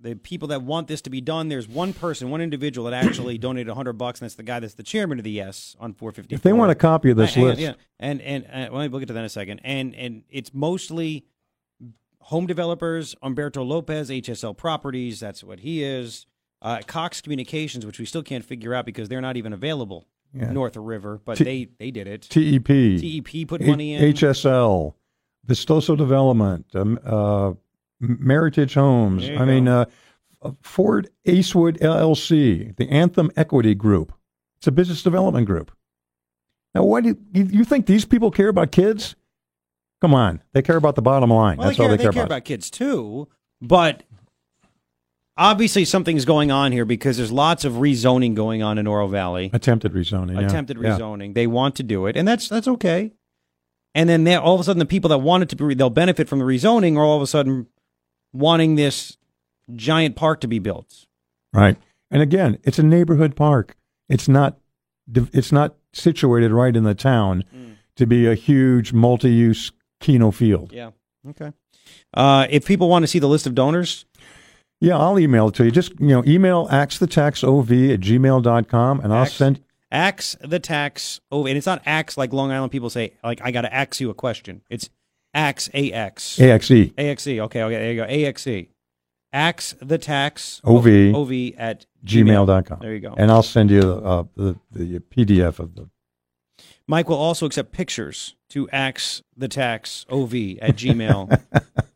The 0.00 0.14
people 0.14 0.48
that 0.48 0.62
want 0.62 0.86
this 0.86 1.00
to 1.02 1.10
be 1.10 1.20
done, 1.20 1.48
there's 1.48 1.66
one 1.68 1.92
person, 1.92 2.30
one 2.30 2.40
individual 2.40 2.88
that 2.90 3.04
actually 3.04 3.36
donated 3.46 3.68
100 3.68 3.94
bucks, 3.94 4.20
and 4.20 4.26
that's 4.26 4.36
the 4.36 4.42
guy 4.44 4.60
that's 4.60 4.74
the 4.74 4.82
chairman 4.82 5.18
of 5.18 5.24
the 5.24 5.30
Yes 5.30 5.74
on 5.80 5.92
450. 5.92 6.34
If 6.34 6.42
they 6.42 6.52
want 6.52 6.70
a 6.70 6.74
copy 6.76 7.10
of 7.10 7.16
this 7.16 7.36
list, 7.36 7.60
yeah. 7.60 7.72
And, 7.98 8.20
and, 8.22 8.44
uh, 8.46 8.72
well, 8.72 8.88
we'll 8.88 9.00
get 9.00 9.06
to 9.08 9.12
that 9.14 9.18
in 9.20 9.24
a 9.26 9.28
second. 9.28 9.60
And, 9.64 9.94
and 9.96 10.22
it's 10.30 10.54
mostly 10.54 11.24
home 12.20 12.46
developers, 12.46 13.14
Umberto 13.22 13.62
Lopez, 13.64 14.10
HSL 14.10 14.56
Properties, 14.56 15.18
that's 15.18 15.42
what 15.42 15.60
he 15.60 15.82
is. 15.82 16.26
Uh, 16.60 16.80
Cox 16.86 17.20
Communications, 17.20 17.86
which 17.86 17.98
we 17.98 18.04
still 18.04 18.22
can't 18.22 18.44
figure 18.44 18.74
out 18.74 18.84
because 18.84 19.08
they're 19.08 19.20
not 19.20 19.36
even 19.36 19.52
available 19.52 20.06
Yeah. 20.34 20.52
north 20.52 20.76
of 20.76 20.84
River, 20.84 21.20
but 21.24 21.38
T- 21.38 21.44
they, 21.44 21.68
they 21.78 21.90
did 21.90 22.06
it. 22.06 22.22
TEP, 22.22 22.64
TEP 22.66 23.48
put 23.48 23.62
money 23.62 23.94
in. 23.94 24.02
HSL, 24.12 24.94
Vistoso 25.46 25.96
Development, 25.96 26.66
um, 26.74 26.98
uh, 27.04 27.52
Meritage 28.02 28.74
Homes. 28.74 29.28
I 29.28 29.44
mean, 29.44 29.68
uh, 29.68 29.86
Ford 30.62 31.10
Acewood 31.26 31.78
LLC, 31.78 32.76
the 32.76 32.88
Anthem 32.88 33.30
Equity 33.36 33.74
Group. 33.74 34.12
It's 34.58 34.66
a 34.66 34.72
business 34.72 35.02
development 35.02 35.46
group. 35.46 35.72
Now, 36.74 36.84
what 36.84 37.02
do 37.02 37.16
you, 37.32 37.44
you, 37.44 37.64
think 37.64 37.86
these 37.86 38.04
people 38.04 38.30
care 38.30 38.48
about 38.48 38.72
kids? 38.72 39.16
Come 40.00 40.14
on, 40.14 40.42
they 40.52 40.62
care 40.62 40.76
about 40.76 40.94
the 40.94 41.02
bottom 41.02 41.30
line. 41.30 41.56
Well, 41.56 41.68
That's 41.68 41.78
they 41.78 41.82
care, 41.82 41.90
all 41.90 41.96
they, 41.96 42.04
they 42.04 42.12
care 42.12 42.24
about 42.24 42.44
kids 42.44 42.70
too, 42.70 43.28
but 43.60 44.04
obviously 45.36 45.84
something's 45.84 46.24
going 46.24 46.50
on 46.50 46.72
here 46.72 46.84
because 46.84 47.16
there's 47.16 47.32
lots 47.32 47.64
of 47.64 47.74
rezoning 47.74 48.34
going 48.34 48.62
on 48.62 48.78
in 48.78 48.86
Oro 48.86 49.08
Valley. 49.08 49.50
Attempted 49.52 49.92
rezoning. 49.92 50.44
Attempted 50.44 50.76
Yeah. 50.76 50.98
rezoning. 50.98 51.34
They 51.34 51.46
want 51.46 51.74
to 51.76 51.82
do 51.82 52.06
it, 52.06 52.16
and 52.16 52.28
that's 52.28 52.48
that's 52.48 52.68
okay. 52.68 53.12
and 53.94 54.08
then 54.08 54.28
all 54.36 54.54
of 54.54 54.60
a 54.60 54.64
sudden 54.64 54.78
the 54.78 54.86
people 54.86 55.08
that 55.08 55.18
want 55.18 55.42
it 55.42 55.48
to 55.48 55.56
be 55.56 55.74
they'll 55.74 55.90
benefit 55.90 56.28
from 56.28 56.38
the 56.38 56.44
rezoning 56.44 56.96
are 56.96 57.04
all 57.04 57.16
of 57.16 57.22
a 57.22 57.26
sudden 57.26 57.66
wanting 58.32 58.74
this 58.76 59.16
giant 59.74 60.16
park 60.16 60.40
to 60.40 60.48
be 60.48 60.58
built. 60.58 61.06
Right. 61.52 61.76
And 62.10 62.22
again, 62.22 62.58
it's 62.64 62.78
a 62.78 62.82
neighborhood 62.82 63.36
park. 63.36 63.76
It's 64.08 64.28
not 64.28 64.58
it's 65.32 65.52
not 65.52 65.74
situated 65.92 66.50
right 66.52 66.74
in 66.76 66.84
the 66.84 66.94
town 66.94 67.44
to 67.96 68.06
be 68.06 68.26
a 68.26 68.34
huge 68.34 68.92
multi-use 68.92 69.72
Kino 70.00 70.30
field. 70.30 70.72
Yeah. 70.72 70.90
Okay. 71.28 71.52
Uh, 72.14 72.46
if 72.50 72.66
people 72.66 72.88
want 72.88 73.02
to 73.02 73.06
see 73.06 73.18
the 73.18 73.28
list 73.28 73.46
of 73.46 73.54
donors, 73.54 74.04
Yeah, 74.80 74.96
I'll 74.98 75.18
email 75.18 75.48
it 75.48 75.54
to 75.56 75.64
you. 75.64 75.70
Just, 75.70 75.98
you 75.98 76.08
know, 76.08 76.22
email 76.26 76.68
axthetaxov 76.68 77.92
at 77.94 78.00
gmail.com 78.00 79.00
and 79.00 79.12
I'll 79.12 79.22
Ax- 79.22 79.32
send 79.32 79.60
axe 79.90 80.36
the 80.40 80.58
tax. 80.60 81.20
Oh, 81.32 81.46
and 81.46 81.56
it's 81.56 81.66
not 81.66 81.82
axe 81.86 82.16
like 82.16 82.32
Long 82.32 82.50
Island 82.52 82.70
people 82.70 82.90
say. 82.90 83.14
Like 83.24 83.40
I 83.42 83.50
got 83.50 83.62
to 83.62 83.74
axe 83.74 84.00
you 84.00 84.10
a 84.10 84.14
question. 84.14 84.62
It's 84.70 84.88
axe 85.34 85.68
ax 85.74 86.38
AXE. 86.38 86.92
axe. 86.98 87.26
Okay. 87.26 87.62
Okay. 87.62 87.68
There 87.68 87.92
you 87.92 87.96
go. 87.96 88.04
axe. 88.04 88.46
Axe 89.32 89.74
the 89.82 89.98
tax 89.98 90.60
OV. 90.64 91.14
ov 91.14 91.32
at 91.58 91.86
gmail.com. 92.04 92.78
There 92.80 92.94
you 92.94 93.00
go. 93.00 93.14
And 93.16 93.30
I'll 93.30 93.42
send 93.42 93.70
you 93.70 93.80
uh, 93.80 94.24
the, 94.36 94.56
the 94.72 95.00
PDF 95.00 95.58
of 95.58 95.74
the. 95.74 95.90
Mike 96.86 97.10
will 97.10 97.18
also 97.18 97.44
accept 97.44 97.70
pictures 97.70 98.34
to 98.48 98.66
axe 98.70 99.22
the 99.36 99.48
tax 99.48 100.06
ov 100.08 100.32
at 100.34 100.76
gmail.com. 100.76 101.28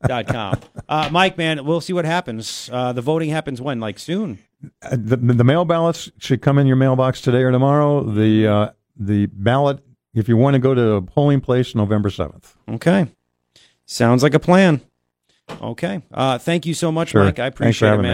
Uh, 0.89 1.09
Mike, 1.11 1.39
man, 1.39 1.65
we'll 1.65 1.81
see 1.81 1.93
what 1.95 2.05
happens. 2.05 2.69
Uh, 2.71 2.93
the 2.93 3.01
voting 3.01 3.31
happens 3.31 3.63
when? 3.63 3.81
Like 3.81 3.99
soon? 3.99 4.39
Uh, 4.83 4.91
the, 4.91 5.17
the 5.17 5.45
mail 5.45 5.65
ballots 5.65 6.11
should 6.19 6.43
come 6.43 6.59
in 6.59 6.67
your 6.67 6.77
mailbox 6.77 7.21
today 7.23 7.43
or 7.43 7.51
tomorrow. 7.51 8.03
The 8.03 8.47
uh, 8.47 8.71
the 8.97 9.27
ballot, 9.27 9.79
if 10.13 10.29
you 10.29 10.37
want 10.37 10.55
to 10.55 10.59
go 10.59 10.75
to 10.75 10.93
a 10.95 11.03
polling 11.03 11.41
place, 11.41 11.75
November 11.75 12.11
7th. 12.11 12.55
Okay. 12.69 13.07
Sounds 13.87 14.23
like 14.23 14.35
a 14.35 14.39
plan. 14.39 14.81
Okay. 15.61 16.01
Uh, 16.13 16.39
thank 16.39 16.65
you 16.67 16.75
so 16.75 16.91
much, 16.93 17.11
Sure. 17.11 17.25
Mike. 17.25 17.39
I 17.39 17.47
appreciate 17.47 17.89
it, 17.89 17.93
man. 17.97 18.03
me. 18.03 18.09